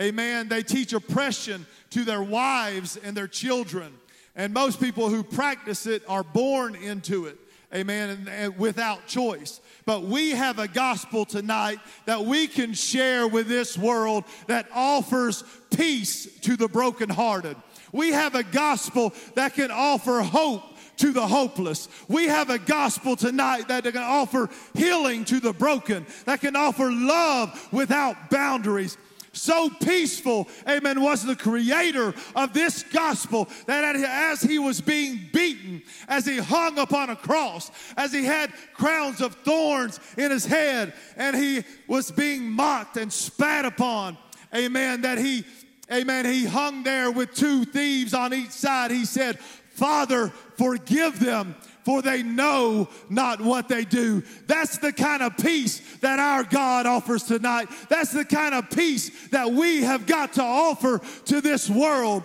Amen. 0.00 0.48
They 0.48 0.62
teach 0.62 0.92
oppression 0.92 1.66
to 1.90 2.04
their 2.04 2.22
wives 2.22 2.96
and 2.96 3.16
their 3.16 3.28
children. 3.28 3.92
And 4.34 4.52
most 4.52 4.80
people 4.80 5.08
who 5.08 5.22
practice 5.22 5.86
it 5.86 6.02
are 6.08 6.24
born 6.24 6.74
into 6.74 7.26
it. 7.26 7.38
Amen. 7.72 8.10
And, 8.10 8.28
and, 8.28 8.58
without 8.58 9.06
choice. 9.06 9.60
But 9.86 10.04
we 10.04 10.30
have 10.30 10.58
a 10.58 10.68
gospel 10.68 11.24
tonight 11.24 11.78
that 12.06 12.24
we 12.24 12.46
can 12.46 12.72
share 12.72 13.28
with 13.28 13.48
this 13.48 13.76
world 13.76 14.24
that 14.46 14.66
offers 14.74 15.44
peace 15.76 16.26
to 16.40 16.56
the 16.56 16.68
brokenhearted. 16.68 17.56
We 17.92 18.12
have 18.12 18.34
a 18.34 18.42
gospel 18.42 19.12
that 19.34 19.54
can 19.54 19.70
offer 19.70 20.20
hope 20.20 20.62
to 20.96 21.12
the 21.12 21.26
hopeless. 21.26 21.88
We 22.08 22.28
have 22.28 22.50
a 22.50 22.58
gospel 22.58 23.16
tonight 23.16 23.68
that 23.68 23.84
can 23.84 23.96
offer 23.96 24.48
healing 24.74 25.24
to 25.26 25.40
the 25.40 25.52
broken, 25.52 26.06
that 26.24 26.40
can 26.40 26.56
offer 26.56 26.90
love 26.90 27.68
without 27.72 28.30
boundaries 28.30 28.96
so 29.34 29.68
peaceful, 29.68 30.48
amen, 30.68 31.00
was 31.00 31.24
the 31.24 31.36
creator 31.36 32.14
of 32.34 32.52
this 32.52 32.82
gospel 32.84 33.48
that 33.66 33.96
as 33.96 34.40
he 34.40 34.58
was 34.58 34.80
being 34.80 35.28
beaten, 35.32 35.82
as 36.08 36.24
he 36.24 36.38
hung 36.38 36.78
upon 36.78 37.10
a 37.10 37.16
cross, 37.16 37.70
as 37.96 38.12
he 38.12 38.24
had 38.24 38.52
crowns 38.74 39.20
of 39.20 39.34
thorns 39.36 40.00
in 40.16 40.30
his 40.30 40.46
head, 40.46 40.94
and 41.16 41.36
he 41.36 41.64
was 41.86 42.10
being 42.10 42.50
mocked 42.50 42.96
and 42.96 43.12
spat 43.12 43.64
upon, 43.64 44.16
amen, 44.54 45.02
that 45.02 45.18
he, 45.18 45.44
amen, 45.92 46.24
he 46.24 46.44
hung 46.44 46.82
there 46.82 47.10
with 47.10 47.34
two 47.34 47.64
thieves 47.64 48.14
on 48.14 48.32
each 48.32 48.50
side. 48.50 48.90
He 48.90 49.04
said, 49.04 49.38
Father, 49.40 50.28
forgive 50.56 51.18
them 51.18 51.56
for 51.84 52.02
they 52.02 52.22
know 52.22 52.88
not 53.08 53.40
what 53.40 53.68
they 53.68 53.84
do. 53.84 54.22
That's 54.46 54.78
the 54.78 54.92
kind 54.92 55.22
of 55.22 55.36
peace 55.36 55.80
that 55.98 56.18
our 56.18 56.44
God 56.44 56.86
offers 56.86 57.24
tonight. 57.24 57.68
That's 57.88 58.12
the 58.12 58.24
kind 58.24 58.54
of 58.54 58.70
peace 58.70 59.28
that 59.28 59.52
we 59.52 59.82
have 59.82 60.06
got 60.06 60.34
to 60.34 60.42
offer 60.42 61.00
to 61.26 61.40
this 61.40 61.68
world 61.68 62.22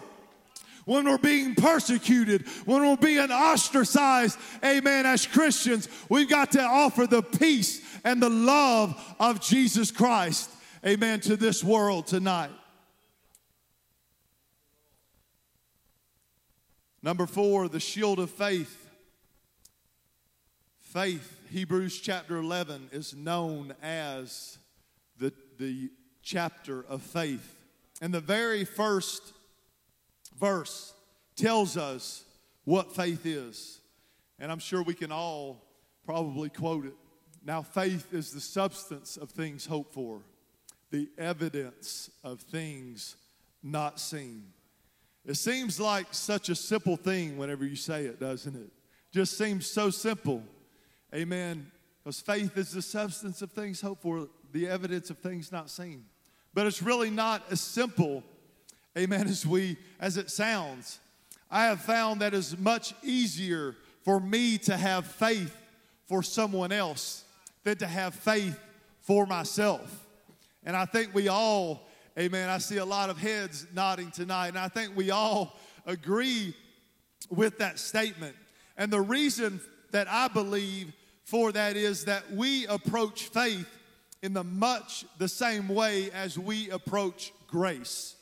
when 0.85 1.05
we're 1.05 1.19
being 1.19 1.53
persecuted, 1.53 2.47
when 2.65 2.81
we're 2.81 2.97
being 2.97 3.29
ostracized, 3.29 4.39
amen, 4.65 5.05
as 5.05 5.27
Christians, 5.27 5.87
we've 6.09 6.27
got 6.27 6.53
to 6.53 6.63
offer 6.63 7.05
the 7.05 7.21
peace 7.21 7.79
and 8.03 8.19
the 8.19 8.29
love 8.29 8.99
of 9.19 9.39
Jesus 9.39 9.91
Christ, 9.91 10.49
amen, 10.83 11.19
to 11.21 11.35
this 11.35 11.63
world 11.63 12.07
tonight. 12.07 12.49
Number 17.03 17.27
four, 17.27 17.69
the 17.69 17.79
shield 17.79 18.17
of 18.17 18.31
faith. 18.31 18.88
Faith, 20.91 21.39
Hebrews 21.51 21.99
chapter 21.99 22.37
11, 22.37 22.89
is 22.91 23.15
known 23.15 23.75
as 23.83 24.57
the, 25.19 25.31
the 25.59 25.91
chapter 26.23 26.83
of 26.89 27.03
faith. 27.03 27.57
And 28.01 28.11
the 28.11 28.19
very 28.19 28.65
first 28.65 29.33
verse 30.39 30.95
tells 31.35 31.77
us 31.77 32.23
what 32.63 32.95
faith 32.95 33.27
is. 33.27 33.81
And 34.39 34.51
I'm 34.51 34.57
sure 34.57 34.81
we 34.81 34.95
can 34.95 35.11
all 35.11 35.63
probably 36.07 36.49
quote 36.49 36.87
it. 36.87 36.95
Now, 37.45 37.61
faith 37.61 38.11
is 38.11 38.31
the 38.31 38.41
substance 38.41 39.15
of 39.15 39.29
things 39.29 39.67
hoped 39.67 39.93
for, 39.93 40.21
the 40.89 41.07
evidence 41.19 42.09
of 42.23 42.41
things 42.41 43.15
not 43.61 43.99
seen. 43.99 44.45
It 45.23 45.35
seems 45.35 45.79
like 45.79 46.07
such 46.15 46.49
a 46.49 46.55
simple 46.55 46.97
thing 46.97 47.37
whenever 47.37 47.63
you 47.63 47.75
say 47.75 48.05
it, 48.05 48.19
doesn't 48.19 48.55
it? 48.55 48.71
Just 49.11 49.37
seems 49.37 49.67
so 49.67 49.91
simple. 49.91 50.41
Amen. 51.13 51.71
Because 52.03 52.19
faith 52.19 52.57
is 52.57 52.71
the 52.71 52.81
substance 52.81 53.41
of 53.41 53.51
things 53.51 53.81
hoped 53.81 54.01
for, 54.01 54.27
the 54.51 54.67
evidence 54.67 55.09
of 55.09 55.17
things 55.17 55.51
not 55.51 55.69
seen. 55.69 56.05
But 56.53 56.65
it's 56.65 56.81
really 56.81 57.09
not 57.09 57.43
as 57.51 57.61
simple, 57.61 58.23
amen, 58.97 59.27
as 59.27 59.45
we 59.45 59.77
as 59.99 60.17
it 60.17 60.29
sounds. 60.29 60.99
I 61.51 61.65
have 61.65 61.81
found 61.81 62.21
that 62.21 62.33
it's 62.33 62.57
much 62.57 62.93
easier 63.03 63.75
for 64.03 64.19
me 64.19 64.57
to 64.59 64.77
have 64.77 65.05
faith 65.05 65.55
for 66.07 66.23
someone 66.23 66.71
else 66.71 67.23
than 67.63 67.77
to 67.77 67.87
have 67.87 68.15
faith 68.15 68.59
for 69.01 69.25
myself. 69.25 70.07
And 70.63 70.75
I 70.75 70.85
think 70.85 71.13
we 71.13 71.27
all, 71.27 71.87
amen, 72.17 72.49
I 72.49 72.57
see 72.57 72.77
a 72.77 72.85
lot 72.85 73.09
of 73.09 73.17
heads 73.17 73.67
nodding 73.73 74.11
tonight, 74.11 74.49
and 74.49 74.57
I 74.57 74.67
think 74.67 74.95
we 74.95 75.11
all 75.11 75.55
agree 75.85 76.55
with 77.29 77.59
that 77.59 77.79
statement. 77.79 78.35
And 78.77 78.91
the 78.91 79.01
reason 79.01 79.61
that 79.91 80.07
I 80.07 80.27
believe 80.27 80.93
for 81.29 81.51
that 81.51 81.77
is 81.77 82.05
that 82.05 82.31
we 82.31 82.65
approach 82.65 83.25
faith 83.25 83.67
in 84.23 84.33
the 84.33 84.43
much 84.43 85.05
the 85.19 85.27
same 85.27 85.67
way 85.67 86.09
as 86.09 86.39
we 86.39 86.71
approach 86.71 87.31
grace. 87.45 88.15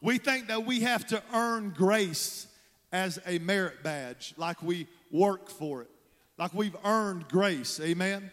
We 0.00 0.18
think 0.18 0.48
that 0.48 0.66
we 0.66 0.80
have 0.80 1.06
to 1.08 1.22
earn 1.32 1.70
grace 1.70 2.48
as 2.90 3.20
a 3.24 3.38
merit 3.38 3.84
badge, 3.84 4.34
like 4.36 4.60
we 4.64 4.88
work 5.12 5.48
for 5.48 5.82
it, 5.82 5.90
like 6.38 6.52
we've 6.54 6.76
earned 6.84 7.28
grace. 7.28 7.78
Amen. 7.80 8.32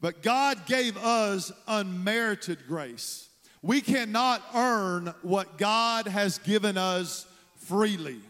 But 0.00 0.22
God 0.22 0.64
gave 0.64 0.96
us 0.96 1.52
unmerited 1.66 2.66
grace. 2.66 3.28
We 3.60 3.82
cannot 3.82 4.42
earn 4.54 5.12
what 5.20 5.58
God 5.58 6.06
has 6.06 6.38
given 6.38 6.78
us 6.78 7.26
freely. 7.56 8.20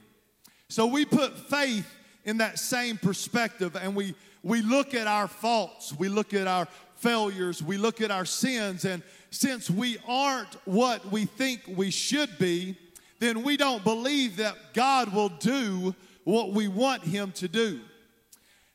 So 0.69 0.87
we 0.87 1.05
put 1.05 1.39
faith 1.49 1.89
in 2.25 2.39
that 2.39 2.59
same 2.59 2.99
perspective 2.99 3.77
and 3.77 3.95
we 3.95 4.17
we 4.43 4.63
look 4.63 4.95
at 4.95 5.07
our 5.07 5.29
faults, 5.29 5.95
we 5.99 6.09
look 6.09 6.35
at 6.35 6.47
our 6.47 6.69
failures, 6.97 7.63
we 7.63 7.77
look 7.77 8.01
at 8.01 8.11
our 8.11 8.25
sins, 8.25 8.85
and 8.85 9.03
since 9.31 9.71
we 9.71 9.99
aren't 10.07 10.55
what 10.65 11.05
we 11.11 11.25
think 11.25 11.63
we 11.67 11.91
should 11.91 12.39
be, 12.39 12.77
then 13.19 13.43
we 13.43 13.57
don't 13.57 13.85
believe 13.85 14.37
that 14.37 14.55
God 14.75 15.13
will 15.13 15.29
do 15.29 15.95
what 16.25 16.53
we 16.53 16.69
want 16.69 17.03
Him 17.03 17.33
to 17.33 17.49
do. 17.49 17.81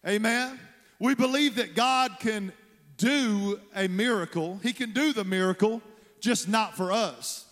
Amen? 0.07 0.59
We 0.99 1.15
believe 1.15 1.55
that 1.55 1.75
God 1.75 2.17
can 2.19 2.51
do 2.97 3.59
a 3.75 3.87
miracle, 3.87 4.59
He 4.61 4.73
can 4.73 4.91
do 4.91 5.13
the 5.13 5.23
miracle, 5.23 5.81
just 6.19 6.47
not 6.47 6.75
for 6.75 6.91
us. 6.91 7.45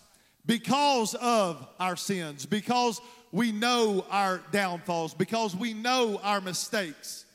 Because 0.45 1.13
of 1.15 1.67
our 1.79 1.95
sins, 1.95 2.45
because 2.45 2.99
we 3.31 3.51
know 3.51 4.05
our 4.09 4.41
downfalls, 4.51 5.13
because 5.13 5.55
we 5.55 5.73
know 5.73 6.19
our 6.23 6.41
mistakes. 6.41 7.25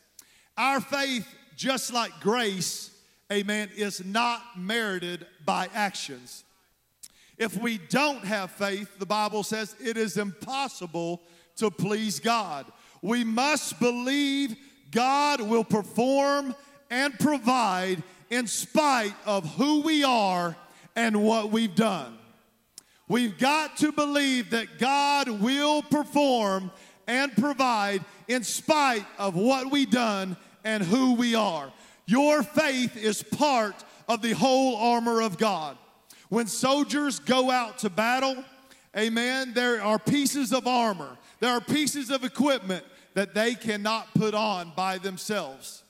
Our 0.57 0.81
faith, 0.81 1.27
just 1.55 1.93
like 1.93 2.13
grace, 2.21 2.91
amen, 3.31 3.71
is 3.77 4.05
not 4.05 4.43
merited 4.57 5.27
by 5.45 5.69
actions. 5.75 6.45
If 7.39 7.61
we 7.61 7.79
don't 7.79 8.25
have 8.25 8.51
faith, 8.51 8.99
the 8.99 9.07
Bible 9.07 9.43
says 9.43 9.77
it 9.83 9.97
is 9.97 10.17
impossible 10.17 11.21
to 11.57 11.71
please 11.71 12.21
God. 12.21 12.67
We 13.03 13.25
must 13.25 13.79
believe 13.79 14.57
God 14.91 15.41
will 15.41 15.65
perform 15.65 16.55
and 16.91 17.19
provide 17.19 18.03
in 18.31 18.47
spite 18.47 19.15
of 19.27 19.45
who 19.57 19.83
we 19.83 20.05
are 20.05 20.57
and 20.95 21.23
what 21.23 21.51
we've 21.51 21.75
done. 21.75 22.17
We've 23.09 23.39
got 23.39 23.77
to 23.79 23.93
believe 23.93 24.51
that 24.51 24.79
God 24.79 25.29
will 25.29 25.83
perform 25.83 26.73
and 27.07 27.37
provide 27.37 28.03
in 28.27 28.43
spite 28.43 29.05
of 29.19 29.37
what 29.37 29.71
we've 29.71 29.91
done 29.91 30.37
and 30.67 30.83
who 30.83 31.15
we 31.15 31.37
are. 31.37 31.73
Your 32.07 32.43
faith 32.43 32.97
is 32.97 33.23
part 33.23 33.85
of 34.09 34.21
the 34.21 34.33
whole 34.33 34.77
armor 34.77 35.23
of 35.23 35.39
God. 35.39 35.79
When 36.29 36.49
soldiers 36.49 37.21
go 37.21 37.53
out 37.53 37.79
to 37.79 37.89
battle, 37.89 38.45
amen, 38.97 39.53
there 39.55 39.81
are 39.81 39.99
pieces 39.99 40.53
of 40.53 40.67
armor, 40.67 41.17
there 41.39 41.53
are 41.53 41.61
pieces 41.61 42.11
of 42.11 42.25
equipment 42.25 42.85
that 43.15 43.33
they 43.33 43.55
cannot 43.55 44.13
put 44.15 44.35
on 44.35 44.73
by 44.75 44.99
themselves. 44.99 45.85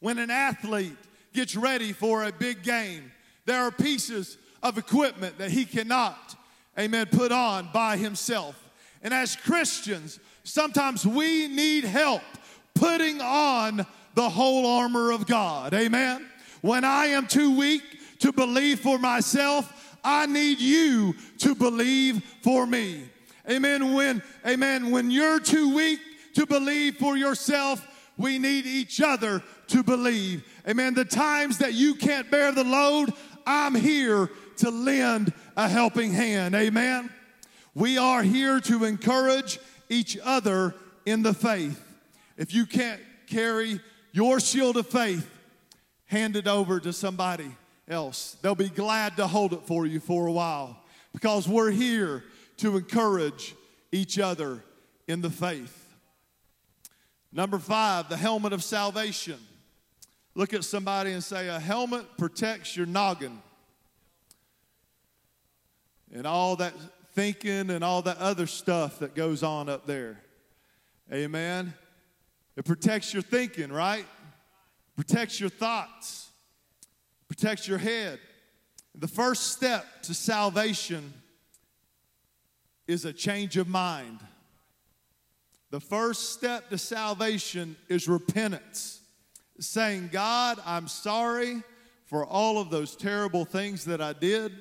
When 0.00 0.18
an 0.18 0.30
athlete 0.30 0.96
gets 1.34 1.54
ready 1.54 1.92
for 1.92 2.24
a 2.24 2.32
big 2.32 2.62
game, 2.62 3.12
there 3.44 3.62
are 3.62 3.70
pieces 3.70 4.38
of 4.62 4.78
equipment 4.78 5.36
that 5.36 5.50
he 5.50 5.66
cannot, 5.66 6.34
amen, 6.78 7.06
put 7.12 7.30
on 7.30 7.68
by 7.74 7.98
himself. 7.98 8.58
And 9.02 9.12
as 9.12 9.36
Christians, 9.36 10.18
sometimes 10.44 11.06
we 11.06 11.46
need 11.46 11.84
help 11.84 12.22
putting 12.74 13.20
on 13.20 13.86
the 14.14 14.28
whole 14.28 14.66
armor 14.66 15.10
of 15.10 15.26
God. 15.26 15.74
Amen. 15.74 16.26
When 16.60 16.84
I 16.84 17.06
am 17.06 17.26
too 17.26 17.56
weak 17.56 17.82
to 18.20 18.32
believe 18.32 18.80
for 18.80 18.98
myself, 18.98 19.98
I 20.04 20.26
need 20.26 20.60
you 20.60 21.14
to 21.38 21.54
believe 21.54 22.22
for 22.42 22.66
me. 22.66 23.08
Amen. 23.50 23.94
When, 23.94 24.22
amen, 24.46 24.90
when 24.90 25.10
you're 25.10 25.40
too 25.40 25.74
weak 25.74 26.00
to 26.34 26.46
believe 26.46 26.96
for 26.96 27.16
yourself, 27.16 27.86
we 28.16 28.38
need 28.38 28.66
each 28.66 29.00
other 29.00 29.42
to 29.68 29.82
believe. 29.82 30.44
Amen. 30.68 30.94
The 30.94 31.04
times 31.04 31.58
that 31.58 31.74
you 31.74 31.94
can't 31.94 32.30
bear 32.30 32.52
the 32.52 32.64
load, 32.64 33.12
I'm 33.46 33.74
here 33.74 34.30
to 34.58 34.70
lend 34.70 35.32
a 35.56 35.68
helping 35.68 36.12
hand. 36.12 36.54
Amen. 36.54 37.10
We 37.74 37.98
are 37.98 38.22
here 38.22 38.60
to 38.60 38.84
encourage 38.84 39.58
each 39.88 40.18
other 40.22 40.74
in 41.06 41.22
the 41.22 41.34
faith. 41.34 41.91
If 42.36 42.54
you 42.54 42.66
can't 42.66 43.00
carry 43.26 43.80
your 44.12 44.40
shield 44.40 44.76
of 44.76 44.86
faith, 44.86 45.28
hand 46.06 46.36
it 46.36 46.46
over 46.46 46.80
to 46.80 46.92
somebody 46.92 47.50
else. 47.88 48.36
They'll 48.42 48.54
be 48.54 48.68
glad 48.68 49.16
to 49.16 49.26
hold 49.26 49.52
it 49.52 49.62
for 49.66 49.86
you 49.86 50.00
for 50.00 50.26
a 50.26 50.32
while 50.32 50.76
because 51.12 51.48
we're 51.48 51.70
here 51.70 52.24
to 52.58 52.76
encourage 52.76 53.54
each 53.90 54.18
other 54.18 54.62
in 55.08 55.20
the 55.20 55.30
faith. 55.30 55.78
Number 57.32 57.58
five, 57.58 58.08
the 58.08 58.16
helmet 58.16 58.52
of 58.52 58.62
salvation. 58.62 59.38
Look 60.34 60.54
at 60.54 60.64
somebody 60.64 61.12
and 61.12 61.24
say, 61.24 61.48
A 61.48 61.58
helmet 61.58 62.04
protects 62.18 62.76
your 62.76 62.86
noggin. 62.86 63.40
And 66.14 66.26
all 66.26 66.56
that 66.56 66.74
thinking 67.14 67.70
and 67.70 67.82
all 67.82 68.02
that 68.02 68.18
other 68.18 68.46
stuff 68.46 68.98
that 68.98 69.14
goes 69.14 69.42
on 69.42 69.68
up 69.68 69.86
there. 69.86 70.20
Amen. 71.12 71.74
It 72.56 72.64
protects 72.64 73.12
your 73.12 73.22
thinking, 73.22 73.72
right? 73.72 74.06
Protects 74.96 75.40
your 75.40 75.48
thoughts, 75.48 76.30
protects 77.28 77.66
your 77.66 77.78
head. 77.78 78.18
The 78.94 79.08
first 79.08 79.52
step 79.52 79.86
to 80.02 80.14
salvation 80.14 81.14
is 82.86 83.04
a 83.06 83.12
change 83.12 83.56
of 83.56 83.68
mind. 83.68 84.20
The 85.70 85.80
first 85.80 86.34
step 86.34 86.68
to 86.68 86.76
salvation 86.76 87.76
is 87.88 88.06
repentance, 88.06 89.00
saying, 89.58 90.10
God, 90.12 90.58
I'm 90.66 90.88
sorry 90.88 91.62
for 92.04 92.26
all 92.26 92.58
of 92.58 92.68
those 92.68 92.94
terrible 92.94 93.46
things 93.46 93.86
that 93.86 94.02
I 94.02 94.12
did. 94.12 94.52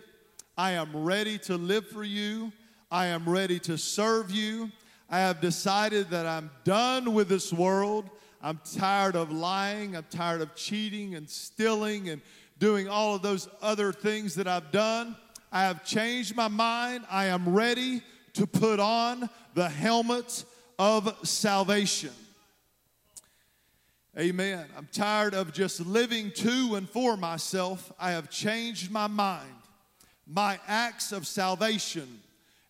I 0.58 0.72
am 0.72 0.96
ready 0.96 1.38
to 1.40 1.58
live 1.58 1.86
for 1.90 2.06
you. 2.06 2.54
I 2.90 3.08
am 3.08 3.28
ready 3.28 3.60
to 3.60 3.78
serve 3.78 4.32
you. 4.32 4.72
I 5.12 5.20
have 5.20 5.42
decided 5.42 6.10
that 6.12 6.26
I'm 6.26 6.50
done 6.64 7.14
with 7.14 7.28
this 7.28 7.52
world. 7.52 8.10
I'm 8.42 8.62
tired 8.78 9.18
of 9.18 9.30
lying. 9.30 9.98
I'm 9.98 10.06
tired 10.10 10.40
of 10.40 10.56
cheating 10.56 11.16
and 11.16 11.30
stealing 11.30 12.08
and 12.08 12.22
doing 12.60 12.88
all 12.88 13.16
of 13.16 13.22
those 13.22 13.50
other 13.62 13.92
things 13.92 14.36
that 14.36 14.48
I've 14.48 14.72
done. 14.72 15.18
I 15.52 15.64
have 15.64 15.84
changed 15.84 16.34
my 16.34 16.48
mind. 16.48 17.04
I 17.12 17.26
am 17.26 17.54
ready 17.54 18.02
to 18.36 18.48
put 18.48 18.80
on 18.80 19.30
the 19.54 19.68
helmet 19.68 20.46
of 20.80 21.14
salvation. 21.28 22.14
Amen. 24.18 24.66
I'm 24.78 24.88
tired 24.94 25.34
of 25.34 25.52
just 25.52 25.82
living 25.82 26.32
to 26.36 26.76
and 26.76 26.90
for 26.90 27.18
myself. 27.18 27.92
I 28.00 28.12
have 28.12 28.30
changed 28.30 28.92
my 28.92 29.08
mind. 29.08 29.50
My 30.26 30.58
acts 30.68 31.12
of 31.12 31.28
salvation 31.28 32.22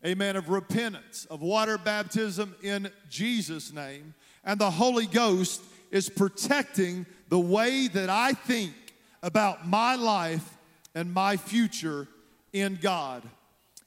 amen, 0.06 0.36
of 0.36 0.50
repentance, 0.50 1.26
of 1.30 1.42
water 1.42 1.78
baptism 1.78 2.56
in 2.64 2.90
Jesus' 3.10 3.72
name. 3.72 4.14
And 4.44 4.60
the 4.60 4.72
Holy 4.72 5.06
Ghost 5.06 5.62
is 5.92 6.10
protecting 6.10 7.06
the 7.30 7.40
way 7.40 7.88
that 7.88 8.10
I 8.10 8.34
think 8.34 8.74
about 9.22 9.68
my 9.68 9.96
life 9.96 10.58
and 10.96 11.14
my 11.14 11.38
future 11.38 12.08
in 12.54 12.80
God. 12.82 13.24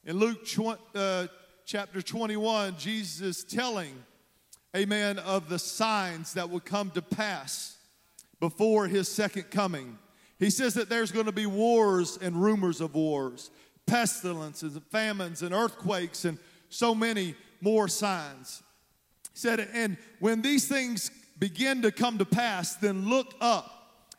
In 0.05 0.17
Luke 0.17 0.47
uh, 0.95 1.27
chapter 1.65 2.01
21, 2.01 2.75
Jesus 2.77 3.21
is 3.21 3.43
telling, 3.43 3.91
amen, 4.75 5.19
of 5.19 5.49
the 5.49 5.59
signs 5.59 6.33
that 6.33 6.49
will 6.49 6.59
come 6.59 6.91
to 6.91 7.01
pass 7.01 7.77
before 8.39 8.87
his 8.87 9.07
second 9.07 9.49
coming. 9.49 9.97
He 10.37 10.49
says 10.49 10.73
that 10.75 10.89
there's 10.89 11.11
going 11.11 11.25
to 11.25 11.31
be 11.31 11.45
wars 11.45 12.17
and 12.21 12.35
rumors 12.35 12.81
of 12.81 12.93
wars 12.93 13.49
pestilences 13.85 14.75
and 14.75 14.85
famines 14.85 15.41
and 15.41 15.53
earthquakes 15.53 16.25
and 16.25 16.37
so 16.69 16.95
many 16.95 17.35
more 17.61 17.87
signs. 17.87 18.63
He 19.33 19.39
said, 19.39 19.67
and 19.73 19.97
when 20.19 20.41
these 20.41 20.67
things 20.67 21.11
begin 21.39 21.81
to 21.81 21.91
come 21.91 22.17
to 22.17 22.25
pass, 22.25 22.75
then 22.75 23.09
look 23.09 23.33
up 23.41 23.71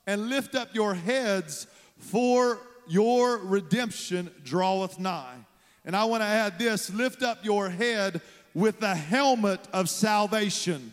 and 0.07 0.29
lift 0.29 0.55
up 0.55 0.75
your 0.75 0.95
heads, 0.95 1.67
for 1.99 2.59
your 2.87 3.39
redemption 3.39 4.31
draweth 4.45 4.99
nigh. 4.99 5.37
And 5.85 5.97
I 5.97 6.05
want 6.05 6.23
to 6.23 6.27
add 6.27 6.59
this 6.59 6.91
lift 6.91 7.23
up 7.23 7.45
your 7.45 7.69
head 7.69 8.21
with 8.55 8.81
the 8.81 8.95
helmet 8.95 9.61
of 9.73 9.89
salvation, 9.89 10.93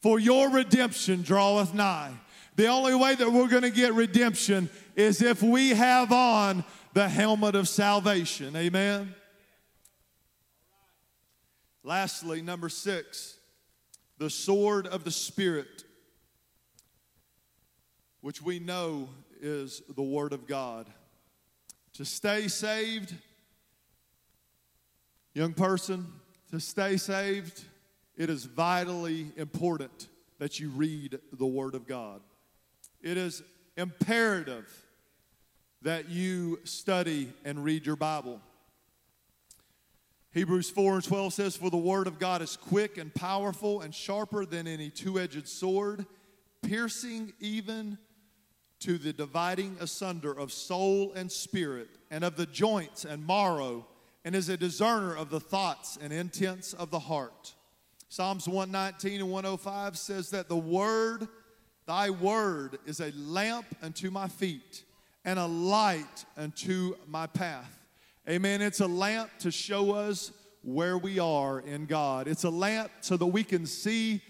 for 0.00 0.18
your 0.18 0.50
redemption 0.50 1.22
draweth 1.22 1.74
nigh. 1.74 2.12
The 2.56 2.66
only 2.66 2.94
way 2.94 3.14
that 3.14 3.30
we're 3.30 3.48
going 3.48 3.62
to 3.62 3.70
get 3.70 3.94
redemption 3.94 4.68
is 4.94 5.22
if 5.22 5.42
we 5.42 5.70
have 5.70 6.12
on 6.12 6.64
the 6.92 7.08
helmet 7.08 7.54
of 7.54 7.68
salvation. 7.68 8.54
Amen. 8.54 9.14
Lastly, 11.82 12.42
number 12.42 12.68
six, 12.68 13.36
the 14.18 14.30
sword 14.30 14.86
of 14.86 15.04
the 15.04 15.10
Spirit, 15.10 15.84
which 18.20 18.40
we 18.40 18.58
know 18.58 19.08
is 19.40 19.82
the 19.96 20.02
Word 20.02 20.32
of 20.32 20.46
God. 20.46 20.86
To 21.94 22.04
stay 22.04 22.46
saved, 22.48 23.14
young 25.34 25.54
person, 25.54 26.06
to 26.50 26.60
stay 26.60 26.96
saved, 26.96 27.64
it 28.16 28.30
is 28.30 28.44
vitally 28.44 29.32
important 29.36 30.08
that 30.38 30.60
you 30.60 30.68
read 30.68 31.18
the 31.32 31.46
Word 31.46 31.74
of 31.74 31.86
God. 31.86 32.20
It 33.00 33.16
is 33.16 33.42
imperative 33.76 34.68
that 35.82 36.08
you 36.08 36.60
study 36.64 37.32
and 37.44 37.64
read 37.64 37.84
your 37.84 37.96
Bible. 37.96 38.40
Hebrews 40.32 40.70
4 40.70 40.94
and 40.94 41.04
12 41.04 41.34
says, 41.34 41.56
For 41.56 41.70
the 41.70 41.76
word 41.76 42.06
of 42.06 42.18
God 42.18 42.40
is 42.40 42.56
quick 42.56 42.96
and 42.98 43.14
powerful 43.14 43.82
and 43.82 43.94
sharper 43.94 44.46
than 44.46 44.66
any 44.66 44.90
two 44.90 45.18
edged 45.18 45.48
sword, 45.48 46.06
piercing 46.62 47.32
even 47.40 47.98
to 48.80 48.96
the 48.96 49.12
dividing 49.12 49.76
asunder 49.80 50.32
of 50.32 50.52
soul 50.52 51.12
and 51.14 51.30
spirit, 51.30 51.88
and 52.10 52.24
of 52.24 52.36
the 52.36 52.46
joints 52.46 53.04
and 53.04 53.26
marrow, 53.26 53.86
and 54.24 54.34
is 54.34 54.48
a 54.48 54.56
discerner 54.56 55.14
of 55.14 55.30
the 55.30 55.40
thoughts 55.40 55.98
and 56.00 56.12
intents 56.12 56.72
of 56.72 56.90
the 56.90 56.98
heart. 56.98 57.54
Psalms 58.08 58.48
119 58.48 59.20
and 59.20 59.30
105 59.30 59.98
says 59.98 60.30
that 60.30 60.48
the 60.48 60.56
word, 60.56 61.28
thy 61.86 62.10
word, 62.10 62.78
is 62.86 63.00
a 63.00 63.12
lamp 63.12 63.66
unto 63.82 64.10
my 64.10 64.28
feet 64.28 64.84
and 65.24 65.38
a 65.38 65.46
light 65.46 66.24
unto 66.36 66.94
my 67.06 67.26
path. 67.26 67.78
Amen. 68.28 68.62
It's 68.62 68.80
a 68.80 68.86
lamp 68.86 69.30
to 69.40 69.50
show 69.50 69.92
us 69.92 70.32
where 70.62 70.96
we 70.96 71.18
are 71.18 71.60
in 71.60 71.86
God. 71.86 72.28
It's 72.28 72.44
a 72.44 72.50
lamp 72.50 72.90
so 73.00 73.16
that 73.16 73.26
we 73.26 73.42
can 73.42 73.66
see 73.66 74.20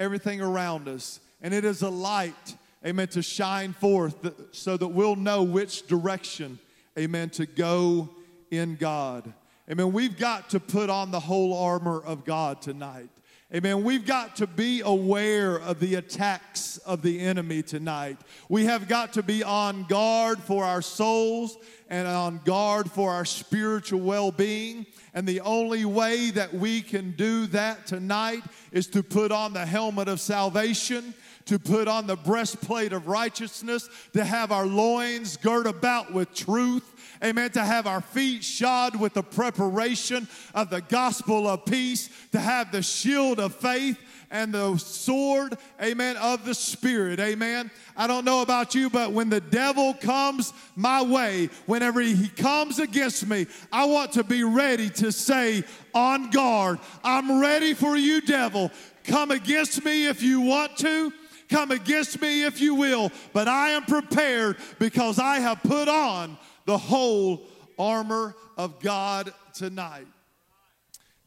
everything 0.00 0.40
around 0.40 0.88
us. 0.88 1.20
And 1.42 1.52
it 1.52 1.64
is 1.64 1.82
a 1.82 1.90
light, 1.90 2.56
amen, 2.84 3.08
to 3.08 3.22
shine 3.22 3.72
forth 3.74 4.32
so 4.52 4.76
that 4.76 4.88
we'll 4.88 5.16
know 5.16 5.42
which 5.42 5.86
direction, 5.86 6.58
amen, 6.98 7.30
to 7.30 7.46
go 7.46 8.08
in 8.50 8.76
God. 8.76 9.32
Amen. 9.70 9.92
We've 9.92 10.18
got 10.18 10.50
to 10.50 10.60
put 10.60 10.90
on 10.90 11.10
the 11.10 11.20
whole 11.20 11.56
armor 11.56 12.00
of 12.00 12.24
God 12.24 12.60
tonight. 12.62 13.10
Amen. 13.54 13.84
We've 13.84 14.06
got 14.06 14.36
to 14.36 14.46
be 14.46 14.80
aware 14.80 15.56
of 15.56 15.78
the 15.78 15.96
attacks 15.96 16.78
of 16.78 17.02
the 17.02 17.20
enemy 17.20 17.62
tonight. 17.62 18.16
We 18.48 18.64
have 18.64 18.88
got 18.88 19.12
to 19.12 19.22
be 19.22 19.42
on 19.44 19.84
guard 19.84 20.38
for 20.38 20.64
our 20.64 20.80
souls 20.80 21.58
and 21.90 22.08
on 22.08 22.40
guard 22.46 22.90
for 22.90 23.10
our 23.10 23.26
spiritual 23.26 24.00
well 24.00 24.32
being. 24.32 24.86
And 25.12 25.28
the 25.28 25.42
only 25.42 25.84
way 25.84 26.30
that 26.30 26.54
we 26.54 26.80
can 26.80 27.10
do 27.10 27.46
that 27.48 27.86
tonight 27.86 28.42
is 28.70 28.86
to 28.86 29.02
put 29.02 29.30
on 29.30 29.52
the 29.52 29.66
helmet 29.66 30.08
of 30.08 30.18
salvation, 30.18 31.12
to 31.44 31.58
put 31.58 31.88
on 31.88 32.06
the 32.06 32.16
breastplate 32.16 32.94
of 32.94 33.06
righteousness, 33.06 33.90
to 34.14 34.24
have 34.24 34.50
our 34.50 34.64
loins 34.64 35.36
girt 35.36 35.66
about 35.66 36.14
with 36.14 36.32
truth. 36.32 36.88
Amen. 37.22 37.50
To 37.52 37.64
have 37.64 37.86
our 37.86 38.00
feet 38.00 38.42
shod 38.42 38.96
with 38.96 39.14
the 39.14 39.22
preparation 39.22 40.26
of 40.54 40.70
the 40.70 40.80
gospel 40.80 41.48
of 41.48 41.64
peace, 41.64 42.10
to 42.32 42.40
have 42.40 42.72
the 42.72 42.82
shield 42.82 43.38
of 43.38 43.54
faith 43.54 43.98
and 44.32 44.52
the 44.52 44.76
sword, 44.78 45.56
amen, 45.80 46.16
of 46.16 46.44
the 46.44 46.54
Spirit, 46.54 47.20
amen. 47.20 47.70
I 47.96 48.06
don't 48.06 48.24
know 48.24 48.40
about 48.40 48.74
you, 48.74 48.88
but 48.88 49.12
when 49.12 49.28
the 49.28 49.42
devil 49.42 49.92
comes 49.92 50.54
my 50.74 51.02
way, 51.02 51.50
whenever 51.66 52.00
he 52.00 52.28
comes 52.28 52.78
against 52.78 53.26
me, 53.28 53.46
I 53.70 53.84
want 53.84 54.12
to 54.12 54.24
be 54.24 54.42
ready 54.42 54.88
to 54.90 55.12
say, 55.12 55.62
on 55.94 56.30
guard, 56.30 56.78
I'm 57.04 57.40
ready 57.40 57.74
for 57.74 57.96
you, 57.96 58.22
devil. 58.22 58.70
Come 59.04 59.30
against 59.30 59.84
me 59.84 60.06
if 60.06 60.22
you 60.22 60.40
want 60.40 60.78
to. 60.78 61.12
Come 61.50 61.70
against 61.70 62.18
me 62.22 62.46
if 62.46 62.62
you 62.62 62.74
will, 62.74 63.12
but 63.34 63.46
I 63.46 63.70
am 63.70 63.84
prepared 63.84 64.56
because 64.78 65.18
I 65.18 65.40
have 65.40 65.62
put 65.62 65.86
on 65.86 66.38
the 66.64 66.78
whole 66.78 67.46
armor 67.78 68.34
of 68.56 68.80
God 68.80 69.32
tonight. 69.54 70.06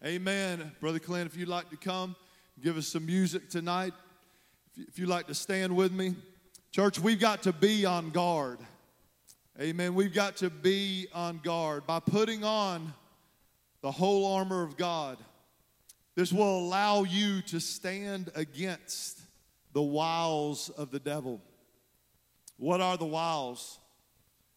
Amen. 0.03 0.72
Brother 0.80 0.99
Clint, 0.99 1.32
if 1.32 1.38
you'd 1.38 1.48
like 1.48 1.70
to 1.72 1.78
come, 1.78 2.16
give 2.62 2.78
us 2.78 2.88
some 2.88 3.06
music 3.06 3.49
tonight. 3.49 3.94
If 4.78 4.99
you'd 4.99 5.10
like 5.10 5.28
to 5.28 5.36
stand 5.36 5.76
with 5.76 5.91
me. 5.91 6.16
Church, 6.72 6.99
we've 6.99 7.20
got 7.20 7.44
to 7.44 7.53
be 7.53 7.86
on 7.86 8.10
guard. 8.10 8.60
Amen. 9.60 9.95
We've 9.95 10.14
got 10.14 10.36
to 10.38 10.49
be 10.49 11.07
on 11.14 11.40
guard 11.44 11.88
by 11.88 12.02
putting 12.02 12.44
on 12.44 12.94
the 13.82 13.91
whole 13.91 14.34
armor 14.34 14.64
of 14.64 14.76
God. 14.76 15.18
This 16.16 16.34
will 16.34 16.60
allow 16.60 17.03
you 17.03 17.41
to 17.44 17.60
stand 17.60 18.32
against 18.36 19.22
the 19.74 19.82
wiles 19.82 20.70
of 20.70 20.91
the 20.91 20.99
devil. 20.99 21.41
What 22.57 22.82
are 22.82 22.98
the 22.98 23.06
wiles? 23.06 23.80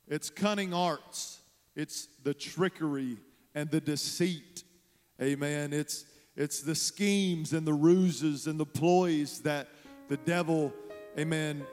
It's 0.08 0.30
cunning 0.30 0.72
arts, 0.72 1.40
it's 1.76 2.08
the 2.22 2.34
trickery 2.34 3.18
and 3.54 3.70
the 3.70 3.80
deceit. 3.80 4.64
Amen. 5.20 5.72
It's, 5.72 6.04
it's 6.36 6.62
the 6.62 6.74
schemes 6.74 7.52
and 7.52 7.66
the 7.66 7.74
ruses 7.74 8.46
and 8.46 8.58
the 8.58 8.66
ploys 8.66 9.40
that 9.40 9.68
the 10.08 10.16
devil, 10.16 10.72
amen, 11.18 11.66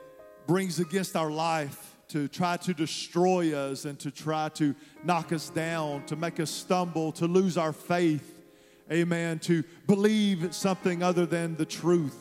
brings 0.48 0.80
against 0.80 1.16
our 1.16 1.32
life 1.32 1.96
to 2.10 2.28
try 2.28 2.58
to 2.58 2.74
destroy 2.74 3.56
us 3.56 3.86
and 3.86 4.00
to 4.00 4.12
try 4.12 4.50
to 4.50 4.76
knock 5.04 5.32
us 5.32 5.50
down, 5.50 6.06
to 6.06 6.16
make 6.16 6.40
us 6.40 6.52
stumble, 6.52 7.12
to 7.14 7.26
lose 7.26 7.58
our 7.58 7.74
faith. 7.74 8.44
Amen. 8.92 9.40
To 9.40 9.64
believe 9.88 10.54
something 10.54 11.02
other 11.02 11.26
than 11.26 11.56
the 11.56 11.66
truth. 11.66 12.18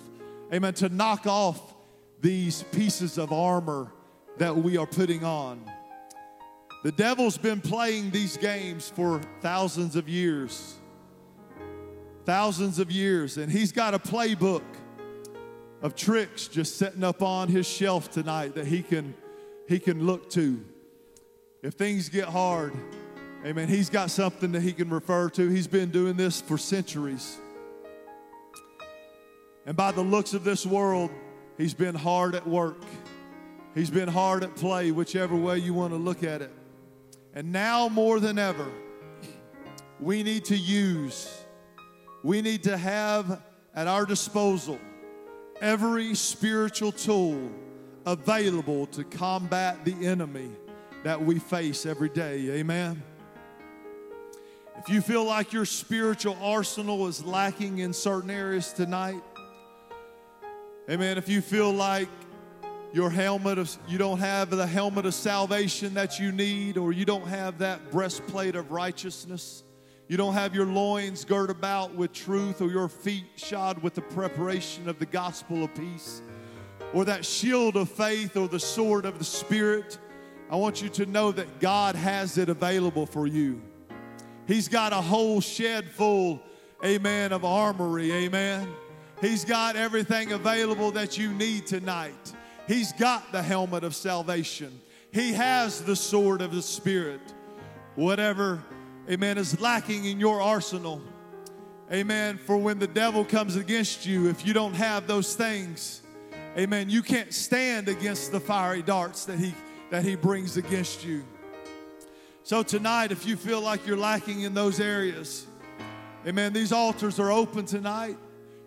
Amen. 0.52 0.72
To 0.74 0.88
knock 0.88 1.26
off 1.26 1.74
these 2.20 2.62
pieces 2.64 3.18
of 3.18 3.32
armor 3.32 3.92
that 4.38 4.56
we 4.56 4.76
are 4.78 4.86
putting 4.86 5.24
on. 5.24 5.70
The 6.84 6.92
devil's 6.92 7.38
been 7.38 7.62
playing 7.62 8.10
these 8.10 8.36
games 8.36 8.90
for 8.90 9.22
thousands 9.40 9.96
of 9.96 10.06
years. 10.06 10.74
Thousands 12.26 12.78
of 12.78 12.92
years. 12.92 13.38
And 13.38 13.50
he's 13.50 13.72
got 13.72 13.94
a 13.94 13.98
playbook 13.98 14.62
of 15.80 15.96
tricks 15.96 16.46
just 16.46 16.76
setting 16.76 17.02
up 17.02 17.22
on 17.22 17.48
his 17.48 17.66
shelf 17.66 18.10
tonight 18.10 18.54
that 18.56 18.66
he 18.66 18.82
can 18.82 19.14
he 19.66 19.78
can 19.78 20.04
look 20.04 20.28
to. 20.32 20.62
If 21.62 21.72
things 21.72 22.10
get 22.10 22.28
hard, 22.28 22.74
amen, 23.46 23.68
he's 23.68 23.88
got 23.88 24.10
something 24.10 24.52
that 24.52 24.60
he 24.60 24.74
can 24.74 24.90
refer 24.90 25.30
to. 25.30 25.48
He's 25.48 25.66
been 25.66 25.90
doing 25.90 26.18
this 26.18 26.42
for 26.42 26.58
centuries. 26.58 27.38
And 29.64 29.74
by 29.74 29.90
the 29.90 30.02
looks 30.02 30.34
of 30.34 30.44
this 30.44 30.66
world, 30.66 31.10
he's 31.56 31.72
been 31.72 31.94
hard 31.94 32.34
at 32.34 32.46
work. 32.46 32.82
He's 33.74 33.88
been 33.88 34.08
hard 34.08 34.44
at 34.44 34.54
play, 34.54 34.90
whichever 34.90 35.34
way 35.34 35.56
you 35.60 35.72
want 35.72 35.94
to 35.94 35.98
look 35.98 36.22
at 36.22 36.42
it. 36.42 36.52
And 37.34 37.50
now 37.50 37.88
more 37.88 38.20
than 38.20 38.38
ever, 38.38 38.70
we 39.98 40.22
need 40.22 40.44
to 40.46 40.56
use, 40.56 41.42
we 42.22 42.40
need 42.40 42.62
to 42.62 42.76
have 42.76 43.42
at 43.74 43.88
our 43.88 44.06
disposal 44.06 44.78
every 45.60 46.14
spiritual 46.14 46.92
tool 46.92 47.50
available 48.06 48.86
to 48.86 49.02
combat 49.02 49.84
the 49.84 50.06
enemy 50.06 50.50
that 51.02 51.20
we 51.20 51.40
face 51.40 51.86
every 51.86 52.08
day. 52.08 52.50
Amen. 52.50 53.02
If 54.78 54.88
you 54.88 55.00
feel 55.00 55.24
like 55.24 55.52
your 55.52 55.64
spiritual 55.64 56.36
arsenal 56.40 57.06
is 57.08 57.24
lacking 57.24 57.78
in 57.78 57.92
certain 57.92 58.30
areas 58.30 58.72
tonight, 58.72 59.22
amen. 60.88 61.18
If 61.18 61.28
you 61.28 61.40
feel 61.40 61.72
like 61.72 62.08
your 62.94 63.10
helmet 63.10 63.58
of 63.58 63.76
you 63.88 63.98
don't 63.98 64.20
have 64.20 64.50
the 64.50 64.64
helmet 64.64 65.04
of 65.04 65.12
salvation 65.12 65.94
that 65.94 66.20
you 66.20 66.30
need 66.30 66.78
or 66.78 66.92
you 66.92 67.04
don't 67.04 67.26
have 67.26 67.58
that 67.58 67.90
breastplate 67.90 68.54
of 68.54 68.70
righteousness. 68.70 69.64
You 70.06 70.16
don't 70.16 70.34
have 70.34 70.54
your 70.54 70.66
loins 70.66 71.24
girt 71.24 71.50
about 71.50 71.92
with 71.96 72.12
truth 72.12 72.62
or 72.62 72.68
your 72.68 72.88
feet 72.88 73.24
shod 73.34 73.82
with 73.82 73.94
the 73.94 74.00
preparation 74.00 74.88
of 74.88 75.00
the 75.00 75.06
gospel 75.06 75.64
of 75.64 75.74
peace 75.74 76.22
or 76.92 77.04
that 77.04 77.26
shield 77.26 77.76
of 77.76 77.90
faith 77.90 78.36
or 78.36 78.46
the 78.46 78.60
sword 78.60 79.06
of 79.06 79.18
the 79.18 79.24
spirit. 79.24 79.98
I 80.48 80.54
want 80.54 80.80
you 80.80 80.88
to 80.90 81.04
know 81.04 81.32
that 81.32 81.58
god 81.58 81.96
has 81.96 82.38
it 82.38 82.48
available 82.48 83.06
for 83.06 83.26
you. 83.26 83.60
He's 84.46 84.68
got 84.68 84.92
a 84.92 85.00
whole 85.00 85.40
shed 85.40 85.90
full 85.90 86.40
amen 86.84 87.32
of 87.32 87.44
armory 87.44 88.12
amen. 88.12 88.68
He's 89.20 89.44
got 89.44 89.74
everything 89.74 90.30
available 90.30 90.92
that 90.92 91.18
you 91.18 91.32
need 91.32 91.66
tonight 91.66 92.34
He's 92.66 92.92
got 92.92 93.30
the 93.32 93.42
helmet 93.42 93.84
of 93.84 93.94
salvation. 93.94 94.80
He 95.12 95.32
has 95.32 95.82
the 95.82 95.96
sword 95.96 96.40
of 96.40 96.52
the 96.52 96.62
Spirit. 96.62 97.20
Whatever, 97.94 98.62
amen, 99.08 99.38
is 99.38 99.60
lacking 99.60 100.06
in 100.06 100.18
your 100.18 100.40
arsenal, 100.40 101.00
amen, 101.92 102.38
for 102.38 102.56
when 102.56 102.78
the 102.78 102.86
devil 102.86 103.24
comes 103.24 103.56
against 103.56 104.06
you, 104.06 104.28
if 104.28 104.46
you 104.46 104.52
don't 104.52 104.74
have 104.74 105.06
those 105.06 105.36
things, 105.36 106.02
amen, 106.56 106.90
you 106.90 107.02
can't 107.02 107.32
stand 107.32 107.88
against 107.88 108.32
the 108.32 108.40
fiery 108.40 108.82
darts 108.82 109.26
that 109.26 109.38
he, 109.38 109.54
that 109.90 110.02
he 110.04 110.16
brings 110.16 110.56
against 110.56 111.04
you. 111.04 111.22
So 112.42 112.62
tonight, 112.62 113.12
if 113.12 113.24
you 113.26 113.36
feel 113.36 113.60
like 113.60 113.86
you're 113.86 113.96
lacking 113.96 114.40
in 114.40 114.54
those 114.54 114.80
areas, 114.80 115.46
amen, 116.26 116.52
these 116.52 116.72
altars 116.72 117.20
are 117.20 117.30
open 117.30 117.66
tonight. 117.66 118.16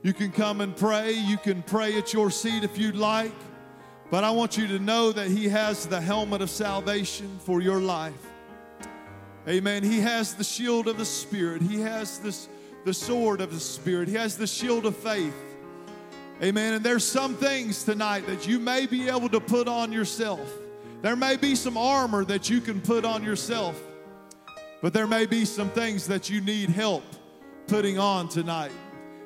You 0.04 0.14
can 0.14 0.32
come 0.32 0.62
and 0.62 0.76
pray. 0.76 1.12
You 1.12 1.38
can 1.38 1.64
pray 1.64 1.98
at 1.98 2.14
your 2.14 2.32
seat 2.32 2.64
if 2.64 2.78
you'd 2.78 2.96
like. 2.96 3.34
But 4.10 4.24
I 4.24 4.32
want 4.32 4.58
you 4.58 4.68
to 4.68 4.80
know 4.80 5.12
that 5.12 5.28
He 5.28 5.50
has 5.50 5.86
the 5.86 6.00
helmet 6.00 6.42
of 6.42 6.50
salvation 6.50 7.40
for 7.44 7.62
your 7.62 7.82
life. 7.82 8.14
Amen. 9.48 9.84
He 9.84 10.00
has 10.00 10.34
the 10.34 10.44
shield 10.44 10.88
of 10.88 10.98
the 10.98 11.06
Spirit. 11.06 11.62
He 11.62 11.82
has 11.82 12.20
this, 12.20 12.50
the 12.86 12.94
sword 12.94 13.42
of 13.42 13.54
the 13.54 13.60
Spirit. 13.60 14.08
He 14.08 14.16
has 14.16 14.38
the 14.38 14.48
shield 14.48 14.86
of 14.86 14.96
faith. 14.96 15.36
Amen. 16.42 16.74
And 16.74 16.86
there's 16.86 17.06
some 17.06 17.36
things 17.36 17.84
tonight 17.84 18.28
that 18.28 18.48
you 18.48 18.60
may 18.60 18.86
be 18.86 19.10
able 19.10 19.30
to 19.30 19.40
put 19.40 19.68
on 19.68 19.92
yourself. 19.92 20.54
There 21.02 21.16
may 21.16 21.36
be 21.36 21.56
some 21.56 21.78
armor 21.78 22.26
that 22.26 22.50
you 22.50 22.62
can 22.62 22.82
put 22.82 23.06
on 23.06 23.24
yourself, 23.24 23.82
but 24.82 24.94
there 24.94 25.08
may 25.08 25.26
be 25.26 25.46
some 25.46 25.70
things 25.70 26.08
that 26.08 26.30
you 26.30 26.42
need 26.42 26.70
help 26.70 27.04
putting 27.68 28.00
on 28.00 28.30
tonight. 28.30 28.72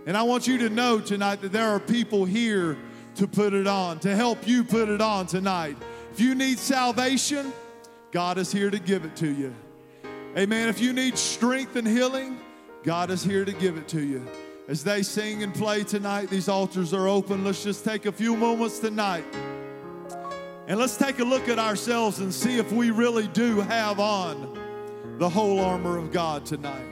And 0.05 0.17
I 0.17 0.23
want 0.23 0.47
you 0.47 0.57
to 0.59 0.69
know 0.69 0.99
tonight 0.99 1.41
that 1.41 1.51
there 1.51 1.67
are 1.67 1.79
people 1.79 2.25
here 2.25 2.77
to 3.15 3.27
put 3.27 3.53
it 3.53 3.67
on, 3.67 3.99
to 3.99 4.15
help 4.15 4.47
you 4.47 4.63
put 4.63 4.89
it 4.89 5.01
on 5.01 5.27
tonight. 5.27 5.77
If 6.11 6.19
you 6.19 6.35
need 6.35 6.57
salvation, 6.59 7.53
God 8.11 8.37
is 8.37 8.51
here 8.51 8.69
to 8.69 8.79
give 8.79 9.05
it 9.05 9.15
to 9.17 9.27
you. 9.27 9.53
Amen. 10.37 10.69
If 10.69 10.79
you 10.79 10.93
need 10.93 11.17
strength 11.17 11.75
and 11.75 11.87
healing, 11.87 12.39
God 12.83 13.11
is 13.11 13.23
here 13.23 13.45
to 13.45 13.53
give 13.53 13.77
it 13.77 13.87
to 13.89 14.01
you. 14.01 14.25
As 14.67 14.83
they 14.83 15.03
sing 15.03 15.43
and 15.43 15.53
play 15.53 15.83
tonight, 15.83 16.29
these 16.29 16.47
altars 16.47 16.93
are 16.93 17.07
open. 17.07 17.43
Let's 17.43 17.63
just 17.63 17.83
take 17.83 18.05
a 18.05 18.11
few 18.11 18.35
moments 18.35 18.79
tonight 18.79 19.25
and 20.67 20.79
let's 20.79 20.95
take 20.95 21.19
a 21.19 21.23
look 21.23 21.49
at 21.49 21.59
ourselves 21.59 22.19
and 22.19 22.33
see 22.33 22.57
if 22.57 22.71
we 22.71 22.91
really 22.91 23.27
do 23.27 23.59
have 23.59 23.99
on 23.99 24.57
the 25.17 25.27
whole 25.27 25.59
armor 25.59 25.97
of 25.97 26.11
God 26.11 26.45
tonight. 26.45 26.90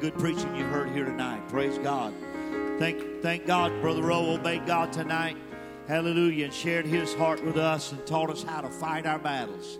Good 0.00 0.18
preaching 0.18 0.56
you 0.56 0.64
heard 0.64 0.90
here 0.92 1.04
tonight. 1.04 1.46
Praise 1.48 1.76
God. 1.76 2.14
Thank, 2.78 3.20
thank 3.20 3.46
God, 3.46 3.70
Brother 3.82 4.02
Rowe 4.02 4.30
obeyed 4.30 4.66
God 4.66 4.94
tonight. 4.94 5.36
Hallelujah. 5.86 6.46
And 6.46 6.54
shared 6.54 6.86
his 6.86 7.12
heart 7.14 7.44
with 7.44 7.58
us 7.58 7.92
and 7.92 8.06
taught 8.06 8.30
us 8.30 8.42
how 8.42 8.62
to 8.62 8.70
fight 8.70 9.04
our 9.04 9.18
battles. 9.18 9.78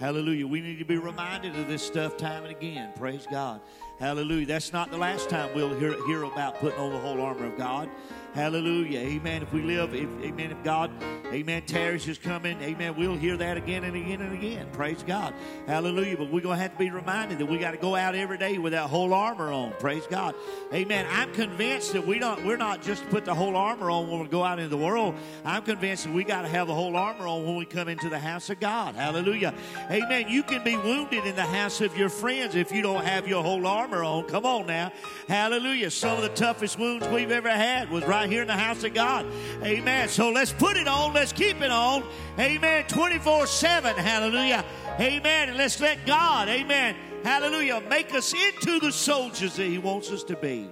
Hallelujah. 0.00 0.46
We 0.48 0.60
need 0.60 0.80
to 0.80 0.84
be 0.84 0.96
reminded 0.96 1.54
of 1.54 1.68
this 1.68 1.82
stuff 1.82 2.16
time 2.16 2.42
and 2.42 2.50
again. 2.50 2.90
Praise 2.98 3.28
God. 3.30 3.60
Hallelujah. 4.00 4.46
That's 4.46 4.72
not 4.72 4.90
the 4.90 4.98
last 4.98 5.30
time 5.30 5.54
we'll 5.54 5.78
hear, 5.78 5.94
hear 6.06 6.24
about 6.24 6.58
putting 6.58 6.80
on 6.80 6.90
the 6.90 6.98
whole 6.98 7.20
armor 7.20 7.46
of 7.46 7.56
God. 7.56 7.88
Hallelujah. 8.34 8.98
Amen. 8.98 9.42
If 9.42 9.52
we 9.52 9.62
live, 9.62 9.94
if, 9.94 10.08
amen, 10.24 10.50
if 10.50 10.64
God, 10.64 10.90
amen, 11.32 11.62
tarries 11.62 12.08
is 12.08 12.18
coming, 12.18 12.60
amen, 12.62 12.96
we'll 12.96 13.16
hear 13.16 13.36
that 13.36 13.56
again 13.56 13.84
and 13.84 13.96
again 13.96 14.20
and 14.20 14.32
again. 14.32 14.66
Praise 14.72 15.02
God. 15.02 15.34
Hallelujah. 15.66 16.16
But 16.16 16.30
we're 16.30 16.40
going 16.40 16.56
to 16.56 16.62
have 16.62 16.72
to 16.72 16.78
be 16.78 16.90
reminded 16.90 17.38
that 17.38 17.46
we 17.46 17.58
got 17.58 17.72
to 17.72 17.76
go 17.76 17.94
out 17.94 18.14
every 18.14 18.38
day 18.38 18.58
with 18.58 18.72
that 18.72 18.88
whole 18.88 19.14
armor 19.14 19.50
on. 19.52 19.72
Praise 19.78 20.06
God. 20.08 20.34
Amen. 20.72 21.06
I'm 21.10 21.32
convinced 21.32 21.92
that 21.92 22.06
we 22.06 22.18
don't, 22.18 22.44
we're 22.44 22.56
not 22.56 22.82
just 22.82 23.02
to 23.02 23.08
put 23.08 23.24
the 23.24 23.34
whole 23.34 23.56
armor 23.56 23.90
on 23.90 24.08
when 24.08 24.20
we 24.20 24.28
go 24.28 24.42
out 24.42 24.58
into 24.58 24.68
the 24.68 24.76
world. 24.76 25.14
I'm 25.44 25.62
convinced 25.62 26.04
that 26.04 26.12
we 26.12 26.24
got 26.24 26.42
to 26.42 26.48
have 26.48 26.66
the 26.66 26.74
whole 26.74 26.96
armor 26.96 27.26
on 27.26 27.44
when 27.44 27.56
we 27.56 27.64
come 27.64 27.88
into 27.88 28.08
the 28.08 28.18
house 28.18 28.50
of 28.50 28.60
God. 28.60 28.94
Hallelujah. 28.94 29.54
Amen. 29.90 30.26
You 30.28 30.42
can 30.42 30.64
be 30.64 30.76
wounded 30.76 31.24
in 31.26 31.36
the 31.36 31.42
house 31.42 31.80
of 31.80 31.96
your 31.96 32.08
friends 32.08 32.54
if 32.54 32.72
you 32.72 32.82
don't 32.82 33.04
have 33.04 33.28
your 33.28 33.42
whole 33.42 33.66
armor 33.66 34.02
on. 34.02 34.24
Come 34.24 34.46
on 34.46 34.66
now. 34.66 34.92
Hallelujah. 35.28 35.90
Some 35.90 36.16
of 36.16 36.22
the 36.22 36.30
toughest 36.30 36.78
wounds 36.78 37.06
we've 37.08 37.30
ever 37.30 37.50
had 37.50 37.90
was 37.90 38.04
right 38.04 38.28
here 38.28 38.42
in 38.42 38.48
the 38.48 38.54
house 38.54 38.84
of 38.84 38.94
God. 38.94 39.26
Amen. 39.62 40.08
So 40.08 40.30
let's 40.30 40.52
put 40.52 40.76
it 40.76 40.88
on. 40.88 41.12
Let's 41.20 41.34
keep 41.34 41.60
it 41.60 41.70
on. 41.70 42.02
Amen. 42.38 42.86
24 42.88 43.46
7. 43.46 43.94
Hallelujah. 43.94 44.64
Amen. 44.98 45.50
And 45.50 45.58
let's 45.58 45.78
let 45.78 46.06
God, 46.06 46.48
amen. 46.48 46.96
Hallelujah. 47.22 47.82
Make 47.90 48.14
us 48.14 48.32
into 48.32 48.80
the 48.80 48.90
soldiers 48.90 49.54
that 49.56 49.66
He 49.66 49.76
wants 49.76 50.10
us 50.10 50.24
to 50.24 50.36
be. 50.36 50.70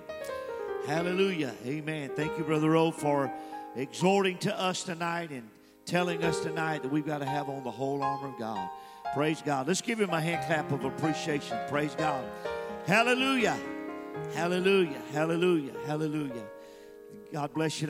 Hallelujah. 0.86 1.54
Amen. 1.66 2.12
Thank 2.16 2.38
you, 2.38 2.44
Brother 2.44 2.74
O, 2.76 2.90
for 2.90 3.30
exhorting 3.76 4.38
to 4.38 4.58
us 4.58 4.84
tonight 4.84 5.28
and 5.28 5.46
telling 5.84 6.24
us 6.24 6.40
tonight 6.40 6.82
that 6.82 6.90
we've 6.90 7.04
got 7.04 7.18
to 7.18 7.26
have 7.26 7.50
on 7.50 7.62
the 7.62 7.70
whole 7.70 8.02
armor 8.02 8.28
of 8.28 8.38
God. 8.38 8.70
Praise 9.12 9.42
God. 9.44 9.68
Let's 9.68 9.82
give 9.82 10.00
him 10.00 10.08
a 10.08 10.20
hand 10.20 10.46
clap 10.46 10.72
of 10.72 10.82
appreciation. 10.82 11.58
Praise 11.68 11.94
God. 11.94 12.24
Hallelujah. 12.86 13.58
Hallelujah. 14.32 15.02
Hallelujah. 15.12 15.74
Hallelujah. 15.84 16.46
God 17.34 17.52
bless 17.52 17.82
you. 17.82 17.86